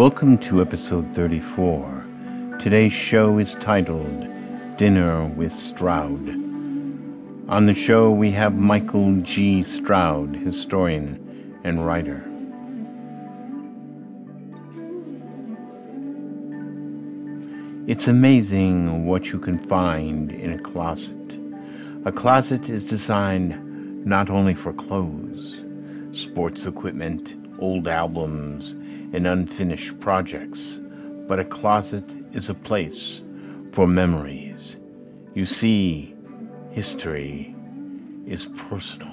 Welcome 0.00 0.38
to 0.38 0.62
episode 0.62 1.10
34. 1.10 2.06
Today's 2.58 2.94
show 2.94 3.36
is 3.36 3.54
titled 3.56 4.26
Dinner 4.78 5.26
with 5.26 5.52
Stroud. 5.52 6.26
On 7.50 7.66
the 7.66 7.74
show, 7.74 8.10
we 8.10 8.30
have 8.30 8.54
Michael 8.54 9.20
G. 9.20 9.62
Stroud, 9.62 10.36
historian 10.36 11.60
and 11.64 11.86
writer. 11.86 12.24
It's 17.86 18.08
amazing 18.08 19.04
what 19.04 19.26
you 19.26 19.38
can 19.38 19.58
find 19.58 20.32
in 20.32 20.54
a 20.54 20.58
closet. 20.58 21.38
A 22.06 22.10
closet 22.10 22.70
is 22.70 22.88
designed 22.88 24.06
not 24.06 24.30
only 24.30 24.54
for 24.54 24.72
clothes, 24.72 25.58
sports 26.12 26.64
equipment, 26.64 27.34
old 27.58 27.86
albums, 27.86 28.76
and 29.12 29.26
unfinished 29.26 29.98
projects, 30.00 30.80
but 31.26 31.38
a 31.38 31.44
closet 31.44 32.04
is 32.32 32.48
a 32.48 32.54
place 32.54 33.22
for 33.72 33.86
memories. 33.86 34.76
You 35.34 35.44
see, 35.44 36.14
history 36.70 37.54
is 38.26 38.46
personal. 38.68 39.08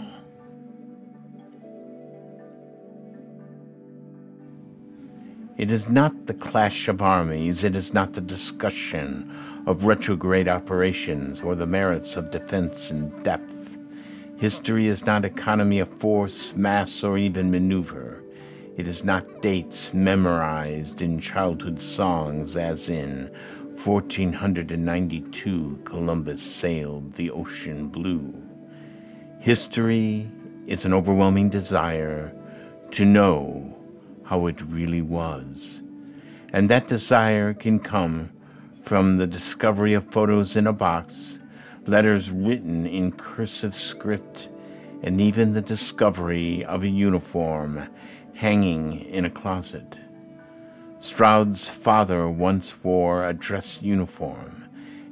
It 5.57 5.71
is 5.71 5.89
not 5.89 6.27
the 6.27 6.35
clash 6.35 6.87
of 6.87 7.01
armies, 7.01 7.63
it 7.63 7.75
is 7.75 7.91
not 7.91 8.13
the 8.13 8.21
discussion 8.21 9.63
of 9.65 9.85
retrograde 9.85 10.47
operations 10.47 11.41
or 11.41 11.55
the 11.55 11.65
merits 11.65 12.15
of 12.15 12.29
defense 12.29 12.91
in 12.91 13.09
depth. 13.23 13.75
History 14.37 14.87
is 14.87 15.03
not 15.07 15.25
economy 15.25 15.79
of 15.79 15.89
force, 15.99 16.55
mass, 16.55 17.03
or 17.03 17.17
even 17.17 17.49
maneuver. 17.49 18.23
It 18.77 18.87
is 18.87 19.03
not 19.03 19.41
dates 19.41 19.91
memorized 19.91 21.01
in 21.01 21.19
childhood 21.19 21.81
songs, 21.81 22.55
as 22.55 22.89
in 22.89 23.31
1492 23.83 25.81
Columbus 25.83 26.43
sailed 26.43 27.13
the 27.13 27.31
ocean 27.31 27.87
blue. 27.87 28.35
History 29.39 30.29
is 30.67 30.85
an 30.85 30.93
overwhelming 30.93 31.49
desire 31.49 32.31
to 32.91 33.03
know 33.03 33.75
how 34.23 34.45
it 34.45 34.61
really 34.61 35.01
was. 35.01 35.81
And 36.53 36.69
that 36.69 36.87
desire 36.87 37.55
can 37.55 37.79
come 37.79 38.29
from 38.83 39.17
the 39.17 39.25
discovery 39.25 39.95
of 39.95 40.11
photos 40.11 40.55
in 40.55 40.67
a 40.67 40.73
box, 40.73 41.39
letters 41.87 42.29
written 42.29 42.85
in 42.85 43.11
cursive 43.13 43.73
script, 43.73 44.49
and 45.01 45.19
even 45.19 45.53
the 45.53 45.61
discovery 45.61 46.63
of 46.65 46.83
a 46.83 46.87
uniform 46.87 47.87
hanging 48.37 49.03
in 49.05 49.25
a 49.25 49.29
closet. 49.31 49.97
Stroud's 50.99 51.67
father 51.67 52.29
once 52.29 52.83
wore 52.83 53.27
a 53.27 53.33
dress 53.33 53.81
uniform. 53.81 54.63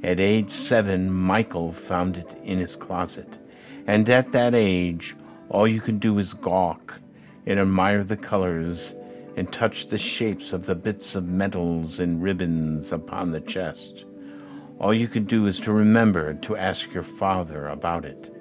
At 0.03 0.19
age 0.19 0.51
seven, 0.51 1.11
Michael 1.11 1.73
found 1.73 2.17
it 2.17 2.37
in 2.43 2.59
his 2.59 2.75
closet. 2.75 3.39
And 3.87 4.07
at 4.09 4.31
that 4.33 4.53
age, 4.53 5.15
all 5.49 5.67
you 5.67 5.81
can 5.81 5.97
do 5.97 6.19
is 6.19 6.33
gawk 6.33 6.99
and 7.47 7.59
admire 7.59 8.03
the 8.03 8.15
colors 8.15 8.93
and 9.35 9.51
touch 9.51 9.87
the 9.87 9.97
shapes 9.97 10.53
of 10.53 10.67
the 10.67 10.75
bits 10.75 11.15
of 11.15 11.27
metals 11.27 11.99
and 11.99 12.21
ribbons 12.21 12.91
upon 12.91 13.31
the 13.31 13.41
chest. 13.41 14.05
All 14.79 14.93
you 14.93 15.07
can 15.07 15.25
do 15.25 15.47
is 15.47 15.59
to 15.61 15.73
remember 15.73 16.35
to 16.35 16.57
ask 16.57 16.93
your 16.93 17.01
father 17.01 17.69
about 17.69 18.05
it. 18.05 18.31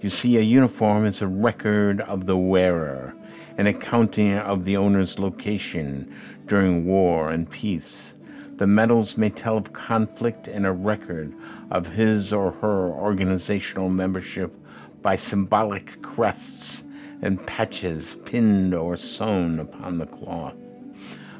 You 0.00 0.08
see, 0.08 0.36
a 0.36 0.40
uniform 0.40 1.04
is 1.04 1.20
a 1.20 1.26
record 1.26 2.00
of 2.02 2.26
the 2.26 2.36
wearer, 2.38 3.12
an 3.58 3.66
accounting 3.66 4.34
of 4.38 4.64
the 4.64 4.76
owner's 4.76 5.18
location 5.18 6.14
during 6.46 6.84
war 6.84 7.30
and 7.30 7.50
peace. 7.50 8.14
The 8.56 8.66
medals 8.66 9.16
may 9.16 9.30
tell 9.30 9.56
of 9.56 9.72
conflict 9.72 10.46
and 10.46 10.66
a 10.66 10.72
record 10.72 11.34
of 11.70 11.86
his 11.86 12.32
or 12.32 12.52
her 12.52 12.88
organizational 12.88 13.88
membership 13.88 14.54
by 15.02 15.16
symbolic 15.16 16.02
crests 16.02 16.84
and 17.22 17.44
patches 17.46 18.16
pinned 18.24 18.74
or 18.74 18.96
sewn 18.96 19.60
upon 19.60 19.98
the 19.98 20.06
cloth. 20.06 20.56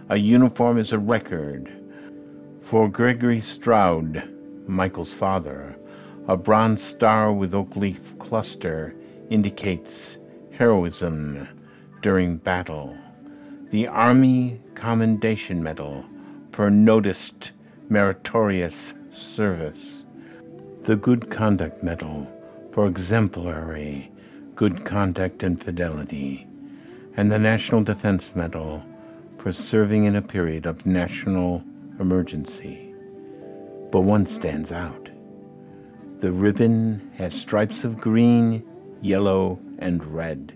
A 0.08 0.16
uniform 0.16 0.78
is 0.78 0.92
a 0.92 0.98
record. 0.98 1.70
For 2.62 2.88
Gregory 2.88 3.40
Stroud, 3.40 4.28
Michael's 4.66 5.12
father, 5.12 5.76
a 6.28 6.36
bronze 6.36 6.82
star 6.82 7.32
with 7.32 7.54
oak 7.54 7.76
leaf 7.76 8.00
cluster 8.18 8.94
indicates 9.30 10.16
heroism 10.52 11.48
during 12.02 12.36
battle. 12.36 12.96
The 13.70 13.86
Army 13.86 14.60
Commendation 14.74 15.62
Medal 15.62 16.04
for 16.52 16.70
noticed 16.70 17.52
meritorious 17.88 18.94
service. 19.12 20.04
The 20.82 20.96
Good 20.96 21.30
Conduct 21.30 21.82
Medal 21.82 22.26
for 22.72 22.86
exemplary 22.86 24.10
good 24.60 24.84
conduct 24.84 25.42
and 25.42 25.58
fidelity, 25.58 26.46
and 27.16 27.32
the 27.32 27.38
National 27.38 27.82
Defense 27.82 28.32
Medal 28.34 28.84
for 29.38 29.52
serving 29.52 30.04
in 30.04 30.14
a 30.14 30.20
period 30.20 30.66
of 30.66 30.84
national 30.84 31.64
emergency. 31.98 32.92
But 33.90 34.02
one 34.02 34.26
stands 34.26 34.70
out. 34.70 35.08
The 36.18 36.30
ribbon 36.30 37.10
has 37.16 37.32
stripes 37.32 37.84
of 37.84 38.02
green, 38.02 38.62
yellow, 39.00 39.58
and 39.78 40.04
red. 40.14 40.54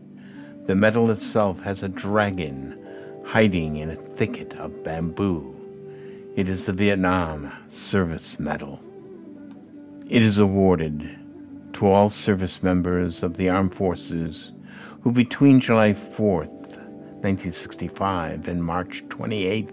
The 0.66 0.74
medal 0.74 1.10
itself 1.10 1.60
has 1.60 1.82
a 1.82 1.90
dragon 1.90 2.78
hiding 3.26 3.76
in 3.76 3.90
a 3.90 3.96
thicket 3.96 4.54
of 4.54 4.82
bamboo. 4.82 5.54
It 6.36 6.48
is 6.48 6.64
the 6.64 6.72
Vietnam 6.72 7.52
Service 7.68 8.40
Medal. 8.40 8.80
It 10.08 10.22
is 10.22 10.38
awarded 10.38 11.18
to 11.74 11.86
all 11.86 12.08
service 12.08 12.62
members 12.62 13.22
of 13.22 13.36
the 13.36 13.50
armed 13.50 13.74
forces 13.74 14.52
who 15.02 15.12
between 15.12 15.60
July 15.60 15.92
4th, 15.92 16.78
1965 17.20 18.48
and 18.48 18.64
March 18.64 19.04
28th, 19.08 19.70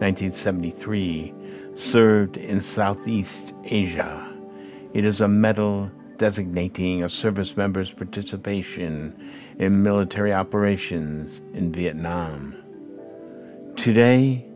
1973 0.00 1.34
served 1.76 2.36
in 2.36 2.60
Southeast 2.60 3.54
Asia. 3.64 4.28
It 4.92 5.04
is 5.04 5.20
a 5.20 5.28
medal 5.28 5.90
designating 6.18 7.02
a 7.02 7.08
service 7.08 7.56
member's 7.56 7.90
participation 7.90 9.14
in 9.58 9.82
military 9.82 10.32
operations 10.32 11.40
in 11.54 11.72
Vietnam. 11.72 12.54
Today, 13.76 14.46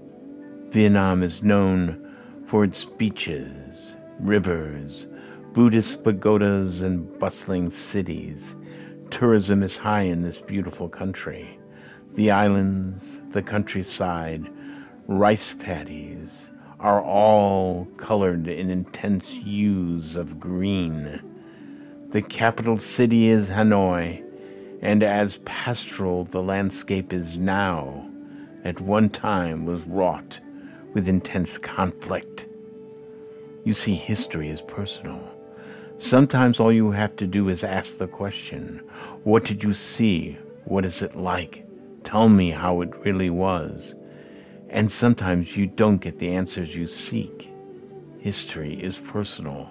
Vietnam 0.70 1.22
is 1.22 1.42
known 1.42 2.44
for 2.46 2.64
its 2.64 2.84
beaches, 2.84 3.96
rivers, 4.18 5.06
Buddhist 5.52 6.04
pagodas 6.04 6.80
and 6.80 7.18
bustling 7.18 7.70
cities. 7.70 8.54
Tourism 9.10 9.62
is 9.62 9.76
high 9.76 10.02
in 10.02 10.22
this 10.22 10.38
beautiful 10.38 10.88
country. 10.88 11.58
The 12.14 12.30
islands, 12.30 13.20
the 13.30 13.42
countryside, 13.42 14.48
rice 15.06 15.54
paddies 15.58 16.50
are 16.78 17.02
all 17.02 17.86
colored 17.96 18.48
in 18.48 18.70
intense 18.70 19.28
hues 19.30 20.16
of 20.16 20.40
green. 20.40 21.20
The 22.10 22.22
capital 22.22 22.76
city 22.76 23.28
is 23.28 23.50
Hanoi, 23.50 24.20
and 24.82 25.04
as 25.04 25.36
pastoral 25.44 26.24
the 26.24 26.42
landscape 26.42 27.12
is 27.12 27.38
now, 27.38 28.04
at 28.64 28.80
one 28.80 29.10
time 29.10 29.64
was 29.64 29.82
wrought 29.82 30.40
with 30.92 31.08
intense 31.08 31.56
conflict. 31.56 32.46
You 33.62 33.72
see, 33.72 33.94
history 33.94 34.48
is 34.48 34.60
personal. 34.60 35.20
Sometimes 35.98 36.58
all 36.58 36.72
you 36.72 36.90
have 36.90 37.14
to 37.14 37.28
do 37.28 37.48
is 37.48 37.62
ask 37.62 37.98
the 37.98 38.08
question 38.08 38.78
What 39.22 39.44
did 39.44 39.62
you 39.62 39.72
see? 39.72 40.36
What 40.64 40.84
is 40.84 41.02
it 41.02 41.14
like? 41.14 41.64
Tell 42.02 42.28
me 42.28 42.50
how 42.50 42.80
it 42.80 42.90
really 43.04 43.30
was. 43.30 43.94
And 44.68 44.90
sometimes 44.90 45.56
you 45.56 45.68
don't 45.68 45.98
get 45.98 46.18
the 46.18 46.34
answers 46.34 46.74
you 46.74 46.88
seek. 46.88 47.48
History 48.18 48.82
is 48.82 48.98
personal. 48.98 49.70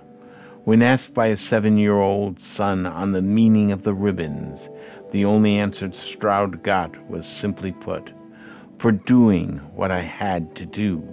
When 0.69 0.83
asked 0.83 1.15
by 1.15 1.29
a 1.29 1.35
seven 1.35 1.79
year 1.79 1.99
old 1.99 2.39
son 2.39 2.85
on 2.85 3.11
the 3.11 3.23
meaning 3.23 3.71
of 3.71 3.81
the 3.81 3.95
ribbons, 3.95 4.69
the 5.09 5.25
only 5.25 5.57
answer 5.57 5.91
Stroud 5.91 6.61
got 6.61 7.09
was 7.09 7.25
simply 7.27 7.71
put, 7.71 8.13
for 8.77 8.91
doing 8.91 9.61
what 9.73 9.89
I 9.89 10.01
had 10.01 10.55
to 10.57 10.67
do. 10.67 11.03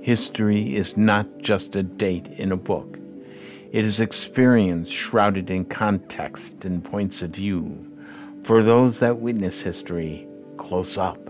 History 0.00 0.74
is 0.74 0.96
not 0.96 1.26
just 1.42 1.76
a 1.76 1.82
date 1.82 2.28
in 2.28 2.50
a 2.50 2.56
book. 2.56 2.98
It 3.72 3.84
is 3.84 4.00
experience 4.00 4.88
shrouded 4.88 5.50
in 5.50 5.66
context 5.66 6.64
and 6.64 6.82
points 6.82 7.20
of 7.20 7.32
view. 7.32 7.94
For 8.44 8.62
those 8.62 9.00
that 9.00 9.18
witness 9.18 9.60
history 9.60 10.26
close 10.56 10.96
up, 10.96 11.20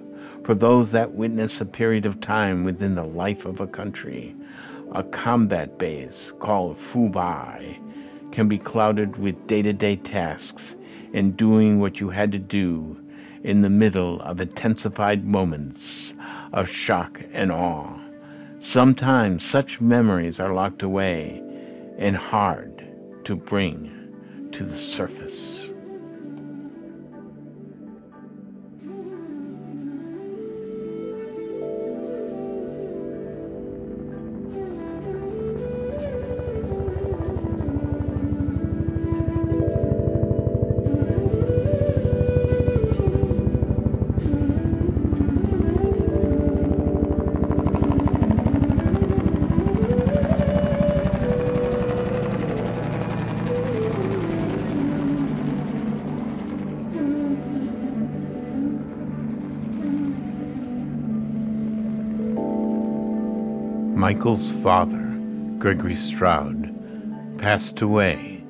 for 0.45 0.55
those 0.55 0.93
that 0.93 1.11
witness 1.11 1.61
a 1.61 1.67
period 1.67 2.07
of 2.07 2.21
time 2.21 2.63
within 2.63 2.95
the 2.95 3.03
life 3.03 3.47
of 3.47 3.59
a 3.59 3.67
country, 3.67 4.37
a 4.93 5.03
combat 5.05 5.79
base 5.79 6.33
called 6.39 6.79
Phu 6.79 7.11
Bai, 7.11 7.79
can 8.33 8.49
be 8.49 8.59
clouded 8.59 9.17
with 9.17 9.47
day 9.47 9.63
to 9.63 9.73
day 9.73 9.97
tasks 9.97 10.77
and 11.13 11.37
doing 11.37 11.81
what 11.81 12.01
you 12.01 12.11
had 12.11 12.33
to 12.33 12.39
do 12.39 12.97
in 13.43 13.63
the 13.63 13.71
middle 13.71 14.21
of 14.23 14.41
intensified 14.41 15.25
moments 15.25 16.15
of 16.53 16.69
shock 16.69 17.21
and 17.33 17.51
awe. 17.51 17.99
Sometimes 18.59 19.45
such 19.45 19.81
memories 19.81 20.39
are 20.39 20.53
locked 20.53 20.83
away 20.83 21.43
and 21.99 22.17
hard 22.17 22.87
to 23.25 23.35
bring 23.35 24.49
to 24.53 24.65
the 24.65 24.77
surface. 24.77 25.70
Michael's 64.11 64.51
father, 64.65 65.17
Gregory 65.61 65.95
Stroud, 65.95 67.39
passed 67.39 67.81
away, 67.81 68.43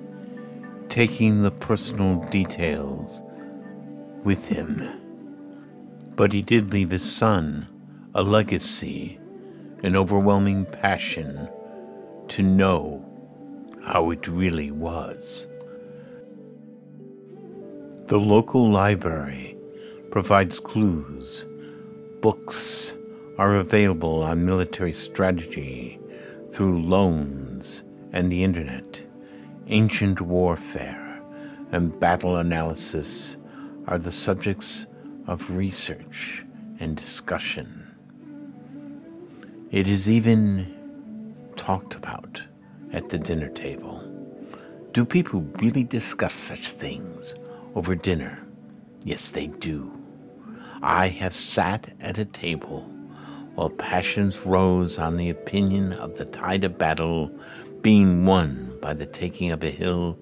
taking 0.89 1.43
the 1.43 1.51
personal 1.51 2.25
details 2.31 3.21
with 4.25 4.49
him. 4.49 4.83
But 6.17 6.33
he 6.33 6.41
did 6.41 6.73
leave 6.73 6.89
his 6.89 7.03
son 7.03 7.69
a 8.15 8.23
legacy, 8.23 9.21
an 9.83 9.97
overwhelming 9.97 10.65
passion 10.65 11.47
to 12.29 12.43
know 12.43 13.05
how 13.85 14.13
it 14.13 14.27
really 14.29 14.71
was. 14.71 15.47
The 18.07 18.19
local 18.19 18.71
library 18.71 19.59
provides 20.11 20.59
clues, 20.59 21.45
books, 22.23 22.95
are 23.41 23.57
available 23.57 24.23
on 24.23 24.45
military 24.45 24.93
strategy 24.93 25.99
through 26.53 26.79
loans 26.83 27.83
and 28.13 28.31
the 28.31 28.45
internet. 28.45 29.01
Ancient 29.69 30.21
warfare 30.21 31.23
and 31.73 31.99
battle 31.99 32.37
analysis 32.37 33.39
are 33.87 33.97
the 33.97 34.13
subjects 34.13 34.85
of 35.27 35.57
research 35.57 36.45
and 36.81 36.99
discussion. 36.99 37.89
It 39.71 39.89
is 39.89 40.11
even 40.11 41.35
talked 41.57 41.95
about 41.95 42.43
at 42.93 43.09
the 43.09 43.19
dinner 43.19 43.49
table. 43.49 44.05
Do 44.93 45.07
people 45.07 45.41
really 45.63 45.85
discuss 45.85 46.35
such 46.35 46.73
things 46.73 47.35
over 47.75 47.95
dinner? 47.95 48.47
Yes, 49.03 49.31
they 49.31 49.47
do. 49.47 49.99
I 50.83 51.09
have 51.09 51.33
sat 51.33 51.95
at 52.03 52.19
a 52.19 52.27
table 52.27 52.87
while 53.55 53.71
passions 53.71 54.45
rose 54.47 54.99
on 54.99 55.17
the 55.17 55.31
opinion 55.31 55.93
of 55.95 56.17
the 56.19 56.25
tide 56.25 56.65
of 56.65 56.79
battle 56.79 57.31
being 57.83 58.25
won 58.27 58.77
by 58.81 58.95
the 58.95 59.07
taking 59.07 59.51
of 59.51 59.63
a 59.63 59.71
hill 59.71 60.19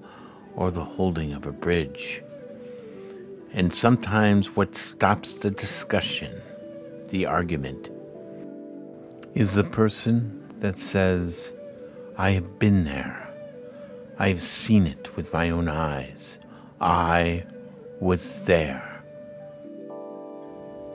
or 0.56 0.70
the 0.70 0.84
holding 0.84 1.32
of 1.32 1.46
a 1.46 1.52
bridge. 1.52 2.22
And 3.52 3.72
sometimes 3.72 4.56
what 4.56 4.74
stops 4.74 5.34
the 5.34 5.50
discussion, 5.50 6.40
the 7.08 7.26
argument, 7.26 7.90
is 9.34 9.54
the 9.54 9.64
person 9.64 10.52
that 10.60 10.80
says, 10.80 11.52
I 12.16 12.30
have 12.30 12.58
been 12.58 12.84
there. 12.84 13.32
I 14.18 14.28
have 14.28 14.42
seen 14.42 14.86
it 14.86 15.16
with 15.16 15.32
my 15.32 15.50
own 15.50 15.68
eyes. 15.68 16.38
I 16.80 17.44
was 18.00 18.44
there. 18.44 19.02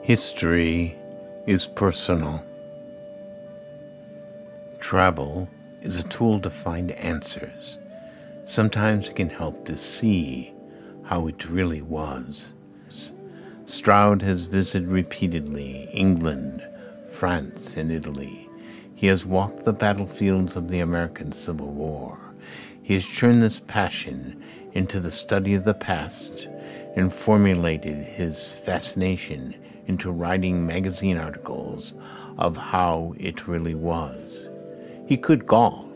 History 0.02 0.98
is 1.46 1.66
personal. 1.66 2.42
Travel 4.80 5.48
is 5.82 5.98
a 5.98 6.02
tool 6.04 6.40
to 6.40 6.48
find 6.48 6.90
answers. 6.92 7.76
Sometimes 8.46 9.08
it 9.08 9.16
can 9.16 9.28
help 9.28 9.66
to 9.66 9.76
see 9.76 10.54
how 11.04 11.26
it 11.26 11.48
really 11.48 11.82
was. 11.82 12.54
Stroud 13.66 14.22
has 14.22 14.46
visited 14.46 14.88
repeatedly 14.88 15.88
England, 15.92 16.62
France, 17.10 17.76
and 17.76 17.92
Italy. 17.92 18.48
He 18.94 19.06
has 19.08 19.26
walked 19.26 19.64
the 19.64 19.72
battlefields 19.72 20.56
of 20.56 20.68
the 20.68 20.80
American 20.80 21.32
Civil 21.32 21.68
War. 21.68 22.18
He 22.82 22.94
has 22.94 23.06
turned 23.06 23.42
this 23.42 23.60
passion 23.60 24.42
into 24.72 24.98
the 24.98 25.10
study 25.10 25.54
of 25.54 25.64
the 25.64 25.74
past 25.74 26.48
and 26.96 27.12
formulated 27.12 27.96
his 27.96 28.50
fascination 28.50 29.54
into 29.86 30.10
writing 30.10 30.66
magazine 30.66 31.18
articles 31.18 31.94
of 32.38 32.56
how 32.56 33.14
it 33.18 33.46
really 33.46 33.74
was. 33.74 34.48
He 35.06 35.16
could 35.16 35.46
golf. 35.46 35.90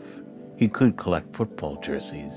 He 0.55 0.67
could 0.67 0.97
collect 0.97 1.35
football 1.35 1.77
jerseys. 1.77 2.33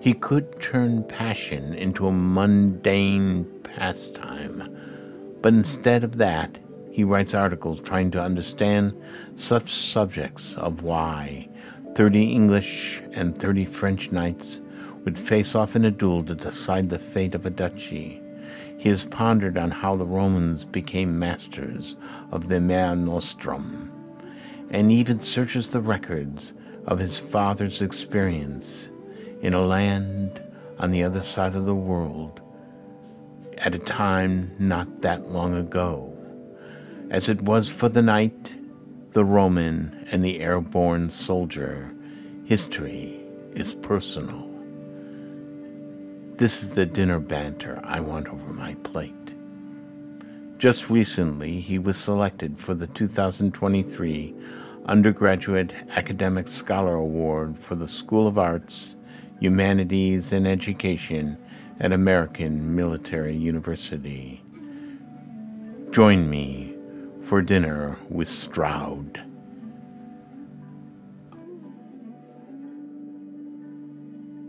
He 0.00 0.12
could 0.12 0.60
turn 0.60 1.04
passion 1.04 1.74
into 1.74 2.06
a 2.06 2.12
mundane 2.12 3.44
pastime. 3.62 4.76
But 5.40 5.54
instead 5.54 6.04
of 6.04 6.18
that, 6.18 6.58
he 6.90 7.04
writes 7.04 7.34
articles 7.34 7.80
trying 7.80 8.10
to 8.10 8.22
understand 8.22 9.00
such 9.36 9.72
subjects 9.72 10.56
of 10.56 10.82
why 10.82 11.48
30 11.94 12.32
English 12.32 13.02
and 13.12 13.36
30 13.36 13.64
French 13.64 14.10
knights 14.10 14.60
would 15.04 15.18
face 15.18 15.54
off 15.54 15.76
in 15.76 15.84
a 15.84 15.90
duel 15.90 16.22
to 16.24 16.34
decide 16.34 16.88
the 16.88 16.98
fate 16.98 17.34
of 17.34 17.46
a 17.46 17.50
duchy 17.50 18.20
he 18.78 18.88
has 18.88 19.04
pondered 19.04 19.58
on 19.58 19.70
how 19.70 19.96
the 19.96 20.06
Romans 20.06 20.64
became 20.64 21.18
masters 21.18 21.96
of 22.32 22.48
the 22.48 22.60
Mare 22.60 22.96
Nostrum, 22.96 23.92
and 24.70 24.90
even 24.90 25.20
searches 25.20 25.70
the 25.70 25.80
records 25.80 26.52
of 26.86 26.98
his 26.98 27.18
father's 27.18 27.82
experience 27.82 28.90
in 29.42 29.54
a 29.54 29.60
land 29.60 30.42
on 30.78 30.90
the 30.90 31.02
other 31.02 31.20
side 31.20 31.54
of 31.54 31.66
the 31.66 31.74
world 31.74 32.40
at 33.58 33.74
a 33.74 33.78
time 33.78 34.50
not 34.58 35.02
that 35.02 35.28
long 35.28 35.54
ago, 35.54 36.16
as 37.10 37.28
it 37.28 37.42
was 37.42 37.68
for 37.68 37.88
the 37.88 38.02
knight, 38.02 38.54
the 39.12 39.24
Roman, 39.24 40.06
and 40.10 40.24
the 40.24 40.40
airborne 40.40 41.10
soldier. 41.10 41.92
History 42.44 43.20
is 43.54 43.74
personal. 43.74 44.49
This 46.40 46.62
is 46.62 46.70
the 46.70 46.86
dinner 46.86 47.20
banter 47.20 47.82
I 47.84 48.00
want 48.00 48.28
over 48.28 48.54
my 48.54 48.72
plate. 48.76 49.34
Just 50.56 50.88
recently, 50.88 51.60
he 51.60 51.78
was 51.78 51.98
selected 51.98 52.58
for 52.58 52.72
the 52.72 52.86
2023 52.86 54.34
Undergraduate 54.86 55.70
Academic 55.90 56.48
Scholar 56.48 56.94
Award 56.94 57.58
for 57.58 57.74
the 57.74 57.86
School 57.86 58.26
of 58.26 58.38
Arts, 58.38 58.96
Humanities, 59.40 60.32
and 60.32 60.48
Education 60.48 61.36
at 61.78 61.92
American 61.92 62.74
Military 62.74 63.36
University. 63.36 64.42
Join 65.90 66.30
me 66.30 66.74
for 67.22 67.42
dinner 67.42 67.98
with 68.08 68.30
Stroud. 68.30 69.29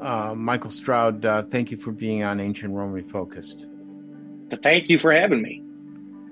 Uh, 0.02 0.34
Michael 0.36 0.72
Stroud, 0.72 1.24
uh, 1.24 1.44
thank 1.44 1.70
you 1.70 1.78
for 1.78 1.92
being 1.92 2.24
on 2.24 2.40
Ancient 2.40 2.74
Rome 2.74 2.92
Refocused. 2.92 3.68
Thank 4.64 4.90
you 4.90 4.98
for 4.98 5.12
having 5.12 5.44
me. 5.44 5.64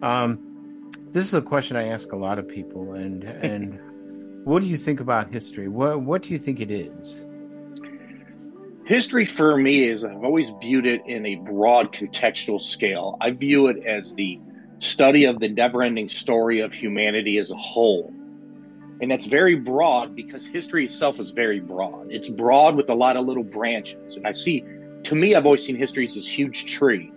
Um, 0.02 0.92
this 1.12 1.26
is 1.26 1.36
a 1.36 1.42
question 1.42 1.78
I 1.78 1.90
ask 1.90 2.12
a 2.12 2.16
lot 2.16 2.40
of 2.40 2.48
people, 2.48 2.94
and 2.94 3.24
and 3.44 3.80
what 4.44 4.62
do 4.62 4.66
you 4.66 4.78
think 4.78 5.00
about 5.00 5.32
history? 5.32 5.68
What 5.68 6.02
what 6.02 6.24
do 6.24 6.30
you 6.30 6.40
think 6.40 6.60
it 6.60 6.72
is? 6.72 7.24
History 8.86 9.28
for 9.28 9.56
me 9.56 9.84
is 9.84 10.04
I've 10.04 10.24
always 10.24 10.52
viewed 10.62 10.88
it 10.88 11.04
in 11.06 11.28
a 11.28 11.36
broad 11.36 11.94
contextual 11.94 12.60
scale. 12.60 13.18
I 13.22 13.30
view 13.32 13.68
it 13.68 13.86
as 13.86 14.14
the 14.16 14.40
study 14.80 15.26
of 15.26 15.40
the 15.40 15.48
never-ending 15.48 16.10
story 16.10 16.62
of 16.62 16.74
humanity 16.74 17.38
as 17.38 17.52
a 17.52 17.56
whole. 17.56 18.12
And 19.02 19.10
that's 19.10 19.26
very 19.26 19.56
broad 19.56 20.16
because 20.16 20.46
history 20.46 20.86
itself 20.86 21.20
is 21.20 21.32
very 21.32 21.60
broad. 21.60 22.08
It's 22.12 22.28
broad 22.28 22.76
with 22.76 22.90
a 22.90 22.94
lot 22.94 23.16
of 23.16 23.26
little 23.26 23.44
branches. 23.44 24.18
And 24.18 24.28
I 24.28 24.34
see, 24.34 24.64
to 25.04 25.16
me, 25.16 25.36
I've 25.36 25.46
always 25.46 25.66
seen 25.66 25.78
history 25.78 26.06
as 26.06 26.16
this 26.16 26.28
huge 26.28 26.66
tree. 26.66 27.12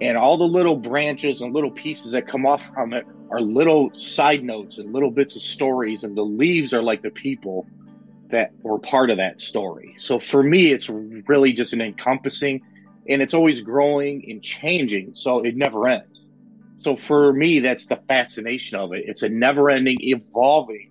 And 0.00 0.16
all 0.16 0.38
the 0.38 0.44
little 0.44 0.76
branches 0.76 1.42
and 1.42 1.52
little 1.52 1.70
pieces 1.70 2.12
that 2.12 2.26
come 2.26 2.46
off 2.46 2.70
from 2.74 2.94
it 2.94 3.06
are 3.30 3.40
little 3.40 3.90
side 3.94 4.42
notes 4.42 4.78
and 4.78 4.92
little 4.92 5.10
bits 5.10 5.36
of 5.36 5.42
stories. 5.42 6.04
And 6.04 6.16
the 6.16 6.22
leaves 6.22 6.72
are 6.72 6.82
like 6.82 7.02
the 7.02 7.10
people 7.10 7.66
that 8.30 8.52
were 8.62 8.78
part 8.78 9.10
of 9.10 9.18
that 9.18 9.40
story. 9.40 9.94
So 9.98 10.18
for 10.18 10.42
me, 10.42 10.72
it's 10.72 10.88
really 10.88 11.52
just 11.52 11.74
an 11.74 11.82
encompassing 11.82 12.62
and 13.06 13.20
it's 13.20 13.34
always 13.34 13.60
growing 13.60 14.24
and 14.30 14.42
changing. 14.42 15.12
So 15.12 15.40
it 15.40 15.54
never 15.54 15.86
ends. 15.86 16.26
So 16.78 16.96
for 16.96 17.32
me, 17.32 17.60
that's 17.60 17.86
the 17.86 18.00
fascination 18.08 18.78
of 18.78 18.92
it. 18.94 19.04
It's 19.06 19.22
a 19.22 19.28
never 19.28 19.70
ending, 19.70 19.98
evolving 20.00 20.90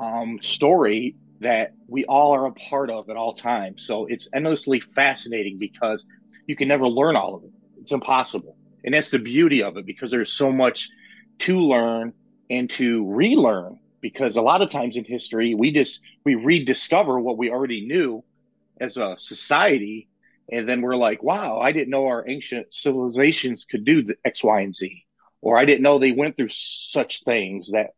um, 0.00 0.38
story 0.40 1.16
that 1.40 1.72
we 1.86 2.04
all 2.04 2.32
are 2.34 2.46
a 2.46 2.52
part 2.52 2.90
of 2.90 3.10
at 3.10 3.16
all 3.16 3.34
times. 3.34 3.86
So 3.86 4.06
it's 4.06 4.28
endlessly 4.34 4.80
fascinating 4.80 5.58
because 5.58 6.04
you 6.46 6.56
can 6.56 6.68
never 6.68 6.88
learn 6.88 7.16
all 7.16 7.36
of 7.36 7.44
it. 7.44 7.50
It's 7.80 7.92
impossible. 7.92 8.56
And 8.84 8.94
that's 8.94 9.10
the 9.10 9.18
beauty 9.18 9.62
of 9.62 9.76
it 9.76 9.86
because 9.86 10.10
there's 10.10 10.32
so 10.32 10.50
much 10.52 10.88
to 11.40 11.60
learn 11.60 12.12
and 12.50 12.70
to 12.70 13.10
relearn 13.10 13.78
because 14.00 14.36
a 14.36 14.42
lot 14.42 14.62
of 14.62 14.70
times 14.70 14.96
in 14.96 15.04
history 15.04 15.54
we 15.54 15.72
just 15.72 16.00
we 16.24 16.34
rediscover 16.34 17.18
what 17.18 17.36
we 17.36 17.50
already 17.50 17.86
knew 17.86 18.24
as 18.80 18.96
a 18.96 19.16
society 19.18 20.08
and 20.50 20.68
then 20.68 20.80
we're 20.80 20.96
like 20.96 21.22
wow 21.22 21.58
i 21.58 21.72
didn't 21.72 21.90
know 21.90 22.06
our 22.06 22.28
ancient 22.28 22.72
civilizations 22.72 23.64
could 23.64 23.84
do 23.84 24.02
the 24.02 24.16
x 24.24 24.42
y 24.42 24.60
and 24.60 24.74
z 24.74 25.04
or 25.40 25.58
i 25.58 25.64
didn't 25.64 25.82
know 25.82 25.98
they 25.98 26.12
went 26.12 26.36
through 26.36 26.48
such 26.48 27.22
things 27.24 27.70
that 27.72 27.90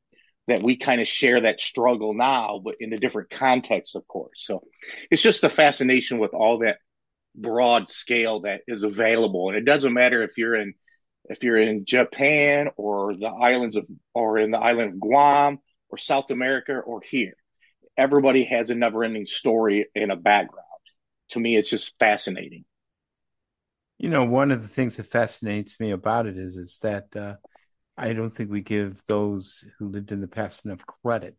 that 0.51 0.63
we 0.63 0.77
kind 0.77 1.01
of 1.01 1.09
share 1.09 1.41
that 1.43 1.61
struggle 1.61 2.15
now 2.15 2.61
but 2.63 2.77
in 2.81 2.93
a 2.93 2.99
different 2.99 3.31
context 3.31 3.97
of 3.97 4.07
course 4.07 4.45
so 4.45 4.63
it's 5.11 5.23
just 5.23 5.41
the 5.41 5.51
fascination 5.51 6.19
with 6.19 6.35
all 6.35 6.59
that 6.59 6.77
broad 7.35 7.91
scale 7.91 8.41
that 8.41 8.61
is 8.67 8.83
available 8.83 9.49
and 9.49 9.57
it 9.57 9.65
doesn't 9.65 9.93
matter 9.93 10.23
if 10.23 10.37
you're 10.37 10.57
in 10.57 10.75
if 11.25 11.43
you're 11.43 11.57
in 11.57 11.85
japan 11.85 12.69
or 12.77 13.15
the 13.15 13.27
islands 13.27 13.77
of 13.77 13.87
or 14.15 14.39
in 14.39 14.51
the 14.51 14.59
island 14.59 14.95
of 14.95 15.01
guam 15.01 15.59
or 15.91 15.99
South 15.99 16.31
America 16.31 16.79
or 16.79 17.01
here. 17.01 17.35
Everybody 17.97 18.45
has 18.45 18.71
a 18.71 18.75
never 18.75 19.05
ending 19.05 19.27
story 19.27 19.87
in 19.95 20.11
a 20.11 20.17
background. 20.17 20.67
To 21.31 21.41
me, 21.41 21.57
it's 21.57 21.71
just 21.71 21.99
fascinating. 21.99 22.65
You 23.99 24.09
know, 24.09 24.25
one 24.25 24.51
of 24.51 24.63
the 24.63 24.69
things 24.69 24.97
that 24.97 25.07
fascinates 25.07 25.79
me 25.79 25.91
about 25.91 26.27
it 26.27 26.39
is, 26.39 26.57
is 26.57 26.79
that 26.83 27.15
uh, 27.15 27.35
I 27.97 28.13
don't 28.13 28.35
think 28.35 28.51
we 28.51 28.61
give 28.63 29.03
those 29.07 29.65
who 29.79 29.89
lived 29.89 30.13
in 30.13 30.21
the 30.21 30.29
past 30.29 30.65
enough 30.65 30.81
credit. 30.87 31.37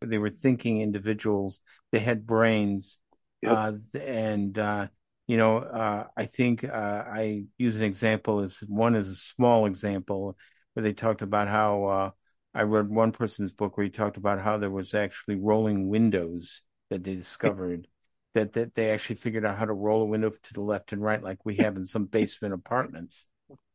They 0.00 0.18
were 0.18 0.30
thinking 0.30 0.80
individuals, 0.80 1.60
they 1.92 2.00
had 2.00 2.26
brains. 2.26 2.98
Yep. 3.42 3.52
Uh, 3.52 3.72
and, 3.98 4.58
uh, 4.58 4.86
you 5.26 5.36
know, 5.36 5.58
uh, 5.58 6.04
I 6.16 6.26
think 6.26 6.64
uh, 6.64 6.68
I 6.68 7.44
use 7.58 7.76
an 7.76 7.82
example 7.82 8.40
as 8.40 8.58
one 8.66 8.96
is 8.96 9.08
a 9.08 9.16
small 9.16 9.66
example 9.66 10.36
where 10.72 10.82
they 10.82 10.92
talked 10.92 11.22
about 11.22 11.48
how 11.48 11.84
uh, 11.84 12.10
I 12.54 12.62
read 12.62 12.88
one 12.88 13.12
person's 13.12 13.52
book 13.52 13.76
where 13.76 13.84
he 13.84 13.90
talked 13.90 14.16
about 14.16 14.40
how 14.40 14.58
there 14.58 14.70
was 14.70 14.94
actually 14.94 15.36
rolling 15.36 15.88
windows 15.88 16.62
that 16.90 17.04
they 17.04 17.14
discovered 17.14 17.88
that 18.34 18.52
that 18.54 18.74
they 18.74 18.90
actually 18.90 19.16
figured 19.16 19.44
out 19.44 19.56
how 19.58 19.64
to 19.64 19.72
roll 19.72 20.02
a 20.02 20.06
window 20.06 20.30
to 20.30 20.54
the 20.54 20.60
left 20.60 20.92
and 20.92 21.02
right 21.02 21.22
like 21.22 21.38
we 21.44 21.56
have 21.56 21.76
in 21.76 21.86
some 21.86 22.04
basement 22.04 22.54
apartments. 22.54 23.26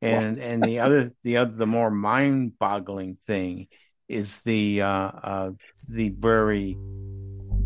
And 0.02 0.38
and 0.38 0.64
the 0.64 0.80
other 0.80 1.12
the 1.24 1.38
other 1.38 1.52
the 1.52 1.66
more 1.66 1.92
mind 1.92 2.58
boggling 2.58 3.18
thing 3.28 3.68
is 4.08 4.40
the 4.40 4.82
uh, 4.82 4.88
uh, 4.88 5.52
the 5.88 6.10
very 6.10 6.78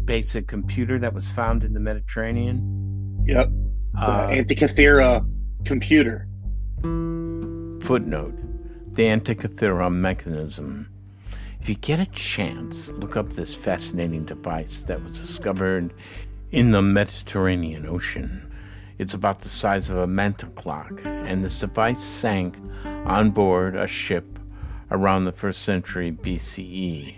basic 0.05 0.47
computer 0.47 0.99
that 0.99 1.13
was 1.13 1.31
found 1.31 1.63
in 1.63 1.73
the 1.73 1.79
Mediterranean. 1.79 3.23
Yep. 3.27 3.49
Uh, 3.97 4.27
Antikythera 4.27 5.25
computer. 5.65 6.27
Footnote: 6.81 8.35
The 8.95 9.03
Antikythera 9.03 9.93
mechanism 9.93 10.89
if 11.63 11.69
you 11.69 11.75
get 11.75 12.01
a 12.01 12.05
chance, 12.07 12.89
look 12.89 13.15
up 13.15 13.29
this 13.29 13.55
fascinating 13.55 14.25
device 14.25 14.83
that 14.83 15.01
was 15.01 15.17
discovered 15.17 15.93
in 16.51 16.71
the 16.71 16.81
Mediterranean 16.81 17.85
Ocean. 17.85 18.52
It's 18.97 19.13
about 19.13 19.41
the 19.41 19.49
size 19.49 19.89
of 19.89 19.97
a 19.97 20.07
manta 20.07 20.47
clock, 20.47 21.01
and 21.03 21.43
this 21.43 21.59
device 21.59 22.03
sank 22.03 22.55
on 22.85 23.31
board 23.31 23.75
a 23.75 23.87
ship 23.87 24.39
around 24.91 25.25
the 25.25 25.31
first 25.31 25.61
century 25.61 26.11
BCE. 26.11 27.15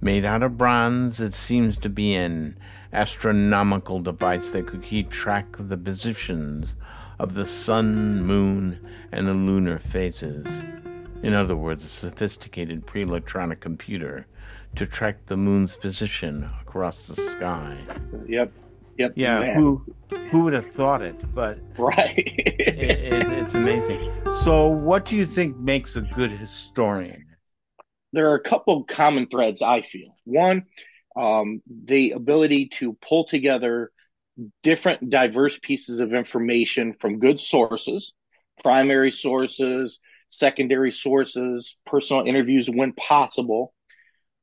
Made 0.00 0.24
out 0.24 0.42
of 0.42 0.58
bronze, 0.58 1.18
it 1.20 1.34
seems 1.34 1.76
to 1.78 1.88
be 1.88 2.14
an 2.14 2.56
astronomical 2.92 4.00
device 4.00 4.50
that 4.50 4.66
could 4.66 4.82
keep 4.82 5.10
track 5.10 5.58
of 5.58 5.68
the 5.68 5.76
positions 5.76 6.76
of 7.18 7.34
the 7.34 7.46
sun, 7.46 8.22
moon, 8.22 8.78
and 9.10 9.26
the 9.26 9.34
lunar 9.34 9.78
phases. 9.78 10.46
In 11.22 11.34
other 11.34 11.56
words, 11.56 11.84
a 11.84 11.88
sophisticated 11.88 12.86
pre 12.86 13.02
electronic 13.02 13.60
computer 13.60 14.26
to 14.76 14.86
track 14.86 15.26
the 15.26 15.36
moon's 15.36 15.74
position 15.74 16.48
across 16.60 17.08
the 17.08 17.16
sky. 17.16 17.78
Yep. 18.26 18.52
Yep. 18.98 19.12
Yeah. 19.14 19.40
Man. 19.40 19.56
Who 19.56 19.84
who 20.30 20.42
would 20.44 20.52
have 20.52 20.66
thought 20.66 21.02
it? 21.02 21.34
But 21.34 21.60
right, 21.78 22.16
it, 22.16 22.78
it, 22.78 23.32
it's 23.32 23.54
amazing. 23.54 24.12
So, 24.42 24.66
what 24.66 25.04
do 25.04 25.14
you 25.14 25.24
think 25.24 25.56
makes 25.56 25.96
a 25.96 26.00
good 26.00 26.32
historian? 26.32 27.24
There 28.12 28.30
are 28.30 28.34
a 28.34 28.42
couple 28.42 28.80
of 28.80 28.86
common 28.88 29.28
threads 29.28 29.62
I 29.62 29.82
feel. 29.82 30.16
One, 30.24 30.64
um, 31.14 31.62
the 31.68 32.12
ability 32.12 32.68
to 32.78 32.94
pull 32.94 33.26
together 33.26 33.92
different, 34.62 35.10
diverse 35.10 35.58
pieces 35.62 36.00
of 36.00 36.12
information 36.12 36.94
from 37.00 37.20
good 37.20 37.38
sources, 37.38 38.12
primary 38.62 39.12
sources, 39.12 39.98
secondary 40.28 40.90
sources, 40.90 41.76
personal 41.86 42.26
interviews 42.26 42.68
when 42.68 42.92
possible. 42.94 43.74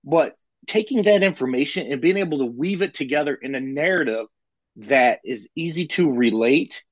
But 0.03 0.37
taking 0.67 1.03
that 1.03 1.23
information 1.23 1.91
and 1.91 2.01
being 2.01 2.17
able 2.17 2.39
to 2.39 2.45
weave 2.45 2.81
it 2.81 2.93
together 2.93 3.35
in 3.35 3.55
a 3.55 3.59
narrative 3.59 4.27
that 4.77 5.19
is 5.23 5.47
easy 5.55 5.87
to 5.87 6.11
relate, 6.11 6.83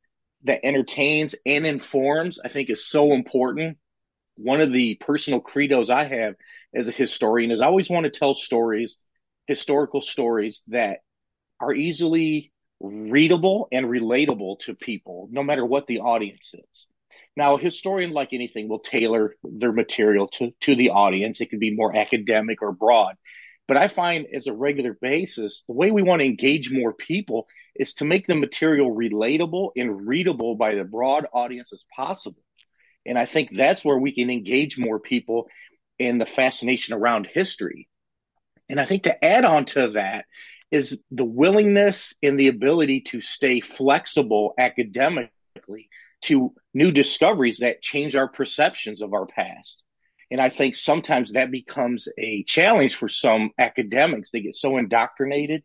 that 0.43 0.65
entertains 0.65 1.35
and 1.45 1.65
informs, 1.65 2.39
I 2.43 2.47
think 2.47 2.69
is 2.69 2.85
so 2.85 3.13
important. 3.13 3.77
One 4.35 4.61
of 4.61 4.71
the 4.71 4.95
personal 4.95 5.41
credos 5.41 5.89
I 5.89 6.05
have 6.05 6.35
as 6.73 6.87
a 6.87 6.91
historian 6.91 7.51
is 7.51 7.61
I 7.61 7.67
always 7.67 7.89
want 7.89 8.05
to 8.05 8.09
tell 8.09 8.33
stories, 8.33 8.97
historical 9.47 10.01
stories 10.01 10.61
that 10.67 10.99
are 11.59 11.73
easily 11.73 12.51
readable 12.79 13.67
and 13.71 13.85
relatable 13.85 14.59
to 14.61 14.73
people, 14.73 15.29
no 15.31 15.43
matter 15.43 15.65
what 15.65 15.87
the 15.87 15.99
audience 15.99 16.53
is. 16.53 16.87
Now, 17.35 17.55
a 17.55 17.59
historian, 17.59 18.11
like 18.11 18.33
anything, 18.33 18.67
will 18.67 18.79
tailor 18.79 19.35
their 19.43 19.71
material 19.71 20.27
to, 20.33 20.51
to 20.61 20.75
the 20.75 20.89
audience. 20.89 21.41
It 21.41 21.49
can 21.49 21.59
be 21.59 21.73
more 21.75 21.95
academic 21.95 22.61
or 22.61 22.71
broad. 22.71 23.15
But 23.67 23.77
I 23.77 23.87
find 23.87 24.27
as 24.33 24.47
a 24.47 24.53
regular 24.53 24.97
basis, 24.99 25.63
the 25.67 25.73
way 25.73 25.91
we 25.91 26.03
want 26.03 26.19
to 26.19 26.25
engage 26.25 26.69
more 26.69 26.93
people 26.93 27.47
is 27.75 27.93
to 27.95 28.05
make 28.05 28.27
the 28.27 28.35
material 28.35 28.93
relatable 28.93 29.71
and 29.75 30.05
readable 30.05 30.55
by 30.55 30.75
the 30.75 30.83
broad 30.83 31.27
audience 31.33 31.71
as 31.71 31.85
possible. 31.95 32.41
And 33.05 33.17
I 33.17 33.25
think 33.25 33.55
that's 33.55 33.83
where 33.83 33.97
we 33.97 34.13
can 34.13 34.29
engage 34.29 34.77
more 34.77 34.99
people 34.99 35.47
in 35.97 36.17
the 36.17 36.25
fascination 36.25 36.93
around 36.93 37.27
history. 37.31 37.87
And 38.69 38.79
I 38.79 38.85
think 38.85 39.03
to 39.03 39.23
add 39.23 39.45
on 39.45 39.65
to 39.65 39.91
that 39.91 40.25
is 40.71 40.97
the 41.11 41.25
willingness 41.25 42.13
and 42.23 42.39
the 42.39 42.47
ability 42.47 43.01
to 43.01 43.21
stay 43.21 43.59
flexible 43.59 44.53
academically 44.57 45.89
to 46.21 46.53
new 46.73 46.91
discoveries 46.91 47.59
that 47.59 47.81
change 47.81 48.15
our 48.15 48.27
perceptions 48.27 49.01
of 49.01 49.13
our 49.13 49.25
past. 49.25 49.83
And 50.33 50.41
I 50.41 50.49
think 50.49 50.75
sometimes 50.75 51.33
that 51.33 51.51
becomes 51.51 52.07
a 52.17 52.43
challenge 52.45 52.95
for 52.95 53.07
some 53.07 53.51
academics. 53.59 54.31
They 54.31 54.41
get 54.41 54.55
so 54.55 54.77
indoctrinated 54.77 55.61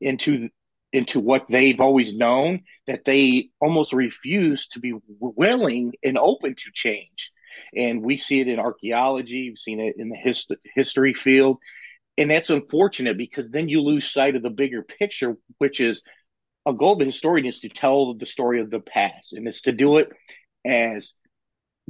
into 0.00 0.50
into 0.92 1.18
what 1.18 1.48
they've 1.48 1.80
always 1.80 2.14
known 2.14 2.60
that 2.86 3.04
they 3.04 3.48
almost 3.60 3.92
refuse 3.92 4.68
to 4.68 4.78
be 4.78 4.94
willing 5.18 5.94
and 6.04 6.16
open 6.16 6.54
to 6.54 6.70
change. 6.72 7.32
And 7.74 8.04
we 8.04 8.16
see 8.16 8.38
it 8.38 8.46
in 8.46 8.60
archaeology, 8.60 9.50
we've 9.50 9.58
seen 9.58 9.80
it 9.80 9.96
in 9.98 10.10
the 10.10 10.16
hist- 10.16 10.54
history 10.76 11.12
field. 11.12 11.56
And 12.16 12.30
that's 12.30 12.50
unfortunate 12.50 13.18
because 13.18 13.50
then 13.50 13.68
you 13.68 13.80
lose 13.80 14.08
sight 14.08 14.36
of 14.36 14.44
the 14.44 14.50
bigger 14.50 14.84
picture, 14.84 15.36
which 15.58 15.80
is 15.80 16.02
a 16.64 16.72
goal 16.72 16.92
of 16.92 17.00
a 17.00 17.04
historian 17.06 17.46
is 17.46 17.58
to 17.60 17.68
tell 17.68 18.14
the 18.14 18.26
story 18.26 18.60
of 18.60 18.70
the 18.70 18.78
past, 18.78 19.32
and 19.32 19.48
it's 19.48 19.62
to 19.62 19.72
do 19.72 19.98
it 19.98 20.10
as 20.64 21.12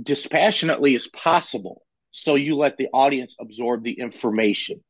dispassionately 0.03 0.95
as 0.95 1.07
possible. 1.07 1.84
So 2.17 2.37
you 2.37 2.55
let 2.57 2.77
the 2.77 2.87
audience 2.93 3.35
absorb 3.41 3.83
the 3.83 3.99
information. 3.99 4.85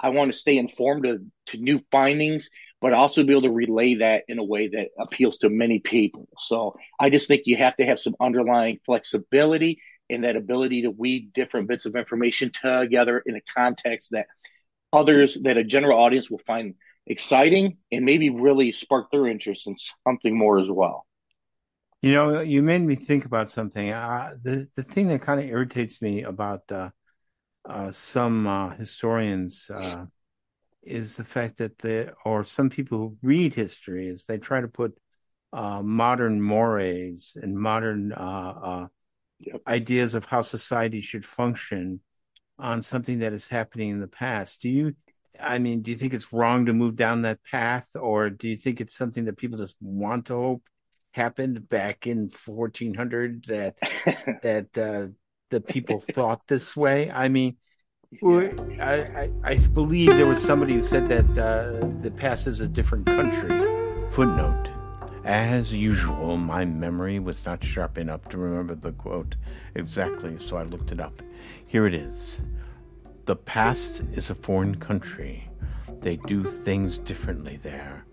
I 0.00 0.08
want 0.08 0.32
to 0.32 0.38
stay 0.38 0.56
informed 0.56 1.02
to, 1.02 1.18
to 1.48 1.58
new 1.58 1.82
findings, 1.92 2.48
but 2.80 2.94
also 2.94 3.22
be 3.22 3.32
able 3.32 3.42
to 3.42 3.50
relay 3.50 3.96
that 3.96 4.24
in 4.28 4.38
a 4.38 4.44
way 4.44 4.68
that 4.68 4.88
appeals 4.98 5.36
to 5.38 5.50
many 5.50 5.80
people. 5.80 6.26
So 6.38 6.78
I 6.98 7.10
just 7.10 7.28
think 7.28 7.42
you 7.44 7.58
have 7.58 7.76
to 7.76 7.84
have 7.84 7.98
some 7.98 8.16
underlying 8.18 8.78
flexibility 8.86 9.82
and 10.08 10.24
that 10.24 10.36
ability 10.36 10.82
to 10.82 10.90
weave 10.90 11.34
different 11.34 11.68
bits 11.68 11.84
of 11.84 11.96
information 11.96 12.50
together 12.50 13.22
in 13.26 13.36
a 13.36 13.42
context 13.54 14.12
that 14.12 14.28
others, 14.90 15.36
that 15.42 15.58
a 15.58 15.64
general 15.64 16.00
audience 16.00 16.30
will 16.30 16.38
find 16.38 16.76
exciting 17.06 17.76
and 17.92 18.06
maybe 18.06 18.30
really 18.30 18.72
spark 18.72 19.10
their 19.10 19.26
interest 19.26 19.66
in 19.66 19.76
something 20.06 20.36
more 20.36 20.58
as 20.58 20.70
well. 20.70 21.04
You 22.02 22.12
know, 22.12 22.40
you 22.40 22.62
made 22.62 22.80
me 22.80 22.94
think 22.94 23.26
about 23.26 23.50
something. 23.50 23.90
Uh, 23.90 24.34
the 24.42 24.68
the 24.74 24.82
thing 24.82 25.08
that 25.08 25.20
kind 25.20 25.38
of 25.38 25.46
irritates 25.46 26.00
me 26.00 26.22
about 26.22 26.62
uh, 26.72 26.90
uh, 27.68 27.92
some 27.92 28.46
uh, 28.46 28.70
historians 28.70 29.66
uh, 29.72 30.06
is 30.82 31.16
the 31.16 31.24
fact 31.24 31.58
that 31.58 31.78
the 31.78 32.14
or 32.24 32.42
some 32.42 32.70
people 32.70 32.98
who 32.98 33.16
read 33.22 33.54
history 33.54 34.08
is 34.08 34.24
they 34.24 34.38
try 34.38 34.62
to 34.62 34.68
put 34.68 34.96
uh, 35.52 35.82
modern 35.82 36.40
mores 36.40 37.36
and 37.42 37.58
modern 37.58 38.14
yep. 39.38 39.60
ideas 39.66 40.14
of 40.14 40.24
how 40.24 40.40
society 40.40 41.02
should 41.02 41.24
function 41.24 42.00
on 42.58 42.82
something 42.82 43.18
that 43.18 43.32
is 43.32 43.48
happening 43.48 43.90
in 43.90 44.00
the 44.00 44.06
past. 44.06 44.62
Do 44.62 44.68
you, 44.68 44.94
I 45.38 45.58
mean, 45.58 45.82
do 45.82 45.90
you 45.90 45.96
think 45.96 46.14
it's 46.14 46.32
wrong 46.32 46.66
to 46.66 46.72
move 46.72 46.96
down 46.96 47.22
that 47.22 47.42
path, 47.44 47.90
or 47.94 48.30
do 48.30 48.48
you 48.48 48.56
think 48.56 48.80
it's 48.80 48.94
something 48.94 49.24
that 49.26 49.38
people 49.38 49.58
just 49.58 49.76
want 49.80 50.26
to 50.26 50.34
hope 50.34 50.62
happened 51.12 51.68
back 51.68 52.06
in 52.06 52.30
1400 52.44 53.44
that 53.46 53.76
that 54.42 54.78
uh, 54.78 55.08
the 55.50 55.60
people 55.60 56.00
thought 56.14 56.42
this 56.48 56.76
way? 56.76 57.10
I 57.10 57.28
mean. 57.28 57.56
I, 58.80 58.94
I, 58.94 59.30
I 59.44 59.56
believe 59.56 60.08
there 60.08 60.26
was 60.26 60.42
somebody 60.42 60.74
who 60.74 60.82
said 60.82 61.06
that 61.08 61.38
uh, 61.38 61.86
the 62.02 62.10
past 62.10 62.48
is 62.48 62.58
a 62.58 62.66
different 62.66 63.06
country. 63.06 63.56
Footnote. 64.10 64.68
As 65.24 65.72
usual, 65.72 66.36
my 66.36 66.64
memory 66.64 67.18
was 67.18 67.44
not 67.44 67.62
sharp 67.62 67.98
enough 67.98 68.28
to 68.30 68.38
remember 68.38 68.74
the 68.74 68.92
quote 68.92 69.36
exactly, 69.74 70.38
so 70.38 70.56
I 70.56 70.62
looked 70.62 70.92
it 70.92 71.00
up. 71.00 71.22
Here 71.66 71.86
it 71.86 71.94
is 71.94 72.40
The 73.26 73.36
past 73.36 74.02
is 74.12 74.30
a 74.30 74.34
foreign 74.34 74.76
country. 74.76 75.48
They 76.00 76.16
do 76.16 76.42
things 76.42 76.98
differently 76.98 77.60
there. 77.62 78.06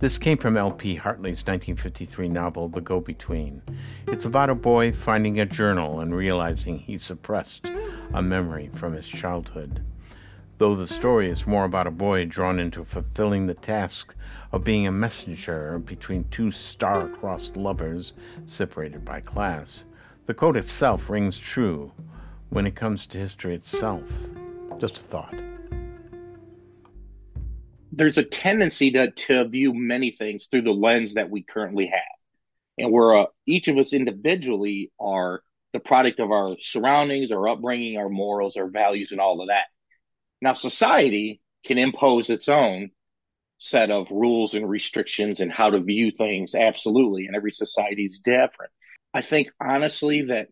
This 0.00 0.16
came 0.16 0.38
from 0.38 0.56
L.P. 0.56 0.94
Hartley's 0.94 1.44
1953 1.46 2.26
novel, 2.26 2.68
The 2.68 2.80
Go 2.80 3.00
Between. 3.00 3.60
It's 4.08 4.24
about 4.24 4.48
a 4.48 4.54
boy 4.54 4.92
finding 4.92 5.38
a 5.38 5.44
journal 5.44 6.00
and 6.00 6.14
realizing 6.14 6.78
he 6.78 6.96
suppressed 6.96 7.66
a 8.14 8.22
memory 8.22 8.70
from 8.72 8.94
his 8.94 9.06
childhood. 9.06 9.84
Though 10.56 10.74
the 10.74 10.86
story 10.86 11.28
is 11.28 11.46
more 11.46 11.66
about 11.66 11.86
a 11.86 11.90
boy 11.90 12.24
drawn 12.24 12.58
into 12.58 12.82
fulfilling 12.82 13.46
the 13.46 13.52
task 13.52 14.14
of 14.52 14.64
being 14.64 14.86
a 14.86 14.90
messenger 14.90 15.78
between 15.78 16.24
two 16.30 16.50
star 16.50 17.06
crossed 17.08 17.58
lovers 17.58 18.14
separated 18.46 19.04
by 19.04 19.20
class, 19.20 19.84
the 20.24 20.32
quote 20.32 20.56
itself 20.56 21.10
rings 21.10 21.38
true 21.38 21.92
when 22.48 22.66
it 22.66 22.74
comes 22.74 23.04
to 23.04 23.18
history 23.18 23.54
itself. 23.54 24.04
Just 24.78 25.00
a 25.00 25.02
thought. 25.02 25.49
There's 27.92 28.18
a 28.18 28.24
tendency 28.24 28.92
to, 28.92 29.10
to 29.10 29.48
view 29.48 29.74
many 29.74 30.10
things 30.10 30.46
through 30.46 30.62
the 30.62 30.70
lens 30.70 31.14
that 31.14 31.30
we 31.30 31.42
currently 31.42 31.86
have. 31.86 32.00
And 32.78 32.92
where 32.92 33.20
uh, 33.20 33.26
each 33.46 33.68
of 33.68 33.76
us 33.76 33.92
individually 33.92 34.92
are 34.98 35.42
the 35.72 35.80
product 35.80 36.20
of 36.20 36.30
our 36.30 36.56
surroundings, 36.60 37.32
our 37.32 37.48
upbringing, 37.48 37.96
our 37.96 38.08
morals, 38.08 38.56
our 38.56 38.68
values, 38.68 39.10
and 39.12 39.20
all 39.20 39.40
of 39.40 39.48
that. 39.48 39.66
Now, 40.40 40.54
society 40.54 41.40
can 41.64 41.78
impose 41.78 42.30
its 42.30 42.48
own 42.48 42.90
set 43.58 43.90
of 43.90 44.10
rules 44.10 44.54
and 44.54 44.68
restrictions 44.68 45.40
and 45.40 45.52
how 45.52 45.70
to 45.70 45.80
view 45.80 46.10
things, 46.10 46.54
absolutely. 46.54 47.26
And 47.26 47.36
every 47.36 47.52
society 47.52 48.06
is 48.06 48.20
different. 48.20 48.72
I 49.12 49.20
think 49.20 49.48
honestly 49.60 50.26
that 50.28 50.48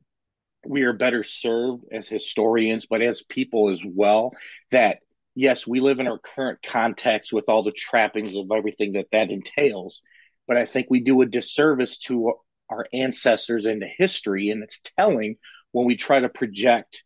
we 0.67 0.83
are 0.83 0.93
better 0.93 1.23
served 1.23 1.85
as 1.91 2.07
historians, 2.07 2.87
but 2.87 3.01
as 3.01 3.23
people 3.23 3.71
as 3.71 3.81
well, 3.85 4.31
that 4.71 4.99
yes, 5.39 5.69
we 5.69 5.79
live 5.79 6.01
in 6.01 6.09
our 6.09 6.19
current 6.19 6.59
context 6.65 7.33
with 7.33 7.45
all 7.49 7.63
the 7.63 7.71
trappings 7.71 8.35
of 8.35 8.51
everything 8.51 8.95
that 8.95 9.07
that 9.13 9.31
entails. 9.31 10.03
But 10.49 10.57
I 10.57 10.65
think 10.65 10.89
we 10.91 10.99
do 10.99 11.23
a 11.23 11.27
disservice 11.27 11.99
to 12.07 12.33
our 12.69 12.87
ancestors 12.93 13.65
into 13.65 13.87
history, 13.87 14.51
and 14.51 14.65
it's 14.65 14.81
telling 14.99 15.37
when 15.71 15.87
we 15.87 15.97
try 15.97 16.19
to 16.19 16.29
project 16.29 17.05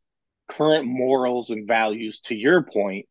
current 0.48 0.86
morals 0.86 1.50
and 1.50 1.68
values, 1.68 2.20
to 2.20 2.34
your 2.34 2.62
point, 2.62 3.06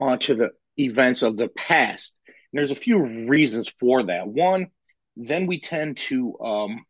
onto 0.00 0.34
the 0.34 0.50
events 0.78 1.20
of 1.20 1.36
the 1.36 1.48
past. 1.48 2.14
And 2.26 2.58
there's 2.58 2.70
a 2.70 2.76
few 2.76 3.28
reasons 3.28 3.70
for 3.78 4.04
that. 4.04 4.26
One, 4.26 4.68
then 5.16 5.46
we 5.46 5.60
tend 5.60 5.98
to 6.08 6.38
um, 6.40 6.84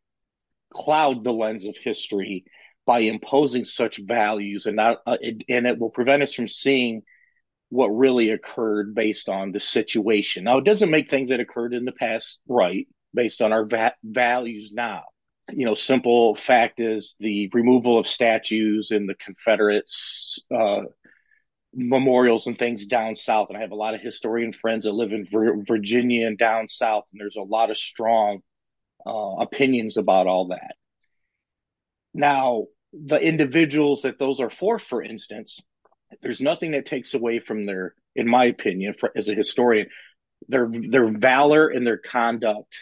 cloud 0.72 1.24
the 1.24 1.32
lens 1.32 1.64
of 1.64 1.76
history 1.82 2.44
by 2.86 3.00
imposing 3.00 3.64
such 3.64 3.96
values, 3.98 4.66
and 4.66 4.76
not, 4.76 4.98
uh, 5.04 5.16
it, 5.20 5.42
and 5.48 5.66
it 5.66 5.80
will 5.80 5.90
prevent 5.90 6.22
us 6.22 6.32
from 6.32 6.46
seeing 6.46 7.02
what 7.68 7.88
really 7.88 8.30
occurred 8.30 8.94
based 8.94 9.28
on 9.28 9.52
the 9.52 9.60
situation. 9.60 10.44
Now, 10.44 10.58
it 10.58 10.64
doesn't 10.64 10.90
make 10.90 11.10
things 11.10 11.30
that 11.30 11.40
occurred 11.40 11.74
in 11.74 11.84
the 11.84 11.92
past 11.92 12.38
right 12.48 12.86
based 13.12 13.42
on 13.42 13.52
our 13.52 13.64
va- 13.64 13.94
values 14.04 14.70
now. 14.72 15.02
You 15.50 15.66
know, 15.66 15.74
simple 15.74 16.34
fact 16.34 16.80
is 16.80 17.14
the 17.20 17.50
removal 17.52 17.98
of 17.98 18.06
statues 18.06 18.90
in 18.90 19.06
the 19.06 19.14
Confederates 19.14 20.40
uh, 20.54 20.82
memorials 21.72 22.46
and 22.46 22.58
things 22.58 22.86
down 22.86 23.14
south. 23.16 23.48
And 23.48 23.58
I 23.58 23.60
have 23.60 23.70
a 23.70 23.76
lot 23.76 23.94
of 23.94 24.00
historian 24.00 24.52
friends 24.52 24.84
that 24.84 24.92
live 24.92 25.12
in 25.12 25.26
Virginia 25.66 26.26
and 26.26 26.38
down 26.38 26.68
south, 26.68 27.04
and 27.12 27.20
there's 27.20 27.36
a 27.36 27.42
lot 27.42 27.70
of 27.70 27.76
strong 27.76 28.40
uh, 29.06 29.36
opinions 29.40 29.96
about 29.96 30.26
all 30.26 30.48
that. 30.48 30.74
Now, 32.12 32.66
the 32.92 33.18
individuals 33.18 34.02
that 34.02 34.18
those 34.18 34.40
are 34.40 34.50
for, 34.50 34.78
for 34.78 35.02
instance, 35.02 35.60
there's 36.22 36.40
nothing 36.40 36.72
that 36.72 36.86
takes 36.86 37.14
away 37.14 37.40
from 37.40 37.66
their, 37.66 37.94
in 38.14 38.28
my 38.28 38.46
opinion, 38.46 38.94
for, 38.94 39.12
as 39.16 39.28
a 39.28 39.34
historian, 39.34 39.88
their 40.48 40.70
their 40.70 41.08
valor 41.08 41.68
and 41.68 41.86
their 41.86 41.98
conduct 41.98 42.74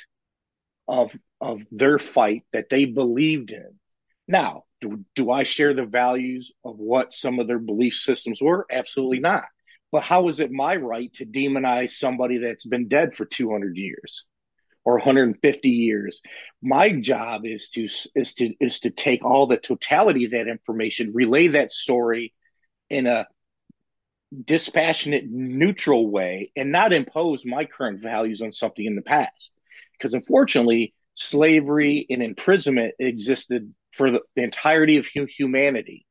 of 0.88 1.16
of 1.40 1.62
their 1.70 1.98
fight 1.98 2.42
that 2.52 2.68
they 2.68 2.84
believed 2.84 3.50
in. 3.50 3.78
Now, 4.26 4.64
do, 4.80 5.04
do 5.14 5.30
I 5.30 5.42
share 5.42 5.74
the 5.74 5.84
values 5.84 6.52
of 6.64 6.78
what 6.78 7.12
some 7.12 7.38
of 7.38 7.46
their 7.46 7.58
belief 7.58 7.94
systems 7.94 8.40
were? 8.40 8.66
Absolutely 8.70 9.20
not. 9.20 9.44
But 9.92 10.02
how 10.02 10.28
is 10.28 10.40
it 10.40 10.50
my 10.50 10.76
right 10.76 11.12
to 11.14 11.26
demonize 11.26 11.92
somebody 11.92 12.38
that's 12.38 12.66
been 12.66 12.88
dead 12.88 13.14
for 13.14 13.24
200 13.24 13.76
years 13.76 14.24
or 14.84 14.94
150 14.94 15.68
years? 15.68 16.20
My 16.62 16.90
job 16.90 17.42
is 17.44 17.68
to 17.70 17.88
is 18.14 18.34
to 18.34 18.54
is 18.60 18.80
to 18.80 18.90
take 18.90 19.24
all 19.24 19.46
the 19.46 19.56
totality 19.56 20.24
of 20.24 20.32
that 20.32 20.48
information, 20.48 21.12
relay 21.14 21.48
that 21.48 21.72
story 21.72 22.34
in 22.90 23.06
a 23.06 23.26
dispassionate, 24.44 25.24
neutral 25.28 26.08
way, 26.08 26.50
and 26.56 26.72
not 26.72 26.92
impose 26.92 27.44
my 27.44 27.64
current 27.64 28.00
values 28.00 28.42
on 28.42 28.52
something 28.52 28.84
in 28.84 28.96
the 28.96 29.02
past 29.02 29.52
because 29.92 30.14
unfortunately, 30.14 30.94
slavery 31.14 32.06
and 32.10 32.22
imprisonment 32.22 32.94
existed 32.98 33.72
for 33.92 34.10
the, 34.10 34.20
entirety 34.36 34.98
of 34.98 35.06
humanity. 35.06 36.06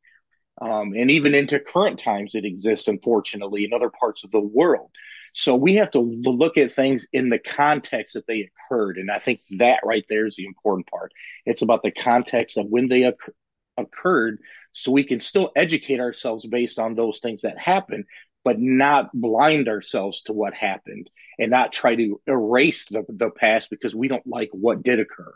Um, 0.61 0.93
and 0.95 1.11
even 1.11 1.35
into 1.35 1.59
current 1.59 1.99
times, 1.99 2.35
it 2.35 2.45
exists, 2.45 2.87
unfortunately, 2.87 3.65
in 3.65 3.73
other 3.73 3.89
parts 3.89 4.23
of 4.23 4.31
the 4.31 4.39
world. 4.39 4.91
So 5.33 5.55
we 5.55 5.75
have 5.77 5.91
to 5.91 5.99
look 5.99 6.57
at 6.57 6.71
things 6.71 7.07
in 7.11 7.29
the 7.29 7.39
context 7.39 8.13
that 8.13 8.27
they 8.27 8.47
occurred. 8.69 8.97
And 8.97 9.09
I 9.09 9.17
think 9.17 9.41
that 9.57 9.79
right 9.83 10.05
there 10.07 10.27
is 10.27 10.35
the 10.35 10.45
important 10.45 10.87
part. 10.87 11.11
It's 11.45 11.63
about 11.63 11.81
the 11.81 11.91
context 11.91 12.57
of 12.57 12.67
when 12.67 12.87
they 12.87 13.03
occur- 13.03 13.33
occurred 13.75 14.39
so 14.73 14.91
we 14.91 15.03
can 15.03 15.19
still 15.19 15.51
educate 15.55 15.99
ourselves 15.99 16.45
based 16.45 16.79
on 16.79 16.95
those 16.95 17.19
things 17.19 17.41
that 17.41 17.57
happen 17.57 18.05
but 18.43 18.59
not 18.59 19.09
blind 19.13 19.69
ourselves 19.69 20.21
to 20.23 20.33
what 20.33 20.53
happened 20.53 21.09
and 21.39 21.49
not 21.49 21.71
try 21.71 21.95
to 21.95 22.21
erase 22.27 22.85
the, 22.89 23.03
the 23.09 23.29
past 23.29 23.69
because 23.69 23.95
we 23.95 24.07
don't 24.07 24.27
like 24.27 24.49
what 24.51 24.83
did 24.83 24.99
occur. 24.99 25.33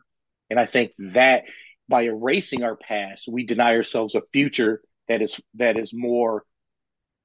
And 0.49 0.59
I 0.59 0.65
think 0.65 0.91
that 0.99 1.43
by 1.87 2.03
erasing 2.03 2.63
our 2.63 2.75
past, 2.75 3.27
we 3.27 3.45
deny 3.45 3.75
ourselves 3.75 4.15
a 4.15 4.21
future 4.33 4.81
that 5.07 5.21
is 5.21 5.39
that 5.55 5.77
is 5.77 5.93
more 5.93 6.43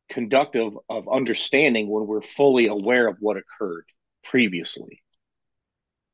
conductive 0.09 0.73
of 0.89 1.09
understanding 1.13 1.89
when 1.89 2.07
we're 2.07 2.23
fully 2.23 2.67
aware 2.67 3.09
of 3.09 3.17
what 3.21 3.37
occurred 3.37 3.87
previously. 4.23 5.02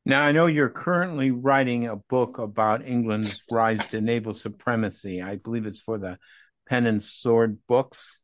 Now, 0.08 0.22
I 0.22 0.32
know 0.32 0.46
you're 0.46 0.70
currently 0.70 1.30
writing 1.30 1.86
a 1.86 1.96
book 1.96 2.38
about 2.38 2.82
England's 2.82 3.42
rise 3.50 3.86
to 3.88 4.00
naval 4.00 4.32
supremacy. 4.32 5.20
I 5.20 5.36
believe 5.36 5.66
it's 5.66 5.80
for 5.80 5.98
the 5.98 6.18
Pen 6.66 6.86
and 6.86 7.04
Sword 7.04 7.58
Books. 7.68 8.16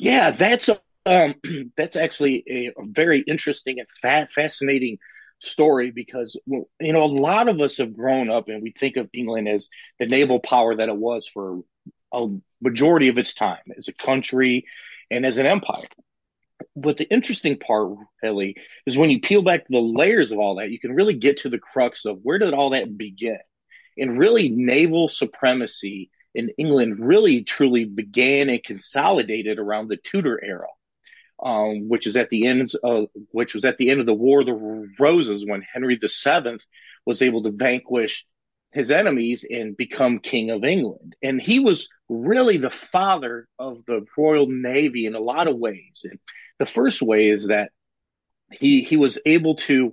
Yeah, 0.00 0.32
that's 0.32 0.68
a, 0.68 0.80
um, 1.06 1.36
that's 1.76 1.94
actually 1.94 2.42
a, 2.48 2.72
very 2.80 3.20
interesting 3.20 3.78
and 3.78 3.88
fa- 3.88 4.26
fascinating 4.28 4.98
story 5.38 5.92
because 5.92 6.36
you 6.46 6.66
know 6.80 7.04
a 7.04 7.06
lot 7.06 7.48
of 7.48 7.60
us 7.60 7.78
have 7.78 7.96
grown 7.96 8.28
up 8.28 8.48
and 8.48 8.60
we 8.60 8.72
think 8.72 8.96
of 8.96 9.08
England 9.14 9.48
as 9.48 9.68
the 10.00 10.06
naval 10.06 10.40
power 10.40 10.76
that 10.76 10.88
it 10.88 10.96
was 10.96 11.28
for 11.28 11.60
a 12.12 12.26
majority 12.60 13.08
of 13.08 13.18
its 13.18 13.34
time 13.34 13.72
as 13.78 13.86
a 13.86 13.92
country 13.92 14.66
and 15.12 15.24
as 15.24 15.38
an 15.38 15.46
empire. 15.46 15.86
But 16.76 16.96
the 16.96 17.08
interesting 17.10 17.58
part, 17.58 17.96
really, 18.22 18.56
is 18.86 18.96
when 18.96 19.10
you 19.10 19.20
peel 19.20 19.42
back 19.42 19.66
the 19.68 19.78
layers 19.78 20.32
of 20.32 20.38
all 20.38 20.56
that, 20.56 20.70
you 20.70 20.78
can 20.78 20.94
really 20.94 21.14
get 21.14 21.38
to 21.38 21.48
the 21.48 21.58
crux 21.58 22.04
of 22.04 22.20
where 22.22 22.38
did 22.38 22.54
all 22.54 22.70
that 22.70 22.96
begin. 22.96 23.38
And 23.98 24.18
really, 24.18 24.48
naval 24.48 25.08
supremacy 25.08 26.10
in 26.34 26.50
England 26.58 27.04
really 27.04 27.42
truly 27.42 27.84
began 27.84 28.48
and 28.48 28.62
consolidated 28.62 29.58
around 29.58 29.88
the 29.88 29.96
Tudor 29.96 30.40
era, 30.42 30.68
um, 31.42 31.88
which 31.88 32.06
is 32.06 32.16
at 32.16 32.30
the 32.30 32.46
end 32.46 32.70
of 32.82 33.08
which 33.32 33.54
was 33.54 33.64
at 33.64 33.78
the 33.78 33.90
end 33.90 34.00
of 34.00 34.06
the 34.06 34.14
War 34.14 34.40
of 34.40 34.46
the 34.46 34.88
Roses 34.98 35.44
when 35.44 35.62
Henry 35.62 35.96
VII 35.96 36.58
was 37.04 37.22
able 37.22 37.42
to 37.42 37.50
vanquish 37.50 38.26
his 38.72 38.90
enemies 38.90 39.44
and 39.48 39.76
become 39.76 40.20
King 40.20 40.50
of 40.50 40.64
England. 40.64 41.16
And 41.22 41.40
he 41.40 41.58
was 41.58 41.88
really 42.08 42.56
the 42.56 42.70
father 42.70 43.48
of 43.58 43.84
the 43.86 44.04
Royal 44.16 44.46
Navy 44.48 45.06
in 45.06 45.14
a 45.14 45.20
lot 45.20 45.48
of 45.48 45.56
ways. 45.56 46.04
And 46.08 46.18
the 46.58 46.66
first 46.66 47.02
way 47.02 47.28
is 47.28 47.48
that 47.48 47.70
he 48.52 48.82
he 48.82 48.96
was 48.96 49.18
able 49.26 49.56
to 49.56 49.92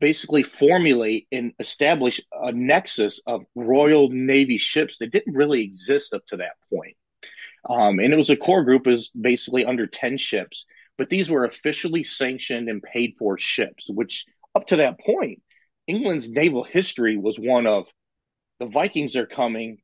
basically 0.00 0.42
formulate 0.42 1.28
and 1.30 1.52
establish 1.60 2.20
a 2.32 2.50
nexus 2.50 3.20
of 3.24 3.44
Royal 3.54 4.08
Navy 4.10 4.58
ships 4.58 4.96
that 4.98 5.12
didn't 5.12 5.34
really 5.34 5.62
exist 5.62 6.12
up 6.12 6.26
to 6.26 6.38
that 6.38 6.56
point. 6.74 6.96
Um, 7.68 8.00
and 8.00 8.12
it 8.12 8.16
was 8.16 8.30
a 8.30 8.36
core 8.36 8.64
group 8.64 8.88
is 8.88 9.10
basically 9.10 9.64
under 9.64 9.86
10 9.86 10.18
ships, 10.18 10.66
but 10.98 11.08
these 11.08 11.30
were 11.30 11.44
officially 11.44 12.02
sanctioned 12.02 12.68
and 12.68 12.82
paid 12.82 13.14
for 13.16 13.38
ships, 13.38 13.86
which 13.88 14.24
up 14.56 14.66
to 14.68 14.76
that 14.76 14.98
point, 14.98 15.40
England's 15.86 16.28
naval 16.28 16.64
history 16.64 17.16
was 17.16 17.38
one 17.38 17.66
of 17.66 17.88
the 18.60 18.66
Vikings 18.66 19.16
are 19.16 19.26
coming. 19.26 19.78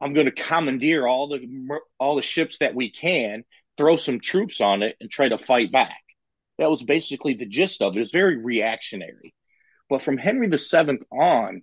I'm 0.00 0.14
going 0.14 0.26
to 0.26 0.32
commandeer 0.32 1.06
all 1.06 1.28
the 1.28 1.78
all 1.98 2.16
the 2.16 2.22
ships 2.22 2.58
that 2.58 2.74
we 2.74 2.90
can, 2.90 3.44
throw 3.76 3.96
some 3.96 4.20
troops 4.20 4.60
on 4.60 4.82
it, 4.82 4.96
and 5.00 5.10
try 5.10 5.28
to 5.28 5.38
fight 5.38 5.72
back. 5.72 6.02
That 6.58 6.70
was 6.70 6.82
basically 6.82 7.34
the 7.34 7.46
gist 7.46 7.82
of 7.82 7.94
it. 7.94 7.98
It 7.98 8.00
was 8.00 8.12
very 8.12 8.36
reactionary. 8.36 9.34
But 9.88 10.02
from 10.02 10.16
Henry 10.16 10.48
VII 10.48 10.98
on, 11.10 11.62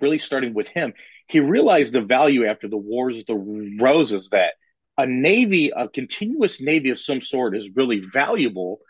really 0.00 0.18
starting 0.18 0.54
with 0.54 0.68
him, 0.68 0.94
he 1.28 1.40
realized 1.40 1.92
the 1.92 2.02
value 2.02 2.46
after 2.46 2.68
the 2.68 2.76
Wars 2.76 3.18
of 3.18 3.26
the 3.26 3.78
Roses 3.80 4.28
that 4.30 4.54
a 4.96 5.06
navy, 5.06 5.72
a 5.74 5.88
continuous 5.88 6.60
navy 6.60 6.90
of 6.90 6.98
some 6.98 7.20
sort, 7.20 7.56
is 7.56 7.70
really 7.74 8.00
valuable 8.00 8.80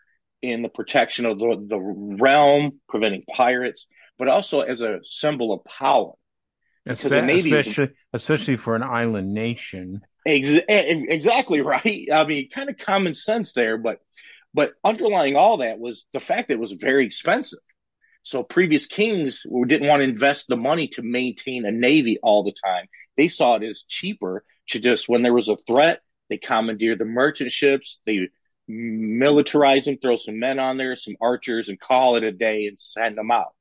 in 0.51 0.63
the 0.63 0.69
protection 0.69 1.27
of 1.27 1.39
the, 1.39 1.67
the 1.69 1.79
realm, 1.79 2.81
preventing 2.89 3.25
pirates, 3.31 3.87
but 4.19 4.29
also 4.29 4.61
as 4.61 4.81
a 4.81 5.01
symbol 5.05 5.53
of 5.53 5.65
power. 5.65 6.13
Especially, 6.87 7.59
especially, 7.59 7.95
especially 8.13 8.57
for 8.57 8.77
an 8.77 8.83
island 8.83 9.35
nation. 9.35 10.03
Ex- 10.25 10.65
exactly 10.69 11.61
right. 11.63 12.09
I 12.13 12.25
mean, 12.27 12.49
kind 12.49 12.71
of 12.71 12.79
common 12.79 13.15
sense 13.15 13.53
there, 13.53 13.79
but 13.79 14.01
but 14.55 14.73
underlying 14.83 15.37
all 15.37 15.59
that 15.59 15.79
was 15.79 16.07
the 16.13 16.21
fact 16.21 16.49
that 16.49 16.55
it 16.55 16.61
was 16.61 16.73
very 16.73 17.05
expensive. 17.05 17.59
So 18.23 18.43
previous 18.43 18.87
kings 18.87 19.43
didn't 19.67 19.87
want 19.87 20.03
to 20.03 20.09
invest 20.09 20.47
the 20.49 20.57
money 20.57 20.89
to 20.95 21.03
maintain 21.03 21.65
a 21.65 21.71
navy 21.71 22.19
all 22.23 22.43
the 22.43 22.55
time. 22.65 22.87
They 23.17 23.29
saw 23.29 23.57
it 23.57 23.63
as 23.63 23.85
cheaper 23.87 24.45
to 24.71 24.81
just 24.81 25.09
when 25.09 25.23
there 25.23 25.35
was 25.35 25.49
a 25.49 25.57
threat, 25.67 26.01
they 26.29 26.39
commandeered 26.39 26.99
the 26.99 27.05
merchant 27.05 27.53
ships, 27.53 27.99
they 28.07 28.29
militarize 28.69 29.85
them, 29.85 29.99
throw 29.99 30.17
some 30.17 30.39
men 30.39 30.59
on 30.59 30.77
there, 30.77 30.97
some 30.97 31.17
archers, 31.21 31.69
and 31.69 31.79
call 31.79 32.17
it 32.17 32.25
a 32.25 32.33
day 32.33 32.67
and 32.67 32.79
send 32.79 33.17
them 33.17 33.31
out. 33.31 33.55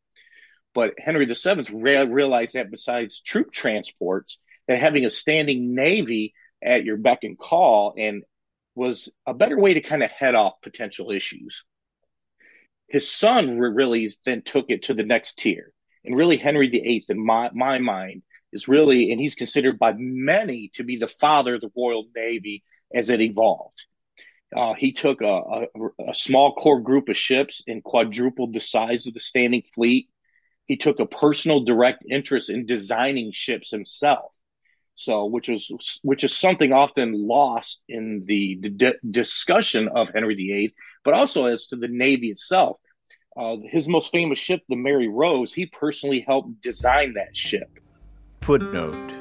But 0.73 0.95
Henry 0.97 1.25
VII 1.25 1.67
re- 1.71 2.05
realized 2.05 2.55
that 2.55 2.71
besides 2.71 3.21
troop 3.21 3.51
transports, 3.51 4.37
that 4.67 4.79
having 4.79 5.05
a 5.05 5.09
standing 5.09 5.75
navy 5.75 6.33
at 6.63 6.83
your 6.83 6.97
beck 6.97 7.19
and 7.23 7.37
call 7.37 7.93
and 7.97 8.23
was 8.75 9.07
a 9.25 9.33
better 9.33 9.57
way 9.57 9.75
to 9.75 9.81
kind 9.81 10.03
of 10.03 10.09
head 10.09 10.35
off 10.35 10.61
potential 10.61 11.11
issues. 11.11 11.63
His 12.87 13.09
son 13.09 13.57
really 13.57 14.11
then 14.25 14.41
took 14.41 14.65
it 14.69 14.83
to 14.83 14.93
the 14.93 15.03
next 15.03 15.37
tier. 15.37 15.71
And 16.03 16.15
really, 16.15 16.37
Henry 16.37 16.69
VIII, 16.69 17.05
in 17.09 17.25
my, 17.25 17.49
my 17.53 17.79
mind, 17.79 18.23
is 18.51 18.67
really, 18.67 19.11
and 19.11 19.19
he's 19.19 19.35
considered 19.35 19.79
by 19.79 19.93
many 19.97 20.69
to 20.75 20.83
be 20.83 20.97
the 20.97 21.09
father 21.19 21.55
of 21.55 21.61
the 21.61 21.71
Royal 21.75 22.05
Navy 22.15 22.63
as 22.93 23.09
it 23.09 23.21
evolved. 23.21 23.81
Uh, 24.55 24.73
he 24.73 24.93
took 24.93 25.21
a, 25.21 25.25
a, 25.25 25.65
a, 26.11 26.15
small 26.15 26.55
core 26.55 26.79
group 26.79 27.09
of 27.09 27.17
ships 27.17 27.61
and 27.67 27.83
quadrupled 27.83 28.53
the 28.53 28.59
size 28.61 29.05
of 29.05 29.13
the 29.13 29.19
standing 29.19 29.63
fleet. 29.73 30.07
He 30.65 30.77
took 30.77 30.99
a 30.99 31.05
personal 31.05 31.65
direct 31.65 32.05
interest 32.09 32.49
in 32.49 32.65
designing 32.65 33.31
ships 33.33 33.69
himself. 33.69 34.31
So, 34.95 35.25
which 35.25 35.49
was 35.49 35.99
which 36.03 36.23
is 36.23 36.33
something 36.33 36.71
often 36.71 37.27
lost 37.27 37.81
in 37.89 38.23
the 38.25 38.55
d- 38.55 38.93
discussion 39.09 39.89
of 39.93 40.07
Henry 40.13 40.35
VIII, 40.35 40.73
but 41.03 41.13
also 41.13 41.47
as 41.47 41.65
to 41.67 41.75
the 41.75 41.89
Navy 41.89 42.29
itself. 42.29 42.77
Uh, 43.35 43.57
his 43.69 43.89
most 43.89 44.13
famous 44.13 44.39
ship, 44.39 44.61
the 44.69 44.77
Mary 44.77 45.09
Rose, 45.09 45.51
he 45.51 45.65
personally 45.65 46.23
helped 46.25 46.61
design 46.61 47.15
that 47.15 47.35
ship. 47.35 47.69
Footnote: 48.39 49.11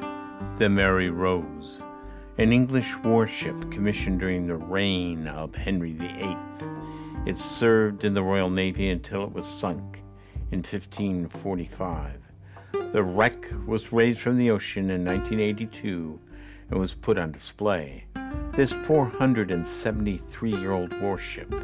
The 0.60 0.68
Mary 0.68 1.10
Rose, 1.10 1.82
an 2.36 2.52
English 2.52 2.96
warship 3.04 3.70
commissioned 3.70 4.18
during 4.18 4.46
the 4.46 4.56
reign 4.56 5.28
of 5.28 5.54
Henry 5.54 5.92
VIII. 5.92 6.36
It 7.26 7.38
served 7.38 8.04
in 8.04 8.14
the 8.14 8.24
Royal 8.24 8.50
Navy 8.50 8.90
until 8.90 9.22
it 9.22 9.32
was 9.32 9.46
sunk 9.46 10.02
in 10.50 10.58
1545. 10.58 12.20
The 12.90 13.04
wreck 13.04 13.46
was 13.66 13.92
raised 13.92 14.18
from 14.18 14.36
the 14.36 14.50
ocean 14.50 14.90
in 14.90 15.04
1982 15.04 16.18
and 16.70 16.80
was 16.80 16.92
put 16.92 17.18
on 17.18 17.30
display. 17.30 18.06
This 18.52 18.72
473 18.72 20.56
year 20.56 20.72
old 20.72 21.00
warship 21.00 21.54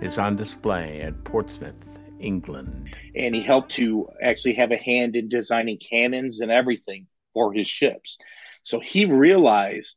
is 0.00 0.18
on 0.18 0.36
display 0.36 1.02
at 1.02 1.22
Portsmouth, 1.24 1.98
England. 2.18 2.96
And 3.14 3.34
he 3.34 3.42
helped 3.42 3.72
to 3.72 4.08
actually 4.22 4.54
have 4.54 4.70
a 4.70 4.78
hand 4.78 5.16
in 5.16 5.28
designing 5.28 5.76
cannons 5.76 6.40
and 6.40 6.50
everything 6.50 7.08
for 7.34 7.52
his 7.52 7.68
ships. 7.68 8.16
So 8.62 8.80
he 8.80 9.04
realized 9.04 9.96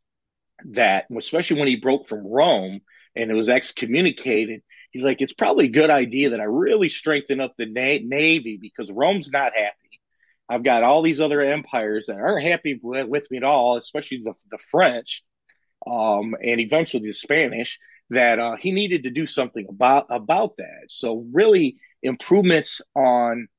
that, 0.65 1.06
especially 1.15 1.60
when 1.60 1.67
he 1.67 1.76
broke 1.78 2.08
from 2.08 2.26
Rome 2.26 2.82
and 3.15 3.32
it 3.32 3.34
was 3.34 3.50
excommunicated, 3.50 4.62
he's 4.91 5.04
like, 5.04 5.22
it's 5.22 5.34
probably 5.34 5.65
a 5.65 5.72
good 5.72 5.89
idea 5.89 6.32
that 6.32 6.39
I 6.39 6.46
really 6.46 6.89
strengthen 6.89 7.39
up 7.39 7.54
the 7.58 7.65
na- 7.65 8.04
Navy 8.04 8.58
because 8.62 8.91
Rome's 8.91 9.32
not 9.32 9.56
happy. 9.56 10.02
I've 10.50 10.63
got 10.63 10.84
all 10.84 11.02
these 11.02 11.20
other 11.20 11.41
empires 11.41 12.06
that 12.08 12.15
aren't 12.15 12.46
happy 12.46 12.80
with, 12.82 13.08
with 13.08 13.30
me 13.30 13.38
at 13.38 13.43
all, 13.43 13.78
especially 13.78 14.22
the, 14.24 14.34
the 14.50 14.58
French, 14.58 15.24
um, 15.86 16.36
and 16.41 16.60
eventually 16.60 17.06
the 17.06 17.13
Spanish. 17.13 17.80
That 18.10 18.39
uh, 18.39 18.56
he 18.56 18.72
needed 18.72 19.04
to 19.04 19.10
do 19.10 19.26
something 19.26 19.67
about 19.70 20.06
about 20.10 20.56
that. 20.58 20.86
So 20.88 21.26
really, 21.34 21.76
improvements 22.02 22.82
on 22.96 23.50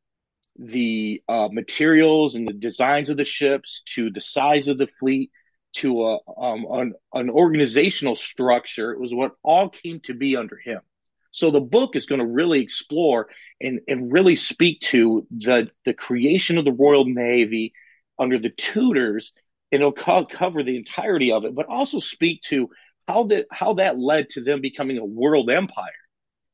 the 0.57 1.23
uh, 1.29 1.49
materials 1.53 2.35
and 2.35 2.49
the 2.49 2.55
designs 2.55 3.11
of 3.11 3.19
the 3.19 3.27
ships, 3.27 3.83
to 3.95 4.11
the 4.11 4.23
size 4.23 4.69
of 4.69 4.79
the 4.79 4.87
fleet, 4.87 5.31
to 5.75 6.05
a, 6.05 6.19
um, 6.41 6.67
an, 6.71 6.95
an 7.13 7.31
organizational 7.31 8.17
structure, 8.17 8.93
it 8.93 9.01
was 9.01 9.15
what 9.15 9.33
all 9.43 9.69
came 9.69 10.01
to 10.01 10.15
be 10.15 10.37
under 10.37 10.57
him. 10.57 10.81
So 11.31 11.51
the 11.51 11.61
book 11.61 11.95
is 11.95 12.07
going 12.07 12.21
to 12.21 12.27
really 12.27 12.63
explore 12.63 13.29
and, 13.61 13.81
and 13.87 14.13
really 14.13 14.35
speak 14.35 14.81
to 14.81 15.27
the, 15.31 15.71
the 15.85 15.95
creation 15.95 16.59
of 16.59 16.65
the 16.65 16.73
Royal 16.73 17.05
Navy 17.05 17.75
under 18.19 18.39
the 18.39 18.51
Tudors, 18.51 19.33
and 19.71 19.81
it'll 19.81 19.93
co- 19.93 20.25
cover 20.25 20.63
the 20.63 20.77
entirety 20.77 21.33
of 21.33 21.45
it, 21.45 21.55
but 21.55 21.67
also 21.67 22.01
speak 22.01 22.43
to 22.43 22.71
how 23.07 23.25
that 23.25 23.47
how 23.51 23.75
that 23.75 23.99
led 23.99 24.31
to 24.31 24.43
them 24.43 24.61
becoming 24.61 24.99
a 24.99 25.05
world 25.05 25.51
empire. 25.51 25.98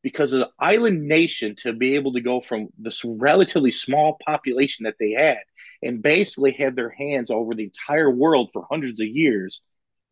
Because 0.04 0.32
of 0.32 0.40
the 0.40 0.50
island 0.60 1.08
nation 1.08 1.56
to 1.62 1.72
be 1.72 1.96
able 1.96 2.12
to 2.12 2.20
go 2.20 2.40
from 2.40 2.68
this 2.78 3.04
relatively 3.04 3.72
small 3.72 4.18
population 4.24 4.84
that 4.84 4.94
they 5.00 5.12
had 5.12 5.40
and 5.82 6.02
basically 6.02 6.52
had 6.52 6.76
their 6.76 6.90
hands 6.90 7.30
over 7.30 7.54
the 7.54 7.64
entire 7.64 8.10
world 8.10 8.50
for 8.52 8.66
hundreds 8.70 9.00
of 9.00 9.08
years 9.08 9.60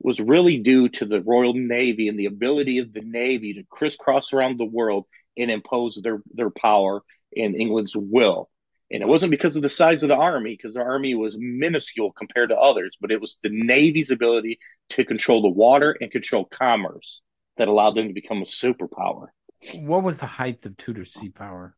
was 0.01 0.19
really 0.19 0.59
due 0.59 0.89
to 0.89 1.05
the 1.05 1.21
Royal 1.21 1.55
Navy 1.55 2.09
and 2.09 2.19
the 2.19 2.27
ability 2.27 2.79
of 2.79 2.93
the 2.93 3.03
Navy 3.03 3.55
to 3.55 3.65
crisscross 3.71 4.33
around 4.33 4.59
the 4.59 4.65
world 4.65 5.05
and 5.37 5.51
impose 5.51 6.01
their, 6.03 6.23
their 6.35 6.51
power 6.51 7.03
and 7.37 7.55
England's 7.55 7.95
will. 7.95 8.51
And 8.91 9.03
it 9.03 9.09
wasn't 9.09 9.31
because 9.31 9.57
of 9.57 9.63
the 9.63 9.69
size 9.69 10.03
of 10.03 10.09
the 10.09 10.17
army, 10.17 10.57
because 10.57 10.75
the 10.75 10.81
army 10.81 11.15
was 11.15 11.37
minuscule 11.39 12.13
compared 12.13 12.49
to 12.49 12.59
others, 12.59 12.97
but 13.01 13.13
it 13.13 13.21
was 13.21 13.39
the 13.43 13.51
Navy's 13.51 14.11
ability 14.11 14.59
to 14.91 15.05
control 15.05 15.43
the 15.43 15.49
water 15.49 15.97
and 16.01 16.11
control 16.11 16.45
commerce 16.45 17.23
that 17.57 17.69
allowed 17.69 17.95
them 17.95 18.09
to 18.09 18.15
become 18.15 18.43
a 18.43 18.47
superpower. 18.47 19.29
What 19.75 20.03
was 20.03 20.18
the 20.18 20.27
height 20.27 20.64
of 20.64 20.77
Tudor 20.77 21.05
sea 21.05 21.29
power? 21.29 21.77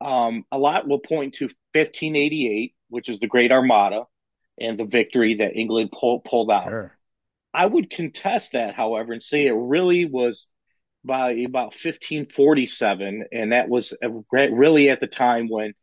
Um, 0.00 0.44
a 0.50 0.58
lot 0.58 0.88
will 0.88 0.98
point 0.98 1.34
to 1.34 1.44
1588, 1.74 2.74
which 2.88 3.08
is 3.08 3.20
the 3.20 3.28
Great 3.28 3.52
Armada 3.52 4.04
and 4.58 4.76
the 4.76 4.84
victory 4.84 5.34
that 5.34 5.56
England 5.56 5.92
pull, 5.92 6.20
pulled 6.20 6.50
out. 6.50 6.64
Sure. 6.64 6.96
I 7.54 7.66
would 7.66 7.90
contest 7.90 8.52
that, 8.52 8.74
however, 8.74 9.12
and 9.12 9.22
say 9.22 9.46
it 9.46 9.52
really 9.52 10.04
was 10.04 10.46
by 11.04 11.32
about 11.32 11.74
1547, 11.74 13.24
and 13.32 13.52
that 13.52 13.68
was 13.68 13.92
really 14.30 14.88
at 14.88 15.00
the 15.00 15.06
time 15.06 15.48
when 15.48 15.74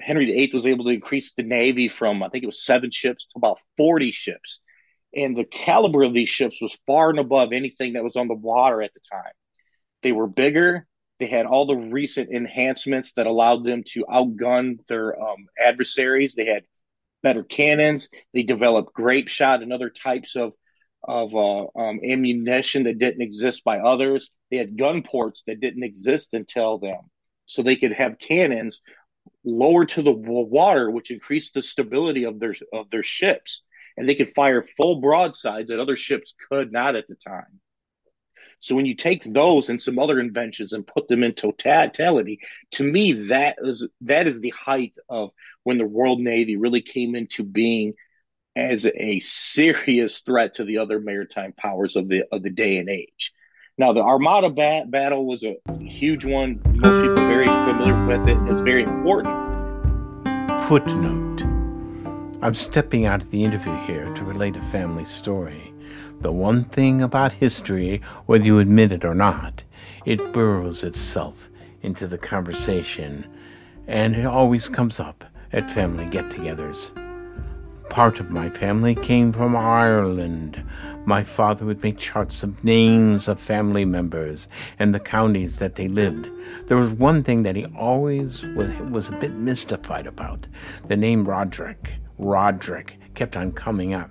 Henry 0.00 0.26
VIII 0.26 0.50
was 0.52 0.66
able 0.66 0.84
to 0.84 0.90
increase 0.90 1.32
the 1.32 1.42
navy 1.42 1.88
from 1.88 2.22
I 2.22 2.28
think 2.28 2.44
it 2.44 2.48
was 2.48 2.64
seven 2.64 2.90
ships 2.90 3.26
to 3.26 3.32
about 3.36 3.60
40 3.76 4.10
ships, 4.10 4.60
and 5.14 5.36
the 5.36 5.44
caliber 5.44 6.02
of 6.02 6.12
these 6.12 6.28
ships 6.28 6.56
was 6.60 6.76
far 6.86 7.10
and 7.10 7.18
above 7.18 7.52
anything 7.52 7.94
that 7.94 8.04
was 8.04 8.16
on 8.16 8.28
the 8.28 8.34
water 8.34 8.82
at 8.82 8.92
the 8.94 9.00
time. 9.10 9.32
They 10.02 10.12
were 10.12 10.26
bigger. 10.26 10.86
They 11.18 11.26
had 11.26 11.46
all 11.46 11.66
the 11.66 11.76
recent 11.76 12.30
enhancements 12.30 13.12
that 13.14 13.26
allowed 13.26 13.64
them 13.64 13.82
to 13.92 14.04
outgun 14.04 14.78
their 14.86 15.20
um, 15.20 15.46
adversaries. 15.60 16.34
They 16.34 16.46
had 16.46 16.64
better 17.22 17.42
cannons. 17.42 18.08
They 18.32 18.44
developed 18.44 18.92
grape 18.92 19.28
shot 19.28 19.62
and 19.62 19.72
other 19.72 19.90
types 19.90 20.36
of 20.36 20.52
of 21.04 21.34
uh, 21.34 21.66
um, 21.78 22.00
ammunition 22.04 22.84
that 22.84 22.98
didn't 22.98 23.22
exist 23.22 23.62
by 23.62 23.78
others. 23.78 24.30
They 24.50 24.56
had 24.56 24.76
gun 24.76 25.02
ports 25.04 25.44
that 25.46 25.60
didn't 25.60 25.84
exist 25.84 26.30
until 26.32 26.78
then. 26.78 26.98
So 27.46 27.62
they 27.62 27.76
could 27.76 27.92
have 27.92 28.18
cannons 28.18 28.82
lower 29.44 29.86
to 29.86 30.02
the 30.02 30.12
water, 30.12 30.90
which 30.90 31.10
increased 31.10 31.54
the 31.54 31.62
stability 31.62 32.24
of 32.24 32.38
their 32.38 32.54
of 32.72 32.90
their 32.90 33.02
ships, 33.02 33.62
and 33.96 34.08
they 34.08 34.14
could 34.14 34.34
fire 34.34 34.62
full 34.62 35.00
broadsides 35.00 35.70
that 35.70 35.80
other 35.80 35.96
ships 35.96 36.34
could 36.48 36.72
not 36.72 36.96
at 36.96 37.08
the 37.08 37.14
time. 37.14 37.60
So 38.60 38.74
when 38.74 38.86
you 38.86 38.94
take 38.94 39.24
those 39.24 39.68
and 39.68 39.80
some 39.80 39.98
other 39.98 40.18
inventions 40.18 40.72
and 40.72 40.86
put 40.86 41.08
them 41.08 41.22
in 41.22 41.34
totality, 41.34 42.40
to 42.72 42.82
me 42.82 43.28
that 43.28 43.56
is 43.58 43.86
that 44.02 44.26
is 44.26 44.40
the 44.40 44.50
height 44.50 44.94
of 45.08 45.30
when 45.62 45.78
the 45.78 45.86
Royal 45.86 46.18
Navy 46.18 46.56
really 46.56 46.82
came 46.82 47.14
into 47.14 47.44
being 47.44 47.94
as 48.56 48.86
a 48.86 49.20
serious 49.20 50.20
threat 50.20 50.54
to 50.54 50.64
the 50.64 50.78
other 50.78 50.98
maritime 51.00 51.52
powers 51.52 51.96
of 51.96 52.08
the 52.08 52.24
of 52.32 52.42
the 52.42 52.50
day 52.50 52.78
and 52.78 52.88
age. 52.88 53.32
Now, 53.76 53.92
the 53.92 54.00
Armada 54.00 54.50
bat- 54.50 54.90
battle 54.90 55.24
was 55.24 55.44
a 55.44 55.56
huge 55.78 56.24
one. 56.24 56.60
Most 56.64 57.00
people 57.00 57.20
are 57.20 57.28
very 57.28 57.46
familiar 57.46 58.06
with 58.06 58.28
it. 58.28 58.52
It's 58.52 58.60
very 58.62 58.82
important. 58.82 59.36
Footnote 60.66 61.28
I'm 62.40 62.54
stepping 62.54 63.04
out 63.04 63.20
of 63.20 63.32
the 63.32 63.42
interview 63.42 63.74
here 63.86 64.14
to 64.14 64.24
relate 64.24 64.54
a 64.54 64.60
family 64.70 65.04
story. 65.04 65.72
The 66.20 66.32
one 66.32 66.64
thing 66.64 67.02
about 67.02 67.34
history, 67.34 68.00
whether 68.26 68.44
you 68.44 68.58
admit 68.58 68.92
it 68.92 69.04
or 69.04 69.14
not, 69.14 69.62
it 70.04 70.32
burrows 70.32 70.82
itself 70.82 71.48
into 71.82 72.06
the 72.06 72.18
conversation, 72.18 73.26
and 73.86 74.16
it 74.16 74.26
always 74.26 74.68
comes 74.68 74.98
up 75.00 75.24
at 75.52 75.70
family 75.70 76.06
get 76.06 76.28
togethers. 76.30 76.90
Part 77.88 78.20
of 78.20 78.30
my 78.30 78.50
family 78.50 78.94
came 78.94 79.32
from 79.32 79.56
Ireland. 79.56 80.62
My 81.06 81.24
father 81.24 81.64
would 81.64 81.82
make 81.82 81.96
charts 81.96 82.42
of 82.42 82.62
names 82.62 83.28
of 83.28 83.40
family 83.40 83.86
members 83.86 84.46
and 84.78 84.94
the 84.94 85.00
counties 85.00 85.58
that 85.58 85.76
they 85.76 85.88
lived. 85.88 86.28
There 86.66 86.76
was 86.76 86.92
one 86.92 87.24
thing 87.24 87.44
that 87.44 87.56
he 87.56 87.64
always 87.76 88.42
was, 88.42 88.76
was 88.90 89.08
a 89.08 89.12
bit 89.12 89.32
mystified 89.32 90.06
about. 90.06 90.46
The 90.86 90.96
name 90.96 91.26
Roderick, 91.26 91.94
Roderick, 92.18 92.98
kept 93.14 93.36
on 93.36 93.52
coming 93.52 93.94
up. 93.94 94.10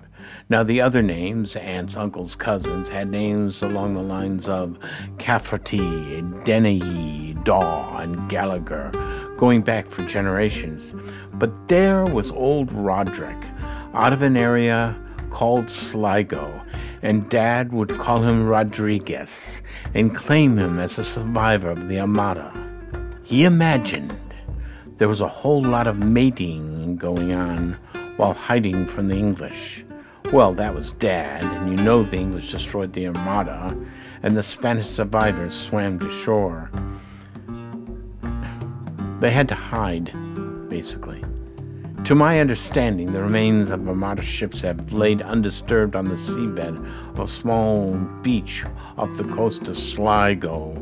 Now, 0.49 0.63
the 0.63 0.81
other 0.81 1.01
names, 1.01 1.55
aunts, 1.55 1.97
uncles, 1.97 2.35
cousins, 2.35 2.89
had 2.89 3.09
names 3.09 3.61
along 3.61 3.95
the 3.95 4.03
lines 4.03 4.47
of 4.47 4.77
Cafferty, 5.17 6.21
Dennehy, 6.43 7.33
Daw, 7.43 7.97
and 7.97 8.29
Gallagher, 8.29 8.91
going 9.37 9.61
back 9.61 9.89
for 9.89 10.03
generations. 10.03 10.93
But 11.33 11.67
there 11.67 12.05
was 12.05 12.31
old 12.31 12.71
Roderick, 12.71 13.37
out 13.93 14.13
of 14.13 14.21
an 14.21 14.37
area 14.37 14.95
called 15.29 15.69
Sligo, 15.69 16.61
and 17.01 17.29
Dad 17.29 17.71
would 17.73 17.89
call 17.89 18.23
him 18.23 18.47
Rodriguez 18.47 19.61
and 19.93 20.15
claim 20.15 20.57
him 20.57 20.79
as 20.79 20.97
a 20.97 21.03
survivor 21.03 21.69
of 21.69 21.87
the 21.87 21.99
Armada. 21.99 22.53
He 23.23 23.43
imagined 23.43 24.17
there 24.97 25.07
was 25.07 25.21
a 25.21 25.27
whole 25.27 25.61
lot 25.61 25.85
of 25.85 25.99
mating 25.99 26.95
going 26.97 27.33
on 27.33 27.77
while 28.15 28.33
hiding 28.33 28.87
from 28.87 29.09
the 29.09 29.15
English. 29.15 29.83
Well, 30.33 30.53
that 30.55 30.75
was 30.75 30.91
Dad, 30.91 31.45
and 31.45 31.71
you 31.71 31.85
know 31.85 32.03
the 32.03 32.17
English 32.17 32.51
destroyed 32.51 32.91
the 32.91 33.07
Armada, 33.07 33.73
and 34.21 34.35
the 34.35 34.43
Spanish 34.43 34.87
survivors 34.87 35.53
swam 35.53 35.99
to 35.99 36.11
shore. 36.11 36.69
They 39.21 39.31
had 39.31 39.47
to 39.47 39.55
hide, 39.55 40.11
basically. 40.67 41.23
To 42.03 42.13
my 42.13 42.41
understanding, 42.41 43.13
the 43.13 43.23
remains 43.23 43.69
of 43.69 43.87
Armada 43.87 44.21
ships 44.21 44.59
have 44.61 44.91
laid 44.91 45.21
undisturbed 45.21 45.95
on 45.95 46.09
the 46.09 46.15
seabed 46.15 46.85
of 47.11 47.19
a 47.19 47.27
small 47.27 47.93
beach 48.21 48.65
off 48.97 49.15
the 49.15 49.23
coast 49.23 49.69
of 49.69 49.77
Sligo 49.77 50.75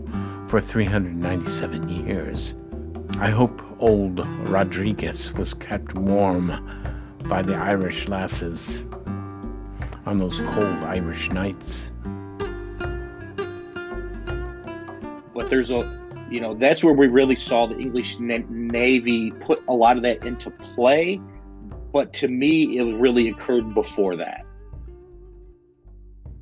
for 0.47 0.59
397 0.59 2.07
years. 2.07 2.55
I 3.19 3.29
hope 3.29 3.61
old 3.79 4.27
Rodriguez 4.49 5.33
was 5.33 5.53
kept 5.53 5.93
warm 5.93 6.51
by 7.25 7.43
the 7.43 7.55
Irish 7.55 8.07
lasses 8.07 8.81
on 10.05 10.19
those 10.19 10.39
cold 10.39 10.77
Irish 10.83 11.31
nights. 11.31 11.91
But 15.33 15.49
there's 15.49 15.71
a 15.71 16.05
you 16.29 16.39
know 16.39 16.55
that's 16.55 16.83
where 16.83 16.93
we 16.93 17.07
really 17.07 17.35
saw 17.35 17.65
the 17.67 17.77
English 17.77 18.19
Navy 18.19 19.31
put 19.31 19.63
a 19.67 19.73
lot 19.73 19.97
of 19.97 20.03
that 20.03 20.25
into 20.25 20.49
play. 20.49 21.19
But 21.91 22.13
to 22.13 22.27
me, 22.27 22.77
it 22.77 22.95
really 22.99 23.29
occurred 23.29 23.73
before 23.73 24.15
that. 24.17 24.45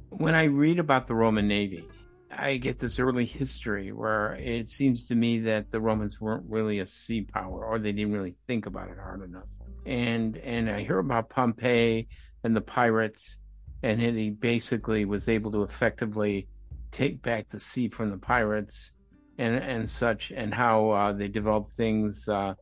When 0.10 0.36
I 0.36 0.46
read 0.46 0.80
about 0.80 1.08
the 1.08 1.16
Roman 1.16 1.48
Navy, 1.48 1.88
I 2.32 2.58
get 2.58 2.80
this 2.80 3.00
early 3.00 3.26
history 3.26 3.92
where 3.92 4.36
it 4.36 4.70
seems 4.70 5.08
to 5.08 5.16
me 5.16 5.40
that 5.42 5.70
the 5.72 5.80
Romans 5.80 6.20
weren't 6.20 6.46
really 6.50 6.80
a 6.80 6.86
sea 6.86 7.22
power, 7.22 7.66
or 7.66 7.80
they 7.80 7.92
didn't 7.92 8.14
really 8.14 8.36
think 8.48 8.66
about 8.66 8.90
it 8.90 8.98
hard 8.98 9.24
enough. 9.24 9.48
And 9.86 10.38
and 10.38 10.70
I 10.70 10.84
hear 10.84 11.00
about 11.00 11.30
Pompey 11.30 12.08
and 12.44 12.56
the 12.56 12.62
pirates, 12.62 13.38
and 13.84 14.02
he 14.02 14.30
basically 14.30 15.06
was 15.06 15.28
able 15.28 15.52
to 15.52 15.64
effectively 15.64 16.48
take 16.92 17.22
back 17.22 17.50
the 17.50 17.60
sea 17.60 17.90
from 17.90 18.10
the 18.10 18.18
pirates 18.18 18.94
and 19.38 19.56
and 19.56 19.90
such, 19.90 20.32
and 20.32 20.54
how 20.54 20.92
uh, 20.92 21.12
they 21.12 21.28
developed 21.28 21.72
things, 21.72 22.28
uh, 22.30 22.54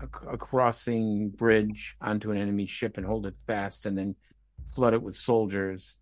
a, 0.00 0.32
a, 0.32 0.38
crossing 0.38 1.28
bridge 1.30 1.96
onto 2.00 2.30
an 2.30 2.38
enemy 2.38 2.66
ship 2.66 2.96
and 2.96 3.04
hold 3.04 3.26
it 3.26 3.34
fast, 3.46 3.84
and 3.84 3.98
then 3.98 4.14
flood 4.74 4.94
it 4.94 5.02
with 5.02 5.16
soldiers. 5.16 5.96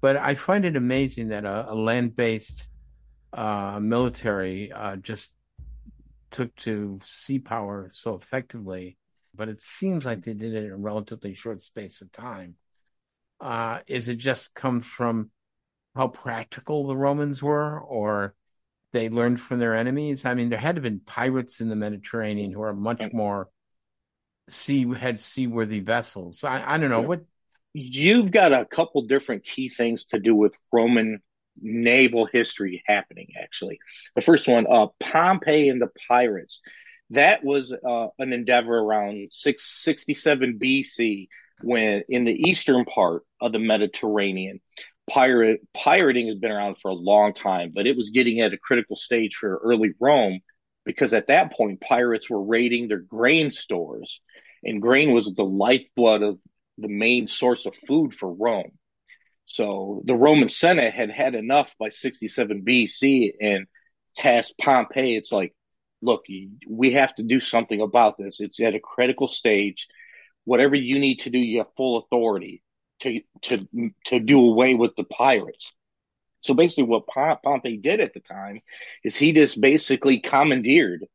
But 0.00 0.16
I 0.16 0.34
find 0.34 0.64
it 0.64 0.74
amazing 0.74 1.28
that 1.28 1.44
a, 1.44 1.70
a 1.70 1.74
land-based 1.74 2.66
uh, 3.32 3.78
military 3.80 4.72
uh, 4.72 4.96
just 4.96 5.30
took 6.32 6.54
to 6.56 6.98
sea 7.04 7.38
power 7.38 7.88
so 7.92 8.16
effectively. 8.16 8.96
But 9.34 9.48
it 9.48 9.60
seems 9.60 10.04
like 10.04 10.24
they 10.24 10.34
did 10.34 10.54
it 10.54 10.64
in 10.64 10.72
a 10.72 10.76
relatively 10.76 11.34
short 11.34 11.60
space 11.60 12.02
of 12.02 12.10
time. 12.10 12.56
Uh, 13.42 13.80
is 13.86 14.08
it 14.08 14.16
just 14.16 14.54
come 14.54 14.80
from 14.80 15.30
how 15.94 16.08
practical 16.08 16.86
the 16.86 16.96
Romans 16.96 17.42
were, 17.42 17.78
or 17.80 18.34
they 18.92 19.08
learned 19.08 19.40
from 19.40 19.58
their 19.58 19.74
enemies. 19.74 20.24
I 20.24 20.34
mean, 20.34 20.48
there 20.48 20.58
had 20.58 20.76
to 20.76 20.78
have 20.78 20.82
been 20.84 21.00
pirates 21.00 21.60
in 21.60 21.68
the 21.68 21.76
Mediterranean 21.76 22.52
who 22.52 22.62
are 22.62 22.74
much 22.74 23.12
more 23.12 23.48
sea 24.48 24.86
had 24.94 25.20
seaworthy 25.20 25.80
vessels. 25.80 26.44
I, 26.44 26.62
I 26.74 26.78
don't 26.78 26.90
know 26.90 27.00
what 27.02 27.22
you've 27.72 28.30
got 28.30 28.52
a 28.52 28.64
couple 28.64 29.02
different 29.02 29.44
key 29.44 29.68
things 29.68 30.06
to 30.06 30.18
do 30.18 30.34
with 30.34 30.54
Roman 30.72 31.20
naval 31.60 32.26
history 32.26 32.82
happening. 32.86 33.28
Actually, 33.40 33.78
the 34.14 34.20
first 34.20 34.48
one, 34.48 34.66
uh, 34.70 34.86
Pompey 35.00 35.68
and 35.68 35.80
the 35.80 35.90
pirates. 36.08 36.60
That 37.10 37.44
was 37.44 37.72
uh, 37.72 38.06
an 38.18 38.32
endeavor 38.32 38.74
around 38.74 39.32
667 39.32 40.58
BC 40.58 41.28
when 41.62 42.02
in 42.08 42.24
the 42.24 42.50
eastern 42.50 42.84
part 42.84 43.22
of 43.40 43.52
the 43.52 43.58
Mediterranean 43.58 44.60
pirate 45.08 45.60
pirating 45.74 46.28
has 46.28 46.38
been 46.38 46.50
around 46.50 46.76
for 46.80 46.90
a 46.90 46.94
long 46.94 47.34
time, 47.34 47.72
but 47.74 47.86
it 47.86 47.96
was 47.96 48.10
getting 48.10 48.40
at 48.40 48.52
a 48.52 48.58
critical 48.58 48.96
stage 48.96 49.34
for 49.34 49.60
early 49.64 49.92
Rome 50.00 50.40
because 50.84 51.14
at 51.14 51.28
that 51.28 51.52
point 51.52 51.80
pirates 51.80 52.28
were 52.30 52.42
raiding 52.42 52.88
their 52.88 53.00
grain 53.00 53.50
stores, 53.50 54.20
and 54.64 54.82
grain 54.82 55.12
was 55.12 55.32
the 55.34 55.44
lifeblood 55.44 56.22
of 56.22 56.38
the 56.78 56.88
main 56.88 57.28
source 57.28 57.66
of 57.66 57.74
food 57.86 58.14
for 58.14 58.32
Rome. 58.32 58.72
So 59.46 60.02
the 60.04 60.16
Roman 60.16 60.48
Senate 60.48 60.94
had 60.94 61.10
had 61.10 61.34
enough 61.34 61.74
by 61.78 61.90
67 61.90 62.62
BC 62.66 63.32
and 63.40 63.66
tasked 64.16 64.58
Pompey. 64.58 65.16
It's 65.16 65.32
like, 65.32 65.54
look, 66.00 66.24
we 66.68 66.92
have 66.92 67.14
to 67.16 67.22
do 67.22 67.38
something 67.38 67.80
about 67.80 68.16
this. 68.18 68.40
It's 68.40 68.60
at 68.60 68.74
a 68.74 68.80
critical 68.80 69.28
stage. 69.28 69.88
Whatever 70.44 70.74
you 70.74 70.98
need 70.98 71.20
to 71.20 71.30
do, 71.30 71.38
you 71.38 71.58
have 71.58 71.74
full 71.76 71.98
authority 71.98 72.62
to 73.00 73.20
to 73.42 73.66
to 74.06 74.20
do 74.20 74.40
away 74.40 74.74
with 74.74 74.96
the 74.96 75.04
pirates. 75.04 75.72
So 76.40 76.54
basically, 76.54 76.84
what 76.84 77.06
Pompey 77.06 77.76
did 77.76 78.00
at 78.00 78.14
the 78.14 78.20
time 78.20 78.60
is 79.04 79.14
he 79.14 79.32
just 79.32 79.60
basically 79.60 80.18
commandeered 80.18 81.06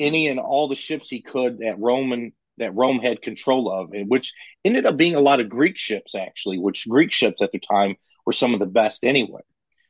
any 0.00 0.26
and 0.26 0.40
all 0.40 0.68
the 0.68 0.74
ships 0.74 1.08
he 1.08 1.22
could 1.22 1.58
that 1.58 1.78
Roman 1.78 2.32
that 2.58 2.74
Rome 2.74 3.00
had 3.00 3.22
control 3.22 3.70
of, 3.70 3.92
and 3.92 4.08
which 4.08 4.32
ended 4.64 4.86
up 4.86 4.96
being 4.96 5.14
a 5.14 5.20
lot 5.20 5.40
of 5.40 5.48
Greek 5.48 5.78
ships 5.78 6.14
actually, 6.14 6.58
which 6.58 6.88
Greek 6.88 7.12
ships 7.12 7.42
at 7.42 7.52
the 7.52 7.58
time 7.58 7.96
were 8.26 8.32
some 8.32 8.54
of 8.54 8.60
the 8.60 8.66
best 8.66 9.04
anyway. 9.04 9.42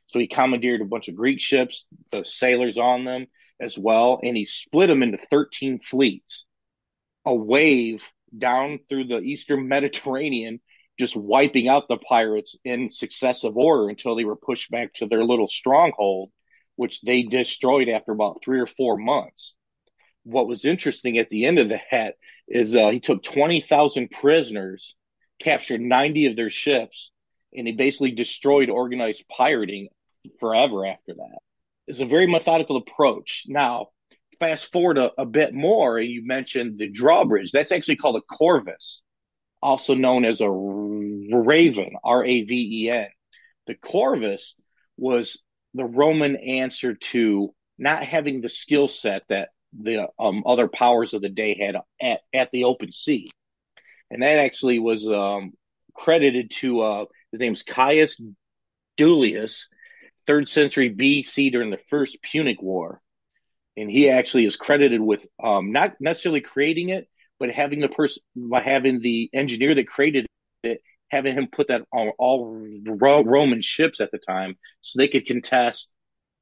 So 0.07 0.19
he 0.19 0.27
commandeered 0.27 0.81
a 0.81 0.85
bunch 0.85 1.07
of 1.07 1.15
Greek 1.15 1.39
ships, 1.39 1.85
the 2.11 2.23
sailors 2.23 2.77
on 2.77 3.05
them 3.05 3.27
as 3.59 3.77
well, 3.77 4.19
and 4.21 4.35
he 4.35 4.45
split 4.45 4.87
them 4.87 5.03
into 5.03 5.17
13 5.17 5.79
fleets, 5.79 6.45
a 7.23 7.33
wave 7.33 8.07
down 8.35 8.79
through 8.89 9.05
the 9.05 9.19
eastern 9.19 9.67
Mediterranean 9.67 10.59
just 10.97 11.15
wiping 11.15 11.67
out 11.67 11.87
the 11.87 11.97
pirates 11.97 12.55
in 12.63 12.89
successive 12.89 13.57
order 13.57 13.89
until 13.89 14.15
they 14.15 14.23
were 14.23 14.35
pushed 14.35 14.71
back 14.71 14.93
to 14.93 15.07
their 15.07 15.23
little 15.23 15.47
stronghold, 15.47 16.31
which 16.75 17.01
they 17.01 17.23
destroyed 17.23 17.89
after 17.89 18.11
about 18.11 18.41
three 18.43 18.59
or 18.59 18.65
four 18.65 18.97
months. 18.97 19.55
What 20.23 20.47
was 20.47 20.65
interesting 20.65 21.17
at 21.17 21.29
the 21.29 21.45
end 21.45 21.59
of 21.59 21.69
the 21.69 21.81
that 21.91 22.15
is 22.47 22.75
uh, 22.75 22.89
he 22.89 22.99
took 22.99 23.23
20,000 23.23 24.09
prisoners, 24.09 24.95
captured 25.39 25.81
90 25.81 26.27
of 26.27 26.35
their 26.35 26.49
ships, 26.49 27.11
and 27.53 27.67
he 27.67 27.73
basically 27.73 28.11
destroyed 28.11 28.69
organized 28.69 29.25
pirating 29.27 29.89
forever 30.39 30.85
after 30.85 31.13
that. 31.13 31.39
It's 31.87 31.99
a 31.99 32.05
very 32.05 32.27
methodical 32.27 32.77
approach. 32.77 33.43
Now, 33.47 33.89
fast 34.39 34.71
forward 34.71 34.97
a, 34.97 35.11
a 35.17 35.25
bit 35.25 35.53
more, 35.53 35.97
and 35.97 36.09
you 36.09 36.25
mentioned 36.25 36.77
the 36.77 36.89
drawbridge. 36.89 37.51
That's 37.51 37.71
actually 37.71 37.97
called 37.97 38.17
a 38.17 38.21
corvus 38.21 39.01
also 39.65 39.95
known 39.95 40.25
as 40.25 40.41
a 40.41 40.49
raven, 40.49 41.93
R 42.03 42.23
A 42.23 42.43
V 42.43 42.83
E 42.83 42.89
N. 42.91 43.07
The 43.65 43.73
corvus 43.73 44.55
was 44.95 45.39
the 45.73 45.85
Roman 45.85 46.35
answer 46.35 46.93
to 46.93 47.53
not 47.77 48.05
having 48.05 48.41
the 48.41 48.49
skill 48.49 48.87
set 48.87 49.23
that 49.29 49.49
the 49.77 50.07
um, 50.19 50.43
other 50.45 50.67
powers 50.67 51.15
of 51.15 51.23
the 51.23 51.29
day 51.29 51.57
had 51.59 51.75
at, 51.99 52.19
at 52.31 52.51
the 52.51 52.65
open 52.65 52.91
sea. 52.91 53.31
And 54.11 54.21
that 54.21 54.37
actually 54.37 54.77
was 54.77 55.05
um, 55.05 55.53
credited 55.95 56.51
to 56.59 56.81
uh, 56.81 57.05
his 57.31 57.39
name's 57.39 57.63
Caius 57.63 58.21
Duilius, 58.97 59.63
third 60.27 60.47
century 60.47 60.93
BC 60.93 61.51
during 61.51 61.71
the 61.71 61.79
first 61.89 62.21
Punic 62.21 62.61
War. 62.61 63.01
And 63.77 63.89
he 63.89 64.09
actually 64.09 64.45
is 64.45 64.55
credited 64.55 65.01
with 65.01 65.27
um, 65.43 65.71
not 65.71 65.95
necessarily 65.99 66.41
creating 66.41 66.89
it, 66.89 67.09
but 67.39 67.51
having 67.51 67.79
the 67.81 67.89
person, 67.89 68.23
having 68.53 69.01
the 69.01 69.29
engineer 69.33 69.75
that 69.75 69.87
created 69.87 70.27
it, 70.63 70.81
having 71.09 71.33
him 71.33 71.47
put 71.51 71.67
that 71.67 71.83
on 71.91 72.09
all 72.17 72.65
Roman 72.85 73.61
ships 73.61 73.99
at 73.99 74.11
the 74.11 74.17
time 74.17 74.57
so 74.81 74.97
they 74.97 75.07
could 75.07 75.25
contest 75.25 75.89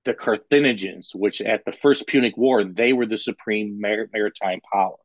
the 0.06 0.14
Carthaginians, 0.14 1.12
which 1.14 1.42
at 1.42 1.66
the 1.66 1.72
First 1.72 2.08
Punic 2.08 2.36
War, 2.38 2.64
they 2.64 2.94
were 2.94 3.06
the 3.06 3.18
supreme 3.18 3.80
mar- 3.80 4.10
maritime 4.12 4.60
power. 4.72 4.98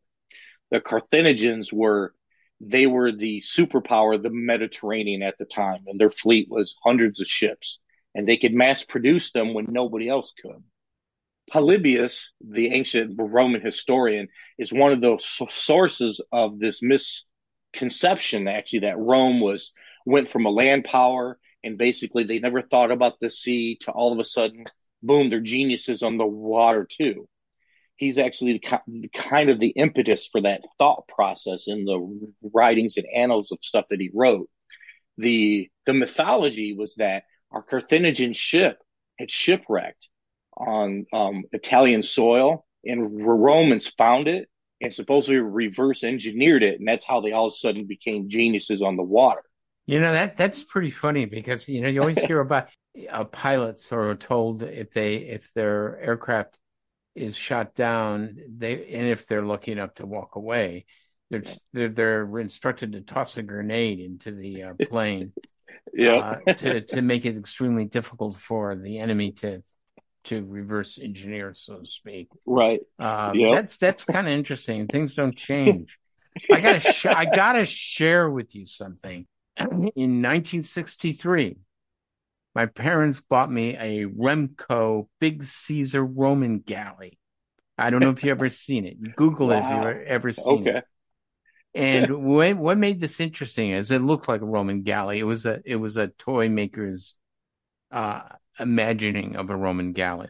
The 0.70 0.80
Carthaginians 0.80 1.72
were 1.72 2.14
they 2.60 2.86
were 2.86 3.12
the 3.12 3.40
superpower 3.40 4.16
of 4.16 4.24
the 4.24 4.30
Mediterranean 4.30 5.22
at 5.22 5.38
the 5.38 5.44
time, 5.44 5.84
and 5.86 6.00
their 6.00 6.10
fleet 6.10 6.48
was 6.50 6.74
hundreds 6.82 7.20
of 7.20 7.28
ships, 7.28 7.78
and 8.14 8.26
they 8.26 8.36
could 8.36 8.52
mass 8.52 8.82
produce 8.82 9.30
them 9.30 9.54
when 9.54 9.66
nobody 9.68 10.08
else 10.08 10.32
could. 10.42 10.62
Polybius, 11.50 12.32
the 12.40 12.68
ancient 12.68 13.14
Roman 13.18 13.60
historian, 13.60 14.28
is 14.58 14.72
one 14.72 14.92
of 14.92 15.00
the 15.00 15.18
sources 15.50 16.20
of 16.32 16.58
this 16.58 16.80
misconception, 16.82 18.48
actually, 18.48 18.80
that 18.80 18.98
Rome 18.98 19.40
was 19.40 19.72
went 20.06 20.28
from 20.28 20.46
a 20.46 20.50
land 20.50 20.84
power 20.84 21.38
and 21.64 21.76
basically 21.76 22.24
they 22.24 22.38
never 22.38 22.62
thought 22.62 22.90
about 22.90 23.20
the 23.20 23.30
sea 23.30 23.76
to 23.80 23.90
all 23.90 24.12
of 24.12 24.18
a 24.18 24.24
sudden 24.24 24.64
boom, 25.02 25.30
they're 25.30 25.40
geniuses 25.40 26.02
on 26.02 26.16
the 26.16 26.26
water 26.26 26.86
too. 26.90 27.28
He's 27.96 28.18
actually 28.18 28.60
the, 28.86 29.08
kind 29.08 29.50
of 29.50 29.58
the 29.58 29.70
impetus 29.70 30.28
for 30.30 30.42
that 30.42 30.62
thought 30.78 31.08
process 31.08 31.64
in 31.66 31.84
the 31.84 32.32
writings 32.54 32.96
and 32.96 33.06
annals 33.14 33.50
of 33.50 33.58
stuff 33.60 33.86
that 33.90 34.00
he 34.00 34.10
wrote. 34.14 34.48
The 35.16 35.68
the 35.84 35.94
mythology 35.94 36.74
was 36.74 36.94
that 36.96 37.24
our 37.50 37.62
Carthaginian 37.62 38.34
ship 38.34 38.78
had 39.18 39.30
shipwrecked 39.30 40.08
on 40.58 41.06
um, 41.12 41.44
Italian 41.52 42.02
soil, 42.02 42.66
and 42.84 43.24
Romans 43.26 43.86
found 43.86 44.28
it 44.28 44.48
and 44.80 44.94
supposedly 44.94 45.38
reverse 45.38 46.04
engineered 46.04 46.62
it, 46.62 46.78
and 46.78 46.86
that's 46.86 47.04
how 47.04 47.20
they 47.20 47.32
all 47.32 47.46
of 47.46 47.52
a 47.52 47.56
sudden 47.56 47.86
became 47.86 48.28
geniuses 48.28 48.82
on 48.82 48.96
the 48.96 49.02
water. 49.02 49.42
You 49.86 50.00
know 50.00 50.12
that 50.12 50.36
that's 50.36 50.62
pretty 50.62 50.90
funny 50.90 51.24
because 51.24 51.68
you 51.68 51.80
know 51.80 51.88
you 51.88 52.00
always 52.00 52.18
hear 52.26 52.40
about 52.40 52.68
uh, 53.10 53.24
pilots 53.24 53.90
are 53.92 54.14
told 54.14 54.62
if 54.62 54.90
they 54.90 55.16
if 55.16 55.50
their 55.54 55.98
aircraft 56.00 56.58
is 57.14 57.36
shot 57.36 57.74
down, 57.74 58.36
they 58.56 58.86
and 58.92 59.08
if 59.08 59.26
they're 59.26 59.44
lucky 59.44 59.72
enough 59.72 59.94
to 59.94 60.06
walk 60.06 60.36
away, 60.36 60.86
they're 61.30 61.42
they're, 61.72 61.88
they're 61.88 62.38
instructed 62.38 62.92
to 62.92 63.00
toss 63.00 63.36
a 63.36 63.42
grenade 63.42 64.00
into 64.00 64.32
the 64.32 64.62
uh, 64.62 64.74
plane, 64.88 65.32
yeah, 65.92 66.38
uh, 66.46 66.52
to 66.52 66.80
to 66.82 67.02
make 67.02 67.24
it 67.24 67.36
extremely 67.36 67.84
difficult 67.84 68.36
for 68.36 68.76
the 68.76 68.98
enemy 68.98 69.32
to 69.32 69.62
to 70.24 70.44
reverse 70.44 70.98
engineer, 70.98 71.54
so 71.54 71.78
to 71.78 71.86
speak. 71.86 72.28
Right. 72.46 72.80
Um, 72.98 73.34
yep. 73.36 73.54
That's 73.54 73.76
that's 73.76 74.04
kind 74.04 74.26
of 74.26 74.32
interesting. 74.32 74.86
Things 74.86 75.14
don't 75.14 75.36
change. 75.36 75.98
I 76.52 76.60
gotta 76.60 76.80
sh- 76.80 77.06
I 77.06 77.24
gotta 77.24 77.64
share 77.64 78.30
with 78.30 78.54
you 78.54 78.66
something. 78.66 79.26
In 79.58 80.22
1963, 80.22 81.56
my 82.54 82.66
parents 82.66 83.20
bought 83.20 83.50
me 83.50 83.76
a 83.76 84.06
Remco 84.06 85.08
Big 85.20 85.44
Caesar 85.44 86.04
Roman 86.04 86.60
galley. 86.60 87.18
I 87.76 87.90
don't 87.90 88.00
know 88.00 88.10
if 88.10 88.24
you 88.24 88.30
ever 88.30 88.48
seen 88.48 88.84
it. 88.84 89.16
Google 89.16 89.48
wow. 89.48 89.54
it 89.54 89.60
if 89.60 89.96
you've 89.98 90.06
ever 90.06 90.32
seen 90.32 90.68
okay. 90.68 90.78
it. 90.78 90.84
And 91.74 92.24
what 92.24 92.56
what 92.56 92.78
made 92.78 93.00
this 93.00 93.20
interesting 93.20 93.70
is 93.70 93.90
it 93.90 94.02
looked 94.02 94.28
like 94.28 94.40
a 94.40 94.46
Roman 94.46 94.82
galley. 94.82 95.18
It 95.18 95.24
was 95.24 95.46
a 95.46 95.60
it 95.64 95.76
was 95.76 95.96
a 95.96 96.08
toy 96.08 96.48
maker's 96.48 97.14
uh, 97.92 98.22
imagining 98.58 99.36
of 99.36 99.50
a 99.50 99.56
Roman 99.56 99.92
galley, 99.92 100.28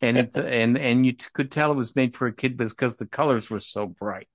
and 0.00 0.18
it, 0.18 0.36
and 0.36 0.76
and 0.76 1.06
you 1.06 1.12
t- 1.12 1.26
could 1.32 1.50
tell 1.50 1.72
it 1.72 1.76
was 1.76 1.96
made 1.96 2.16
for 2.16 2.26
a 2.26 2.34
kid 2.34 2.56
because 2.56 2.96
the 2.96 3.06
colors 3.06 3.50
were 3.50 3.60
so 3.60 3.86
bright. 3.86 4.28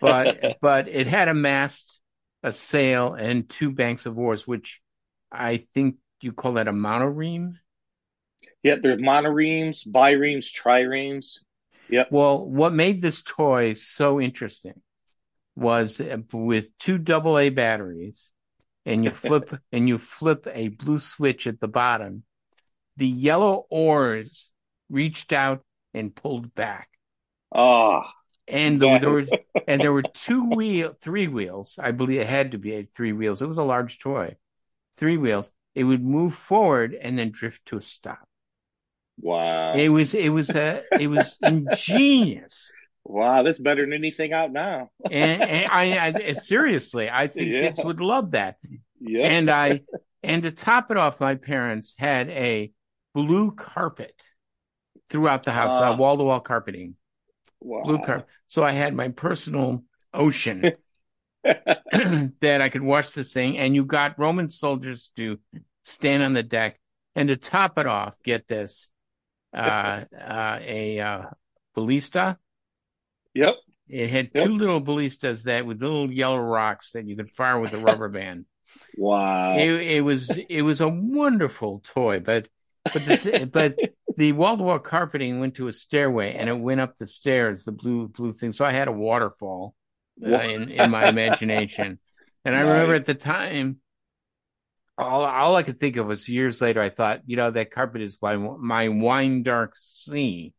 But 0.00 0.56
but 0.60 0.88
it 0.88 1.06
had 1.06 1.28
a 1.28 1.34
mast, 1.34 2.00
a 2.42 2.52
sail, 2.52 3.14
and 3.14 3.48
two 3.48 3.70
banks 3.70 4.06
of 4.06 4.18
oars, 4.18 4.46
which 4.46 4.80
I 5.30 5.66
think 5.74 5.96
you 6.20 6.32
call 6.32 6.54
that 6.54 6.68
a 6.68 6.72
monoremes? 6.72 7.56
Yep, 8.62 8.80
there's 8.82 9.00
monoremes, 9.00 9.84
biremes, 9.84 10.52
triremes. 10.52 11.38
Yep. 11.90 12.08
Well, 12.10 12.44
what 12.44 12.72
made 12.72 13.00
this 13.00 13.22
toy 13.22 13.72
so 13.72 14.20
interesting 14.20 14.80
was 15.56 16.00
uh, 16.00 16.18
with 16.32 16.76
two 16.78 16.98
double 16.98 17.38
A 17.38 17.50
batteries, 17.50 18.20
and 18.84 19.04
you 19.04 19.10
flip 19.12 19.58
and 19.72 19.88
you 19.88 19.98
flip 19.98 20.46
a 20.52 20.68
blue 20.68 20.98
switch 20.98 21.46
at 21.46 21.60
the 21.60 21.68
bottom. 21.68 22.24
The 22.98 23.06
yellow 23.06 23.64
oars 23.70 24.50
reached 24.90 25.32
out 25.32 25.64
and 25.94 26.14
pulled 26.14 26.54
back. 26.54 26.88
Ah. 27.54 27.58
Oh, 27.58 28.02
and 28.46 28.80
there, 28.80 28.98
there 28.98 29.10
were 29.10 29.26
and 29.68 29.80
there 29.80 29.92
were 29.92 30.02
two 30.02 30.44
wheel, 30.50 30.96
three 31.00 31.28
wheels. 31.28 31.78
I 31.82 31.92
believe 31.92 32.20
it 32.20 32.26
had 32.26 32.52
to 32.52 32.58
be 32.58 32.88
three 32.94 33.12
wheels. 33.12 33.40
It 33.40 33.46
was 33.46 33.58
a 33.58 33.62
large 33.62 33.98
toy, 33.98 34.36
three 34.96 35.16
wheels, 35.16 35.50
it 35.78 35.84
would 35.84 36.04
move 36.04 36.34
forward 36.34 36.92
and 36.92 37.16
then 37.16 37.30
drift 37.30 37.66
to 37.66 37.76
a 37.76 37.82
stop. 37.82 38.26
Wow. 39.20 39.74
It 39.74 39.88
was 39.90 40.12
it 40.12 40.30
was 40.30 40.50
a 40.50 40.82
it 40.98 41.06
was 41.06 41.36
ingenious. 41.42 42.70
Wow, 43.04 43.42
that's 43.44 43.60
better 43.60 43.82
than 43.82 43.92
anything 43.92 44.32
out 44.32 44.52
now. 44.52 44.90
and, 45.10 45.42
and 45.42 45.70
I, 45.70 46.12
I, 46.14 46.32
seriously, 46.32 47.08
I 47.08 47.28
think 47.28 47.50
yeah. 47.50 47.60
kids 47.60 47.80
would 47.82 48.00
love 48.00 48.32
that. 48.32 48.56
Yeah. 49.00 49.26
And 49.26 49.50
I 49.50 49.82
and 50.22 50.42
to 50.42 50.50
top 50.50 50.90
it 50.90 50.96
off, 50.96 51.20
my 51.20 51.36
parents 51.36 51.94
had 51.96 52.28
a 52.28 52.72
blue 53.26 53.50
carpet 53.50 54.14
throughout 55.10 55.42
the 55.42 55.50
house, 55.50 55.72
uh, 55.72 55.96
wall 55.96 56.16
to 56.16 56.22
wall 56.22 56.38
carpeting. 56.38 56.94
Wow. 57.60 57.82
Blue 57.82 57.98
carpet. 57.98 58.28
So 58.46 58.62
I 58.62 58.70
had 58.70 58.94
my 58.94 59.08
personal 59.08 59.82
ocean 60.14 60.72
that 61.42 62.60
I 62.62 62.68
could 62.68 62.82
watch 62.82 63.12
this 63.14 63.32
thing, 63.32 63.58
and 63.58 63.74
you 63.74 63.84
got 63.84 64.20
Roman 64.20 64.48
soldiers 64.48 65.10
to 65.16 65.40
stand 65.82 66.22
on 66.22 66.32
the 66.32 66.44
deck, 66.44 66.78
and 67.16 67.28
to 67.28 67.36
top 67.36 67.76
it 67.76 67.86
off, 67.86 68.14
get 68.24 68.46
this, 68.46 68.88
uh, 69.52 70.04
uh, 70.16 70.58
a 70.62 71.00
uh, 71.00 71.22
ballista. 71.74 72.38
Yep. 73.34 73.56
It 73.88 74.10
had 74.10 74.30
yep. 74.32 74.46
two 74.46 74.56
little 74.56 74.80
ballistas 74.80 75.42
that 75.44 75.66
with 75.66 75.82
little 75.82 76.12
yellow 76.12 76.38
rocks 76.38 76.92
that 76.92 77.08
you 77.08 77.16
could 77.16 77.30
fire 77.30 77.58
with 77.58 77.72
a 77.72 77.78
rubber 77.78 78.08
band. 78.08 78.44
wow. 78.96 79.56
It, 79.56 79.70
it, 79.70 80.00
was 80.02 80.30
it 80.48 80.62
was 80.62 80.80
a 80.80 80.88
wonderful 80.88 81.82
toy, 81.84 82.20
but 82.20 82.46
but 82.92 83.04
the, 83.04 83.50
but 83.52 83.76
the 84.16 84.32
wall 84.32 84.56
to 84.56 84.62
wall 84.62 84.78
carpeting 84.78 85.40
went 85.40 85.54
to 85.56 85.68
a 85.68 85.72
stairway 85.72 86.34
and 86.34 86.48
it 86.48 86.58
went 86.58 86.80
up 86.80 86.96
the 86.98 87.06
stairs, 87.06 87.64
the 87.64 87.72
blue 87.72 88.08
blue 88.08 88.32
thing. 88.32 88.52
So 88.52 88.64
I 88.64 88.72
had 88.72 88.88
a 88.88 88.92
waterfall 88.92 89.74
uh, 90.24 90.40
in 90.40 90.70
in 90.70 90.90
my 90.90 91.08
imagination. 91.08 91.98
And 92.44 92.56
I 92.56 92.60
remember 92.60 92.94
at 92.94 93.06
the 93.06 93.14
time, 93.14 93.78
all 94.96 95.24
all 95.24 95.56
I 95.56 95.62
could 95.62 95.78
think 95.78 95.96
of 95.96 96.06
was 96.06 96.28
years 96.28 96.60
later. 96.60 96.80
I 96.80 96.90
thought, 96.90 97.20
you 97.26 97.36
know, 97.36 97.50
that 97.50 97.70
carpet 97.70 98.02
is 98.02 98.18
my 98.20 98.36
my 98.36 98.88
wine 98.88 99.42
dark 99.42 99.74
sea, 99.76 100.54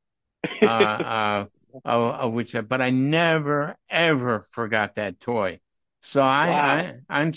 uh, 0.62 0.66
uh, 0.66 1.46
of, 1.84 2.16
of, 2.16 2.34
which, 2.34 2.56
but 2.68 2.82
I 2.82 2.90
never 2.90 3.78
ever 3.90 4.48
forgot 4.52 4.96
that 4.96 5.20
toy. 5.20 5.60
So 6.02 6.22
I, 6.22 6.50
wow. 6.50 6.92
I 7.10 7.22
am 7.22 7.34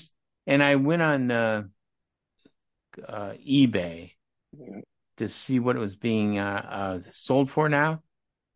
and 0.47 0.63
I 0.63 0.77
went 0.77 1.03
on 1.03 1.31
uh, 1.31 1.63
uh, 3.07 3.33
eBay 3.33 4.13
to 5.17 5.29
see 5.29 5.59
what 5.59 5.77
it 5.77 5.81
was 5.81 5.97
being 5.97 6.39
uh, 6.39 6.67
uh, 7.05 7.11
sold 7.11 7.51
for 7.51 7.69
now. 7.69 8.03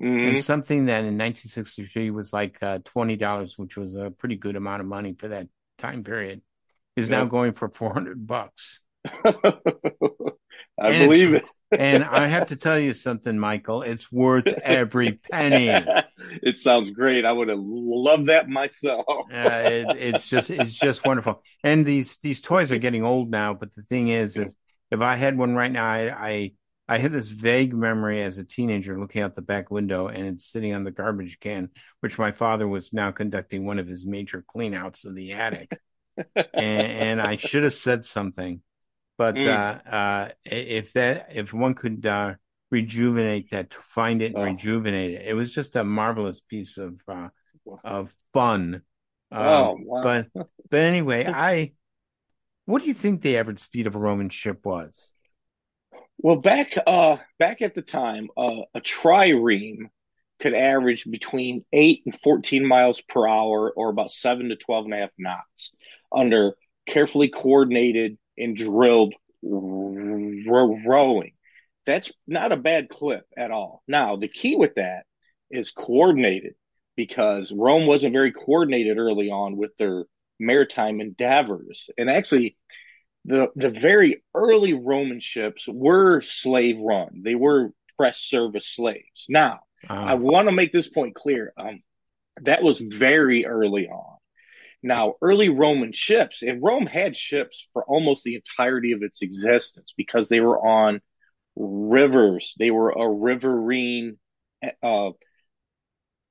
Mm-hmm. 0.03 0.37
And 0.37 0.45
something 0.45 0.87
that 0.87 1.01
in 1.01 1.17
1963 1.17 2.11
was 2.11 2.33
like 2.33 2.63
uh, 2.63 2.81
twenty 2.85 3.17
dollars, 3.17 3.57
which 3.57 3.77
was 3.77 3.97
a 3.97 4.11
pretty 4.11 4.37
good 4.37 4.57
amount 4.57 4.81
of 4.81 4.87
money 4.87 5.15
for 5.15 5.29
that 5.29 5.49
time 5.79 6.05
period, 6.05 6.43
is 6.97 7.09
yep. 7.09 7.19
now 7.19 7.25
going 7.25 7.55
for 7.55 7.71
400 7.71 8.27
bucks. 8.27 8.81
I 9.25 9.33
and 10.79 11.11
believe 11.11 11.35
it. 11.35 11.45
and 11.79 12.05
I 12.05 12.27
have 12.27 12.49
to 12.49 12.57
tell 12.57 12.79
you 12.79 12.93
something, 12.93 13.39
Michael. 13.39 13.83
It's 13.83 14.13
worth 14.13 14.47
every 14.47 15.13
penny. 15.31 15.71
it 16.43 16.59
sounds 16.59 16.91
great. 16.91 17.25
I 17.25 17.33
would 17.33 17.49
have 17.49 17.59
loved 17.59 18.27
that 18.27 18.49
myself. 18.49 19.05
uh, 19.09 19.63
it, 19.65 19.87
it's 19.97 20.29
just 20.29 20.51
it's 20.51 20.75
just 20.75 21.07
wonderful. 21.07 21.43
And 21.65 21.87
these 21.87 22.19
these 22.19 22.41
toys 22.41 22.71
are 22.71 22.79
getting 22.79 23.05
old 23.05 23.31
now. 23.31 23.55
But 23.55 23.75
the 23.75 23.83
thing 23.83 24.09
is, 24.09 24.37
is 24.37 24.55
if 24.97 25.03
I 25.03 25.17
had 25.17 25.39
one 25.39 25.55
right 25.55 25.71
now, 25.71 25.87
I, 25.87 26.29
I 26.29 26.53
I 26.89 26.99
had 26.99 27.13
this 27.13 27.29
vague 27.29 27.75
memory 27.75 28.23
as 28.23 28.39
a 28.39 28.45
teenager 28.45 28.99
looking 28.99 29.23
out 29.23 29.35
the 29.35 29.43
back 29.43 29.71
window 29.71 30.07
and 30.07 30.27
it's 30.27 30.47
sitting 30.47 30.73
on 30.73 30.85
the 30.85 30.93
garbage 30.93 31.41
can, 31.41 31.71
which 32.01 32.19
my 32.19 32.31
father 32.31 32.69
was 32.69 32.93
now 32.93 33.11
conducting 33.11 33.67
one 33.67 33.81
of 33.81 33.89
his 33.89 34.07
major 34.07 34.45
cleanouts 34.55 35.05
of 35.05 35.17
the 35.17 35.33
attic. 35.33 35.73
and, 36.37 36.57
and, 36.57 37.21
I 37.21 37.37
should 37.37 37.65
have 37.65 37.75
said 37.75 38.05
something. 38.05 38.63
But 39.19 39.35
Mm. 39.35 39.47
uh, 39.47 39.91
uh, 39.91 40.29
if 40.45 40.93
that 40.93 41.29
if 41.33 41.53
one 41.53 41.75
could 41.75 42.07
uh, 42.07 42.35
rejuvenate 42.71 43.51
that, 43.51 43.71
to 43.71 43.79
find 43.81 44.23
it 44.23 44.27
and 44.27 44.39
Oh. 44.39 44.43
rejuvenate 44.45 45.13
it, 45.13 45.27
it 45.29 45.35
was 45.35 45.53
just 45.53 45.75
a 45.75 45.85
marvelous 45.85 46.41
piece 46.41 46.79
of 46.79 47.01
uh, 47.09 47.29
of 47.83 48.15
fun. 48.33 48.83
Um, 49.33 49.47
oh, 49.47 49.77
wow. 49.81 50.03
but 50.03 50.27
but 50.71 50.81
anyway, 50.81 51.27
I 51.27 51.73
what 52.67 52.83
do 52.83 52.89
you 52.89 52.95
think 52.95 53.23
the 53.23 53.39
average 53.39 53.61
speed 53.61 53.87
of 53.87 53.95
a 53.95 53.99
Roman 53.99 54.29
ship 54.29 54.65
was? 54.65 55.11
Well, 56.19 56.37
back 56.37 56.77
uh 56.87 57.17
back 57.39 57.63
at 57.63 57.75
the 57.75 57.83
time, 57.83 58.29
uh, 58.37 58.63
a 58.75 58.81
trireme 58.81 59.91
could 60.39 60.55
average 60.55 61.05
between 61.11 61.65
eight 61.73 62.03
and 62.05 62.19
fourteen 62.21 62.67
miles 62.67 63.01
per 63.01 63.27
hour, 63.27 63.73
or 63.75 63.89
about 63.89 64.11
seven 64.11 64.51
to 64.51 64.57
twelve 64.57 64.85
and 64.85 64.95
a 64.95 64.99
half 64.99 65.11
knots, 65.19 65.75
under 66.15 66.57
carefully 66.87 67.29
coordinated 67.29 68.19
and 68.37 68.57
drilled 68.57 69.15
ro- 69.43 70.79
rowing. 70.87 71.33
That's 71.85 72.11
not 72.27 72.53
a 72.53 72.57
bad 72.57 72.89
clip 72.89 73.25
at 73.37 73.51
all. 73.51 73.83
Now, 73.87 74.17
the 74.17 74.29
key 74.29 74.57
with 74.57 74.75
that 74.77 75.05
is 75.51 75.71
coordinated, 75.71 76.55
because 76.97 77.53
Rome 77.53 77.87
wasn't 77.87 78.13
very 78.13 78.33
coordinated 78.33 78.99
early 78.99 79.31
on 79.31 79.57
with 79.57 79.71
their 79.79 80.05
maritime 80.39 81.01
endeavors, 81.01 81.89
and 81.99 82.11
actually 82.11 82.57
the 83.25 83.49
the 83.57 83.71
very 83.71 84.23
early 84.35 84.75
Roman 84.75 85.21
ships 85.21 85.67
were 85.69 86.21
slave 86.23 86.81
run. 86.81 87.23
They 87.25 87.35
were 87.35 87.73
press 87.97 88.19
service 88.21 88.69
slaves. 88.69 89.27
Now, 89.29 89.61
I 89.89 90.13
Uh, 90.15 90.19
want 90.19 90.49
to 90.49 90.53
make 90.53 90.73
this 90.73 90.89
point 90.89 91.15
clear. 91.15 91.53
Um, 91.57 91.83
that 92.43 92.63
was 92.63 92.79
very 92.81 93.47
early 93.47 93.89
on. 93.89 94.19
Now, 94.83 95.15
early 95.23 95.49
Roman 95.49 95.93
ships, 95.93 96.43
and 96.43 96.63
Rome 96.63 96.87
had 96.87 97.17
ships 97.17 97.69
for 97.73 97.85
almost 97.85 98.25
the 98.25 98.37
entirety 98.37 98.93
of 98.93 99.03
its 99.03 99.23
existence 99.23 99.95
because 99.97 100.29
they 100.29 100.41
were 100.41 100.59
on 100.65 101.01
rivers. 101.57 102.55
They 102.59 102.71
were 102.71 102.91
a 102.91 103.09
riverine 103.11 104.19
uh, 104.83 105.11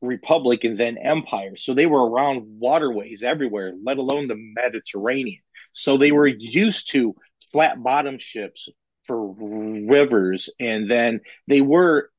republic 0.06 0.64
and 0.64 0.78
then 0.78 0.98
empire. 0.98 1.56
So 1.58 1.74
they 1.74 1.86
were 1.86 2.10
around 2.10 2.60
waterways 2.60 3.24
everywhere, 3.24 3.74
let 3.84 3.98
alone 3.98 4.28
the 4.28 4.36
Mediterranean. 4.38 5.42
So 5.72 5.98
they 5.98 6.12
were 6.12 6.28
used 6.28 6.92
to 6.92 7.16
flat 7.52 7.82
bottom 7.82 8.18
ships 8.18 8.70
for 9.06 9.34
rivers, 9.34 10.50
and 10.60 10.90
then 10.90 11.22
they 11.48 11.62
were 11.62 12.10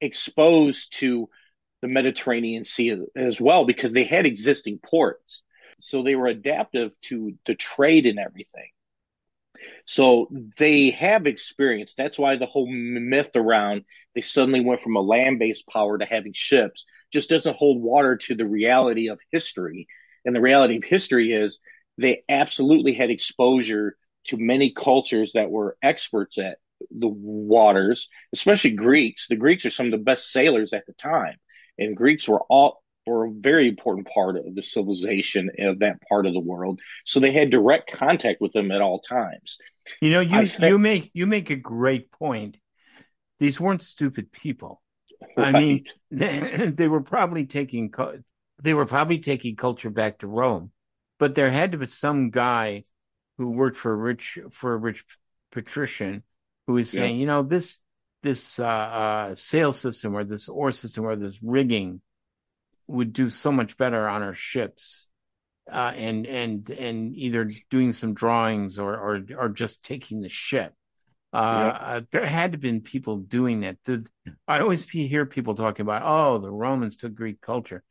exposed 0.00 0.98
to 0.98 1.28
the 1.82 1.88
Mediterranean 1.88 2.64
Sea 2.64 3.04
as 3.14 3.40
well 3.40 3.64
because 3.64 3.92
they 3.92 4.04
had 4.04 4.26
existing 4.26 4.78
ports. 4.78 5.42
So 5.78 6.02
they 6.02 6.14
were 6.14 6.26
adaptive 6.26 6.98
to 7.02 7.34
the 7.46 7.54
trade 7.54 8.06
and 8.06 8.18
everything. 8.18 8.70
So 9.84 10.28
they 10.58 10.90
have 10.90 11.26
experience. 11.26 11.94
That's 11.96 12.18
why 12.18 12.36
the 12.36 12.46
whole 12.46 12.68
myth 12.70 13.30
around 13.34 13.84
they 14.14 14.22
suddenly 14.22 14.60
went 14.60 14.80
from 14.80 14.96
a 14.96 15.00
land 15.00 15.38
based 15.38 15.66
power 15.68 15.98
to 15.98 16.06
having 16.06 16.32
ships 16.34 16.84
just 17.12 17.28
doesn't 17.28 17.56
hold 17.56 17.82
water 17.82 18.16
to 18.16 18.34
the 18.34 18.46
reality 18.46 19.08
of 19.08 19.20
history. 19.30 19.86
And 20.24 20.34
the 20.34 20.40
reality 20.40 20.78
of 20.78 20.84
history 20.84 21.32
is 21.32 21.60
they 21.98 22.22
absolutely 22.28 22.94
had 22.94 23.10
exposure 23.10 23.96
to 24.24 24.36
many 24.36 24.72
cultures 24.72 25.32
that 25.34 25.50
were 25.50 25.76
experts 25.82 26.38
at 26.38 26.58
the 26.90 27.08
waters, 27.08 28.08
especially 28.32 28.70
Greeks. 28.70 29.28
The 29.28 29.36
Greeks 29.36 29.64
are 29.66 29.70
some 29.70 29.86
of 29.86 29.92
the 29.92 29.98
best 29.98 30.32
sailors 30.32 30.72
at 30.72 30.86
the 30.86 30.92
time, 30.94 31.36
and 31.78 31.96
Greeks 31.96 32.28
were 32.28 32.42
all 32.42 32.82
were 33.06 33.26
a 33.26 33.30
very 33.30 33.68
important 33.68 34.08
part 34.12 34.36
of 34.36 34.54
the 34.54 34.62
civilization 34.62 35.50
of 35.60 35.78
that 35.78 36.00
part 36.08 36.26
of 36.26 36.32
the 36.32 36.40
world. 36.40 36.80
So 37.04 37.20
they 37.20 37.30
had 37.32 37.50
direct 37.50 37.92
contact 37.92 38.40
with 38.40 38.52
them 38.52 38.70
at 38.70 38.82
all 38.82 38.98
times. 38.98 39.58
you 40.00 40.10
know, 40.10 40.20
you 40.20 40.44
think- 40.46 40.70
you 40.70 40.78
make 40.78 41.10
you 41.14 41.26
make 41.26 41.50
a 41.50 41.56
great 41.56 42.10
point. 42.10 42.56
These 43.38 43.60
weren't 43.60 43.82
stupid 43.82 44.32
people. 44.32 44.82
I 45.36 45.52
mean, 45.52 45.84
they, 46.10 46.70
they 46.74 46.88
were 46.88 47.02
probably 47.02 47.46
taking 47.46 47.92
they 48.62 48.74
were 48.74 48.86
probably 48.86 49.18
taking 49.18 49.54
culture 49.54 49.90
back 49.90 50.18
to 50.18 50.26
Rome, 50.26 50.72
but 51.18 51.34
there 51.34 51.50
had 51.50 51.72
to 51.72 51.78
be 51.78 51.86
some 51.86 52.30
guy 52.30 52.84
who 53.38 53.50
worked 53.50 53.76
for 53.76 53.92
a 53.92 53.96
rich 53.96 54.38
for 54.50 54.72
a 54.72 54.78
rich 54.78 55.04
patrician 55.52 56.22
who 56.66 56.72
was 56.74 56.92
Yeah. 56.92 57.02
saying, 57.02 57.20
you 57.20 57.26
know, 57.26 57.42
this 57.42 57.78
this 58.22 58.58
uh, 58.58 58.64
uh, 58.66 59.34
sail 59.36 59.72
system 59.72 60.16
or 60.16 60.24
this 60.24 60.48
oar 60.48 60.72
system 60.72 61.04
or 61.04 61.14
this 61.14 61.38
rigging 61.42 62.00
would 62.86 63.12
do 63.12 63.28
so 63.30 63.52
much 63.52 63.76
better 63.76 64.08
on 64.08 64.22
our 64.22 64.34
ships, 64.34 65.06
uh, 65.70 65.92
and 65.94 66.26
and 66.26 66.70
and 66.70 67.14
either 67.14 67.50
doing 67.70 67.92
some 67.92 68.14
drawings 68.14 68.78
or 68.78 68.94
or 68.96 69.22
or 69.38 69.48
just 69.48 69.82
taking 69.82 70.20
the 70.20 70.28
ship. 70.28 70.72
Uh, 71.32 71.36
uh, 71.36 72.00
there 72.12 72.24
had 72.24 72.52
to 72.52 72.58
been 72.58 72.80
people 72.80 73.18
doing 73.18 73.60
that. 73.60 73.76
The, 73.84 74.06
I 74.48 74.60
always 74.60 74.88
hear 74.88 75.26
people 75.26 75.54
talking 75.54 75.82
about, 75.82 76.02
oh, 76.04 76.38
the 76.38 76.50
Romans 76.50 76.96
took 76.96 77.14
Greek 77.14 77.40
culture. 77.40 77.82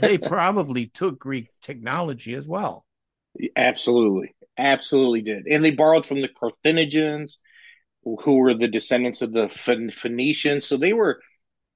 They 0.00 0.18
probably 0.18 0.86
took 0.86 1.18
Greek 1.18 1.48
technology 1.62 2.34
as 2.34 2.46
well. 2.46 2.84
Absolutely. 3.54 4.34
Absolutely 4.58 5.22
did. 5.22 5.46
And 5.48 5.64
they 5.64 5.70
borrowed 5.70 6.06
from 6.06 6.20
the 6.22 6.28
Carthaginians, 6.28 7.38
who 8.02 8.38
were 8.38 8.54
the 8.54 8.68
descendants 8.68 9.22
of 9.22 9.32
the 9.32 9.48
Phoen- 9.48 9.90
Phoenicians. 9.90 10.66
So 10.66 10.76
they 10.76 10.92
were, 10.92 11.20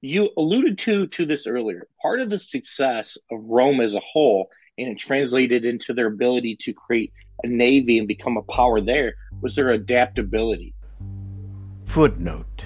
you 0.03 0.29
alluded 0.37 0.77
to, 0.79 1.07
to 1.07 1.25
this 1.25 1.47
earlier. 1.47 1.87
Part 2.01 2.19
of 2.19 2.29
the 2.29 2.37
success 2.37 3.17
of 3.31 3.39
Rome 3.41 3.79
as 3.79 3.95
a 3.95 4.01
whole, 4.01 4.49
and 4.77 4.89
it 4.89 4.97
translated 4.97 5.63
into 5.63 5.93
their 5.93 6.07
ability 6.07 6.57
to 6.61 6.73
create 6.73 7.13
a 7.43 7.47
navy 7.47 7.97
and 7.99 8.07
become 8.07 8.35
a 8.35 8.41
power 8.43 8.81
there, 8.81 9.15
was 9.41 9.55
their 9.55 9.69
adaptability. 9.69 10.73
Footnote 11.85 12.65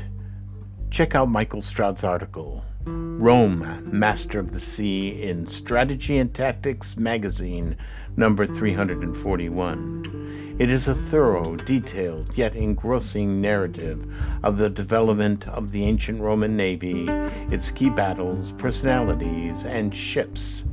Check 0.89 1.13
out 1.13 1.29
Michael 1.29 1.61
Stroud's 1.61 2.03
article, 2.03 2.63
Rome, 2.85 3.87
Master 3.91 4.39
of 4.39 4.51
the 4.51 4.59
Sea, 4.59 5.21
in 5.21 5.45
Strategy 5.45 6.17
and 6.17 6.33
Tactics 6.33 6.97
magazine, 6.97 7.77
number 8.15 8.47
341. 8.47 10.16
It 10.59 10.71
is 10.71 10.87
a 10.87 10.95
thorough, 10.95 11.55
detailed, 11.55 12.35
yet 12.35 12.55
engrossing 12.55 13.39
narrative 13.39 14.11
of 14.41 14.57
the 14.57 14.69
development 14.69 15.47
of 15.47 15.71
the 15.71 15.83
ancient 15.83 16.19
Roman 16.19 16.57
navy, 16.57 17.05
its 17.51 17.69
key 17.69 17.91
battles, 17.91 18.53
personalities, 18.53 19.65
and 19.65 19.95
ships, 19.95 20.63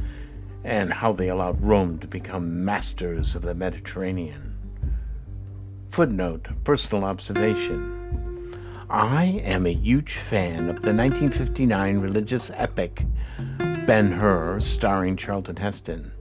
and 0.65 0.91
how 0.91 1.13
they 1.13 1.29
allowed 1.29 1.61
Rome 1.61 1.99
to 1.99 2.07
become 2.07 2.65
masters 2.65 3.35
of 3.35 3.43
the 3.43 3.55
Mediterranean. 3.55 4.57
Footnote 5.91 6.49
Personal 6.65 7.05
observation. 7.05 8.59
I 8.89 9.43
am 9.45 9.67
a 9.67 9.75
huge 9.75 10.15
fan 10.15 10.71
of 10.71 10.81
the 10.81 10.95
1959 10.95 11.99
religious 11.99 12.51
epic 12.55 13.05
Ben 13.87 14.13
Hur, 14.13 14.61
starring 14.61 15.19
Charlton 15.19 15.57
Heston. 15.57 16.14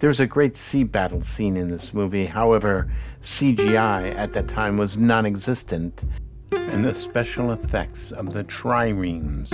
There's 0.00 0.18
a 0.18 0.26
great 0.26 0.56
sea 0.56 0.84
battle 0.84 1.20
scene 1.20 1.58
in 1.58 1.70
this 1.70 1.92
movie, 1.92 2.24
however, 2.24 2.90
CGI 3.20 4.16
at 4.16 4.32
that 4.32 4.48
time 4.48 4.78
was 4.78 4.96
non 4.96 5.26
existent, 5.26 6.04
and 6.52 6.82
the 6.82 6.94
special 6.94 7.52
effects 7.52 8.10
of 8.10 8.32
the 8.32 8.42
triremes 8.44 9.50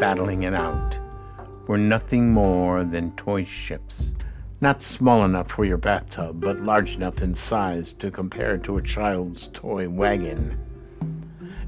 battling 0.00 0.44
it 0.44 0.54
out 0.54 0.96
were 1.66 1.76
nothing 1.76 2.30
more 2.30 2.84
than 2.84 3.14
toy 3.16 3.44
ships. 3.44 4.14
Not 4.62 4.80
small 4.80 5.26
enough 5.26 5.50
for 5.50 5.66
your 5.66 5.76
bathtub, 5.76 6.40
but 6.40 6.62
large 6.62 6.96
enough 6.96 7.20
in 7.20 7.34
size 7.34 7.92
to 7.98 8.10
compare 8.10 8.56
to 8.56 8.78
a 8.78 8.82
child's 8.82 9.48
toy 9.48 9.90
wagon. 9.90 10.58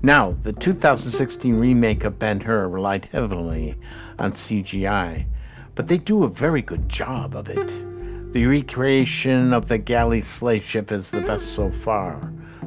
Now, 0.03 0.35
the 0.45 0.55
2016 0.55 1.59
remake 1.59 2.05
of 2.05 2.19
Ben 2.19 2.41
Hur 2.41 2.69
relied 2.69 3.05
heavily 3.13 3.77
on 4.19 4.33
CGI, 4.33 5.27
but 5.75 5.89
they 5.89 5.99
do 5.99 6.25
a 6.25 6.29
very 6.29 6.63
good 6.63 6.89
job 6.89 7.37
of 7.37 7.51
it. 7.51 7.94
The 8.35 8.47
recreation 8.47 9.53
of 9.53 9.69
the 9.69 9.79
galley 9.79 10.21
slave 10.21 10.65
ship 10.65 10.91
is 10.91 11.09
the 11.09 11.21
best 11.21 11.55
so 11.55 11.71
far. 11.71 12.17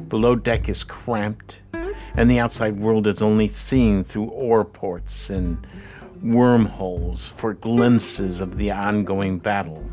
Below 0.08 0.34
deck 0.34 0.66
is 0.66 0.82
cramped, 0.82 1.56
and 2.14 2.30
the 2.30 2.38
outside 2.38 2.80
world 2.80 3.06
is 3.06 3.20
only 3.20 3.50
seen 3.50 4.02
through 4.02 4.30
oar 4.30 4.64
ports 4.64 5.28
and 5.28 5.66
wormholes 6.22 7.28
for 7.28 7.52
glimpses 7.52 8.40
of 8.40 8.56
the 8.56 8.70
ongoing 8.70 9.38
battle. 9.38 9.84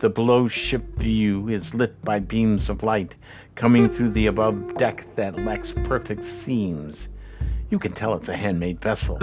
The 0.00 0.10
below 0.10 0.48
ship 0.48 0.82
view 0.96 1.48
is 1.48 1.72
lit 1.72 2.04
by 2.04 2.18
beams 2.18 2.68
of 2.68 2.82
light 2.82 3.14
coming 3.54 3.88
through 3.88 4.10
the 4.10 4.26
above 4.26 4.76
deck 4.76 5.06
that 5.14 5.38
lacks 5.38 5.70
perfect 5.70 6.24
seams. 6.24 7.10
You 7.70 7.78
can 7.78 7.92
tell 7.92 8.14
it's 8.14 8.28
a 8.28 8.36
handmade 8.36 8.80
vessel. 8.80 9.18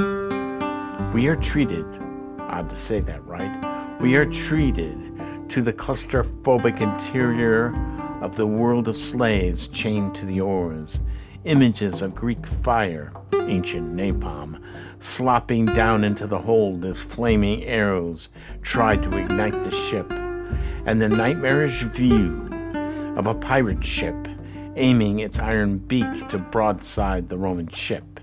We 1.14 1.28
are 1.28 1.36
treated, 1.36 1.86
odd 2.40 2.70
to 2.70 2.76
say 2.78 3.02
that, 3.02 3.22
right? 3.26 4.00
We 4.00 4.16
are 4.16 4.26
treated 4.26 5.07
to 5.50 5.62
the 5.62 5.74
claustrophobic 5.74 6.82
interior 6.82 7.74
of 8.22 8.36
the 8.36 8.48
world 8.48 8.88
of 8.88 8.98
slaves 8.98 9.68
chained 9.68 10.14
to 10.16 10.26
the 10.26 10.42
oars. 10.42 11.00
Images 11.46 12.02
of 12.02 12.14
Greek 12.14 12.46
fire, 12.46 13.14
ancient 13.34 13.96
napalm, 13.96 14.62
slopping 15.00 15.66
down 15.66 16.04
into 16.04 16.28
the 16.28 16.40
hold 16.40 16.84
as 16.84 17.00
flaming 17.00 17.64
arrows 17.64 18.30
tried 18.62 19.04
to 19.04 19.18
ignite 19.18 19.64
the 19.64 19.72
ship, 19.72 20.12
and 20.86 21.02
the 21.02 21.10
nightmarish 21.10 21.82
view 21.84 22.50
of 23.16 23.28
a 23.28 23.36
pirate 23.36 23.84
ship 23.84 24.16
aiming 24.76 25.20
its 25.20 25.40
iron 25.40 25.80
beak 25.80 26.30
to 26.30 26.38
broadside 26.38 27.30
the 27.30 27.38
Roman 27.38 27.68
ship. 27.68 28.20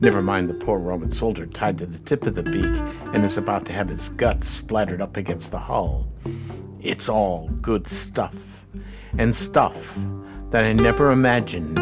Never 0.00 0.20
mind 0.20 0.48
the 0.48 0.54
poor 0.54 0.78
Roman 0.78 1.10
soldier 1.10 1.46
tied 1.46 1.78
to 1.78 1.86
the 1.86 1.98
tip 1.98 2.24
of 2.26 2.34
the 2.34 2.42
beak 2.42 3.14
and 3.14 3.24
is 3.24 3.36
about 3.36 3.64
to 3.66 3.72
have 3.72 3.88
his 3.88 4.10
guts 4.10 4.48
splattered 4.48 5.00
up 5.00 5.16
against 5.16 5.50
the 5.50 5.58
hull. 5.58 6.06
It's 6.80 7.08
all 7.08 7.48
good 7.60 7.88
stuff, 7.88 8.34
and 9.18 9.34
stuff 9.34 9.76
that 10.50 10.64
I 10.64 10.72
never 10.72 11.10
imagined 11.10 11.78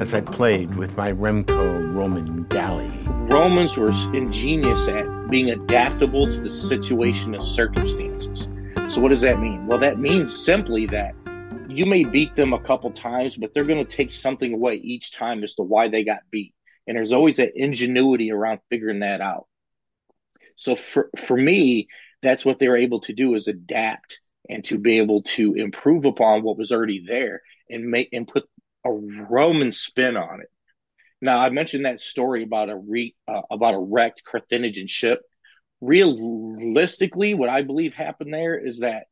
as 0.00 0.14
I 0.14 0.20
played 0.20 0.74
with 0.76 0.96
my 0.96 1.12
Remco 1.12 1.94
Roman 1.94 2.44
galley. 2.44 2.90
Romans 3.30 3.76
were 3.76 3.90
ingenious 4.14 4.88
at 4.88 5.30
being 5.30 5.50
adaptable 5.50 6.26
to 6.26 6.40
the 6.40 6.50
situation 6.50 7.34
and 7.34 7.44
circumstances. 7.44 8.48
So, 8.92 9.00
what 9.00 9.08
does 9.08 9.22
that 9.22 9.40
mean? 9.40 9.66
Well, 9.66 9.78
that 9.78 9.98
means 9.98 10.34
simply 10.34 10.86
that 10.86 11.14
you 11.68 11.86
may 11.86 12.04
beat 12.04 12.36
them 12.36 12.52
a 12.52 12.60
couple 12.60 12.90
times, 12.90 13.36
but 13.36 13.54
they're 13.54 13.64
going 13.64 13.84
to 13.84 13.90
take 13.90 14.12
something 14.12 14.52
away 14.52 14.76
each 14.76 15.12
time 15.12 15.42
as 15.42 15.54
to 15.54 15.62
why 15.62 15.88
they 15.88 16.04
got 16.04 16.20
beat. 16.30 16.54
And 16.86 16.96
there's 16.96 17.12
always 17.12 17.36
that 17.36 17.52
ingenuity 17.54 18.32
around 18.32 18.60
figuring 18.68 19.00
that 19.00 19.20
out. 19.20 19.46
So 20.56 20.76
for, 20.76 21.10
for 21.16 21.36
me, 21.36 21.88
that's 22.22 22.44
what 22.44 22.58
they 22.58 22.68
were 22.68 22.76
able 22.76 23.00
to 23.00 23.12
do 23.12 23.34
is 23.34 23.48
adapt 23.48 24.20
and 24.48 24.64
to 24.64 24.78
be 24.78 24.98
able 24.98 25.22
to 25.22 25.54
improve 25.54 26.04
upon 26.04 26.42
what 26.42 26.58
was 26.58 26.72
already 26.72 27.04
there 27.06 27.42
and 27.68 27.84
make 27.84 28.08
and 28.12 28.26
put 28.28 28.44
a 28.84 28.90
Roman 28.90 29.72
spin 29.72 30.16
on 30.16 30.40
it. 30.40 30.48
Now 31.20 31.40
I 31.40 31.50
mentioned 31.50 31.84
that 31.84 32.00
story 32.00 32.42
about 32.42 32.70
a 32.70 32.76
re, 32.76 33.14
uh, 33.28 33.42
about 33.50 33.74
a 33.74 33.78
wrecked 33.78 34.22
Carthaginian 34.24 34.88
ship. 34.88 35.20
Realistically, 35.80 37.34
what 37.34 37.48
I 37.48 37.62
believe 37.62 37.94
happened 37.94 38.32
there 38.32 38.58
is 38.58 38.80
that 38.80 39.04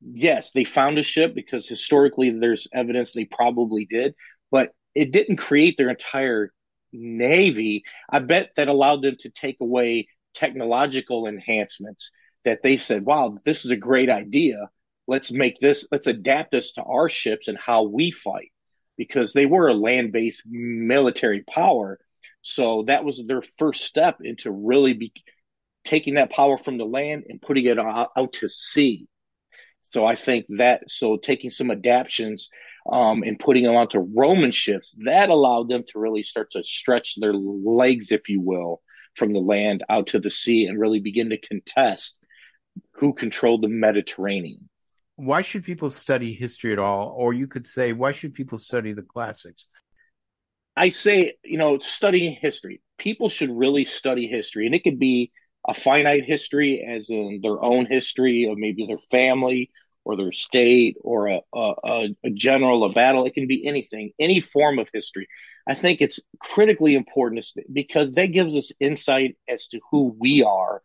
yes, 0.00 0.52
they 0.52 0.64
found 0.64 0.98
a 0.98 1.02
ship 1.02 1.34
because 1.34 1.66
historically 1.66 2.30
there's 2.30 2.66
evidence 2.72 3.12
they 3.12 3.24
probably 3.24 3.86
did, 3.86 4.14
but 4.50 4.72
it 4.94 5.12
didn't 5.12 5.36
create 5.36 5.76
their 5.76 5.90
entire 5.90 6.52
navy. 6.92 7.84
I 8.10 8.18
bet 8.18 8.50
that 8.56 8.68
allowed 8.68 9.02
them 9.02 9.16
to 9.20 9.30
take 9.30 9.58
away 9.60 10.08
technological 10.34 11.26
enhancements 11.26 12.10
that 12.44 12.62
they 12.62 12.76
said, 12.76 13.04
wow, 13.04 13.38
this 13.44 13.64
is 13.64 13.70
a 13.70 13.76
great 13.76 14.10
idea. 14.10 14.70
Let's 15.06 15.30
make 15.30 15.58
this, 15.58 15.86
let's 15.90 16.06
adapt 16.06 16.52
this 16.52 16.72
to 16.74 16.82
our 16.82 17.08
ships 17.08 17.48
and 17.48 17.58
how 17.58 17.84
we 17.84 18.10
fight 18.10 18.52
because 18.96 19.32
they 19.32 19.46
were 19.46 19.68
a 19.68 19.74
land 19.74 20.12
based 20.12 20.42
military 20.46 21.42
power. 21.42 21.98
So 22.42 22.84
that 22.86 23.04
was 23.04 23.22
their 23.26 23.42
first 23.58 23.84
step 23.84 24.18
into 24.22 24.50
really 24.50 24.94
be 24.94 25.12
taking 25.84 26.14
that 26.14 26.30
power 26.30 26.58
from 26.58 26.78
the 26.78 26.84
land 26.84 27.24
and 27.28 27.40
putting 27.40 27.66
it 27.66 27.78
out, 27.78 28.10
out 28.16 28.32
to 28.34 28.48
sea. 28.48 29.06
So 29.92 30.06
I 30.06 30.14
think 30.14 30.46
that 30.56 30.88
so 30.88 31.16
taking 31.16 31.50
some 31.50 31.70
adaptations 31.70 32.48
um, 32.90 33.22
and 33.22 33.38
putting 33.38 33.64
them 33.64 33.76
onto 33.76 33.98
Roman 33.98 34.50
ships 34.50 34.96
that 35.04 35.28
allowed 35.28 35.68
them 35.68 35.84
to 35.88 35.98
really 35.98 36.22
start 36.22 36.52
to 36.52 36.64
stretch 36.64 37.16
their 37.16 37.34
legs, 37.34 38.10
if 38.10 38.28
you 38.28 38.40
will, 38.40 38.80
from 39.14 39.32
the 39.32 39.40
land 39.40 39.84
out 39.88 40.08
to 40.08 40.18
the 40.18 40.30
sea 40.30 40.66
and 40.66 40.80
really 40.80 41.00
begin 41.00 41.30
to 41.30 41.36
contest 41.36 42.16
who 42.92 43.12
controlled 43.12 43.62
the 43.62 43.68
Mediterranean. 43.68 44.68
Why 45.16 45.42
should 45.42 45.64
people 45.64 45.90
study 45.90 46.34
history 46.34 46.72
at 46.72 46.78
all? 46.78 47.14
Or 47.16 47.32
you 47.32 47.46
could 47.46 47.66
say, 47.66 47.92
why 47.92 48.12
should 48.12 48.34
people 48.34 48.58
study 48.58 48.92
the 48.92 49.02
classics? 49.02 49.66
I 50.76 50.88
say, 50.88 51.34
you 51.44 51.58
know, 51.58 51.78
studying 51.78 52.32
history. 52.34 52.80
People 52.98 53.28
should 53.28 53.50
really 53.50 53.84
study 53.84 54.26
history, 54.26 54.66
and 54.66 54.74
it 54.74 54.84
could 54.84 54.98
be 54.98 55.32
a 55.68 55.74
finite 55.74 56.24
history, 56.24 56.84
as 56.88 57.10
in 57.10 57.40
their 57.42 57.62
own 57.62 57.86
history, 57.86 58.46
or 58.48 58.56
maybe 58.56 58.86
their 58.86 58.98
family, 59.10 59.70
or 60.04 60.16
their 60.16 60.32
state 60.32 60.96
or 61.00 61.28
a, 61.28 61.40
a, 61.54 62.08
a 62.24 62.30
general, 62.30 62.84
a 62.84 62.92
battle. 62.92 63.26
It 63.26 63.34
can 63.34 63.46
be 63.46 63.66
anything, 63.66 64.12
any 64.18 64.40
form 64.40 64.78
of 64.78 64.88
history. 64.92 65.28
I 65.68 65.74
think 65.74 66.00
it's 66.00 66.20
critically 66.40 66.94
important 66.94 67.46
because 67.72 68.12
that 68.12 68.26
gives 68.26 68.54
us 68.54 68.72
insight 68.80 69.36
as 69.46 69.68
to 69.68 69.80
who 69.90 70.14
we 70.18 70.42
are 70.42 70.82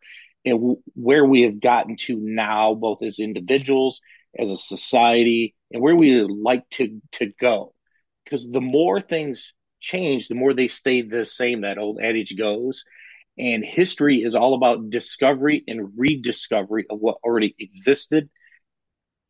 and 0.48 0.76
where 0.94 1.24
we 1.24 1.42
have 1.42 1.60
gotten 1.60 1.96
to 1.96 2.16
now, 2.18 2.74
both 2.74 3.02
as 3.02 3.18
individuals, 3.18 4.00
as 4.38 4.50
a 4.50 4.56
society, 4.56 5.54
and 5.70 5.82
where 5.82 5.96
we 5.96 6.20
would 6.20 6.30
like 6.30 6.68
to, 6.70 7.00
to 7.12 7.32
go. 7.40 7.74
Because 8.24 8.46
the 8.46 8.60
more 8.60 9.00
things 9.00 9.52
change, 9.80 10.28
the 10.28 10.34
more 10.34 10.54
they 10.54 10.68
stay 10.68 11.02
the 11.02 11.24
same, 11.26 11.62
that 11.62 11.78
old 11.78 12.00
adage 12.00 12.36
goes. 12.36 12.84
And 13.38 13.64
history 13.64 14.22
is 14.22 14.34
all 14.34 14.54
about 14.54 14.90
discovery 14.90 15.62
and 15.66 15.92
rediscovery 15.96 16.86
of 16.90 16.98
what 16.98 17.18
already 17.24 17.54
existed 17.58 18.28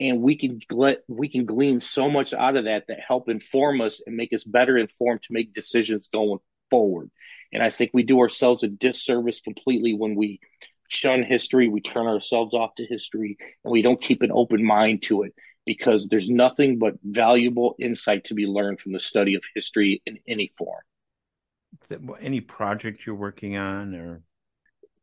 and 0.00 0.22
we 0.22 0.36
can 0.36 0.60
let 0.70 1.02
we 1.08 1.28
can 1.28 1.44
glean 1.44 1.80
so 1.80 2.08
much 2.08 2.32
out 2.32 2.56
of 2.56 2.64
that 2.64 2.84
that 2.88 3.00
help 3.00 3.28
inform 3.28 3.80
us 3.80 4.00
and 4.06 4.16
make 4.16 4.32
us 4.32 4.44
better 4.44 4.76
informed 4.76 5.22
to 5.22 5.32
make 5.32 5.52
decisions 5.52 6.08
going 6.12 6.38
forward 6.70 7.10
and 7.52 7.62
i 7.62 7.70
think 7.70 7.90
we 7.92 8.02
do 8.02 8.20
ourselves 8.20 8.62
a 8.62 8.68
disservice 8.68 9.40
completely 9.40 9.94
when 9.94 10.14
we 10.14 10.40
shun 10.88 11.22
history 11.22 11.68
we 11.68 11.80
turn 11.80 12.06
ourselves 12.06 12.54
off 12.54 12.74
to 12.74 12.86
history 12.86 13.36
and 13.64 13.72
we 13.72 13.82
don't 13.82 14.00
keep 14.00 14.22
an 14.22 14.32
open 14.32 14.64
mind 14.64 15.02
to 15.02 15.22
it 15.22 15.34
because 15.64 16.08
there's 16.08 16.30
nothing 16.30 16.78
but 16.78 16.94
valuable 17.04 17.74
insight 17.78 18.24
to 18.24 18.34
be 18.34 18.46
learned 18.46 18.80
from 18.80 18.92
the 18.92 19.00
study 19.00 19.34
of 19.34 19.42
history 19.54 20.02
in 20.06 20.18
any 20.26 20.52
form 20.56 20.82
any 22.20 22.40
project 22.40 23.06
you're 23.06 23.14
working 23.14 23.56
on 23.56 23.94
or 23.94 24.22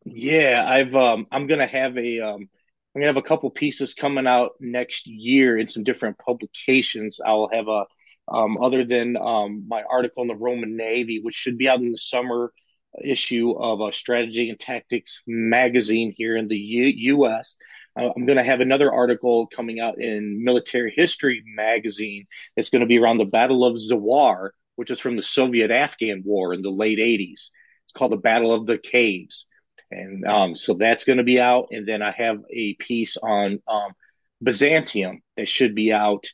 yeah 0.05 0.67
i've 0.67 0.95
um 0.95 1.27
i'm 1.31 1.47
gonna 1.47 1.67
have 1.67 1.97
a 1.97 2.19
um 2.19 2.49
I'm 2.95 3.01
gonna 3.01 3.13
have 3.13 3.23
a 3.23 3.27
couple 3.27 3.49
pieces 3.49 3.93
coming 3.93 4.25
out 4.25 4.51
next 4.61 5.05
year 5.05 5.57
in 5.57 5.67
some 5.67 5.83
different 5.83 6.17
publications. 6.17 7.19
I'll 7.23 7.49
have 7.51 7.67
a 7.67 7.83
um, 8.27 8.57
other 8.57 8.85
than 8.85 9.17
um, 9.17 9.65
my 9.67 9.83
article 9.83 10.23
in 10.23 10.29
the 10.29 10.35
Roman 10.35 10.77
Navy, 10.77 11.19
which 11.21 11.35
should 11.35 11.57
be 11.57 11.67
out 11.67 11.79
in 11.79 11.91
the 11.91 11.97
summer 11.97 12.51
issue 13.03 13.51
of 13.51 13.81
a 13.81 13.91
Strategy 13.91 14.49
and 14.49 14.59
Tactics 14.59 15.21
magazine 15.27 16.13
here 16.15 16.35
in 16.35 16.47
the 16.47 16.57
U- 16.57 17.15
U.S. 17.17 17.57
Uh, 17.99 18.09
I'm 18.15 18.25
going 18.25 18.37
to 18.37 18.43
have 18.43 18.61
another 18.61 18.91
article 18.91 19.47
coming 19.47 19.79
out 19.79 19.99
in 19.99 20.43
Military 20.43 20.93
History 20.95 21.43
magazine. 21.45 22.25
It's 22.55 22.69
going 22.69 22.81
to 22.81 22.87
be 22.87 22.99
around 22.99 23.17
the 23.17 23.25
Battle 23.25 23.65
of 23.65 23.77
Zawar, 23.77 24.49
which 24.75 24.91
is 24.91 24.99
from 24.99 25.15
the 25.15 25.23
Soviet-Afghan 25.23 26.23
War 26.25 26.53
in 26.53 26.61
the 26.61 26.69
late 26.69 26.99
80s. 26.99 27.49
It's 27.83 27.93
called 27.95 28.11
the 28.11 28.17
Battle 28.17 28.53
of 28.53 28.65
the 28.65 28.77
Caves. 28.77 29.45
And 29.91 30.25
um, 30.25 30.55
so 30.55 30.73
that's 30.73 31.05
going 31.05 31.17
to 31.17 31.23
be 31.23 31.39
out. 31.39 31.67
And 31.71 31.87
then 31.87 32.01
I 32.01 32.11
have 32.11 32.39
a 32.51 32.73
piece 32.73 33.17
on 33.17 33.59
um, 33.67 33.93
Byzantium 34.43 35.21
that 35.37 35.47
should 35.47 35.75
be 35.75 35.93
out 35.93 36.25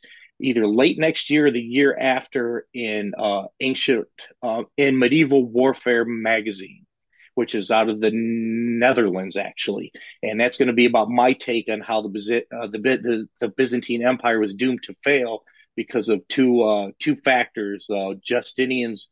either 0.42 0.66
late 0.66 0.98
next 0.98 1.30
year 1.30 1.46
or 1.46 1.50
the 1.50 1.60
year 1.60 1.96
after 1.98 2.66
in 2.74 3.12
uh, 3.18 3.44
ancient 3.60 4.06
uh, 4.42 4.62
in 4.76 4.98
medieval 4.98 5.44
warfare 5.44 6.04
magazine 6.04 6.86
which 7.34 7.54
is 7.54 7.70
out 7.70 7.88
of 7.88 8.00
the 8.00 8.10
netherlands 8.12 9.36
actually 9.36 9.92
and 10.22 10.38
that's 10.38 10.58
going 10.58 10.68
to 10.68 10.74
be 10.74 10.86
about 10.86 11.08
my 11.08 11.32
take 11.32 11.68
on 11.70 11.80
how 11.80 12.02
the, 12.02 12.44
uh, 12.54 12.66
the, 12.66 12.78
the, 12.78 13.28
the 13.40 13.48
byzantine 13.48 14.06
empire 14.06 14.38
was 14.38 14.54
doomed 14.54 14.82
to 14.82 14.94
fail 15.02 15.42
because 15.74 16.08
of 16.08 16.26
two 16.28 16.62
uh, 16.62 16.90
two 16.98 17.16
factors 17.16 17.86
uh, 17.90 18.12
justinian's 18.22 19.08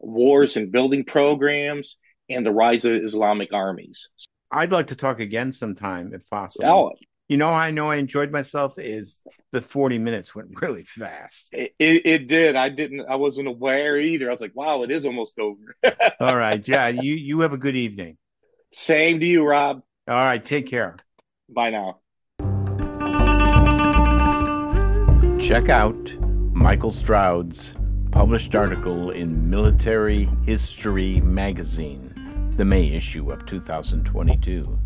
wars 0.00 0.56
and 0.56 0.72
building 0.72 1.04
programs 1.04 1.96
and 2.28 2.44
the 2.46 2.52
rise 2.52 2.84
of 2.84 2.94
Islamic 2.94 3.52
armies. 3.52 4.08
I'd 4.50 4.72
like 4.72 4.88
to 4.88 4.96
talk 4.96 5.20
again 5.20 5.52
sometime 5.52 6.12
if 6.14 6.28
possible. 6.28 6.66
Oh, 6.66 6.92
you 7.30 7.36
know, 7.36 7.50
I 7.50 7.70
know 7.70 7.88
I 7.88 7.96
enjoyed 7.96 8.32
myself 8.32 8.76
is 8.76 9.20
the 9.52 9.62
40 9.62 9.98
minutes 9.98 10.34
went 10.34 10.60
really 10.60 10.82
fast. 10.82 11.48
It, 11.52 11.72
it, 11.78 12.02
it, 12.04 12.26
did. 12.26 12.56
I 12.56 12.70
didn't, 12.70 13.06
I 13.08 13.14
wasn't 13.14 13.46
aware 13.46 14.00
either. 14.00 14.28
I 14.28 14.32
was 14.32 14.40
like, 14.40 14.56
wow, 14.56 14.82
it 14.82 14.90
is 14.90 15.04
almost 15.04 15.38
over. 15.38 15.76
All 16.20 16.36
right. 16.36 16.66
Yeah. 16.66 16.88
You, 16.88 17.14
you 17.14 17.38
have 17.40 17.52
a 17.52 17.56
good 17.56 17.76
evening. 17.76 18.18
Same 18.72 19.20
to 19.20 19.26
you, 19.26 19.46
Rob. 19.46 19.80
All 20.08 20.14
right. 20.16 20.44
Take 20.44 20.66
care. 20.68 20.96
Bye 21.48 21.70
now. 21.70 22.00
Check 25.40 25.68
out 25.68 26.12
Michael 26.52 26.90
Stroud's 26.90 27.74
published 28.10 28.56
article 28.56 29.12
in 29.12 29.48
Military 29.48 30.28
History 30.46 31.20
Magazine 31.20 32.12
the 32.56 32.64
May 32.64 32.88
issue 32.88 33.30
of 33.30 33.46
2022. 33.46 34.78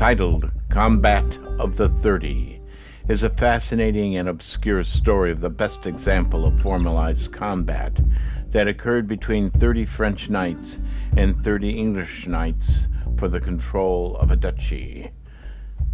Titled 0.00 0.50
Combat 0.70 1.38
of 1.58 1.76
the 1.76 1.90
Thirty, 1.90 2.58
is 3.06 3.22
a 3.22 3.28
fascinating 3.28 4.16
and 4.16 4.30
obscure 4.30 4.82
story 4.82 5.30
of 5.30 5.42
the 5.42 5.50
best 5.50 5.86
example 5.86 6.46
of 6.46 6.62
formalized 6.62 7.34
combat 7.34 8.00
that 8.48 8.66
occurred 8.66 9.06
between 9.06 9.50
30 9.50 9.84
French 9.84 10.30
knights 10.30 10.78
and 11.18 11.44
30 11.44 11.72
English 11.76 12.26
knights 12.26 12.86
for 13.18 13.28
the 13.28 13.40
control 13.40 14.16
of 14.16 14.30
a 14.30 14.36
duchy. 14.36 15.10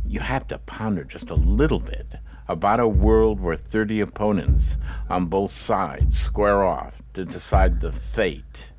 You 0.07 0.21
have 0.21 0.47
to 0.47 0.59
ponder 0.59 1.03
just 1.03 1.31
a 1.31 1.35
little 1.35 1.81
bit 1.81 2.07
about 2.47 2.79
a 2.79 2.87
world 2.87 3.41
where 3.41 3.57
30 3.57 3.99
opponents 3.99 4.77
on 5.11 5.27
both 5.27 5.51
sides 5.51 6.17
square 6.17 6.63
off 6.63 7.03
to 7.15 7.25
decide 7.25 7.81
the 7.81 7.91
fate 7.91 8.71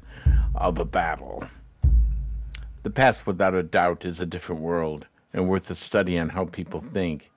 of 0.56 0.78
a 0.78 0.86
battle. 0.86 1.50
The 2.84 2.90
past, 2.90 3.28
without 3.28 3.54
a 3.54 3.64
doubt, 3.64 4.06
is 4.06 4.22
a 4.22 4.26
different 4.26 4.62
world 4.62 5.06
and 5.38 5.48
worth 5.48 5.70
a 5.70 5.76
study 5.76 6.18
on 6.18 6.30
how 6.30 6.46
people 6.46 6.82
think, 6.82 7.30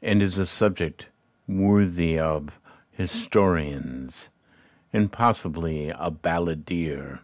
and 0.00 0.22
is 0.22 0.38
a 0.38 0.46
subject 0.46 1.08
worthy 1.46 2.18
of 2.18 2.58
historians 2.90 4.30
and 4.90 5.12
possibly 5.12 5.90
a 5.90 6.10
balladeer. 6.10 7.18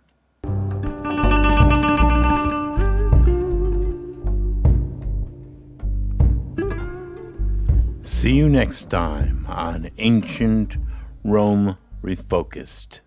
See 8.02 8.34
you 8.34 8.50
next 8.50 8.90
time 8.90 9.46
on 9.48 9.90
Ancient 9.96 10.76
Rome 11.24 11.78
Refocused. 12.02 13.00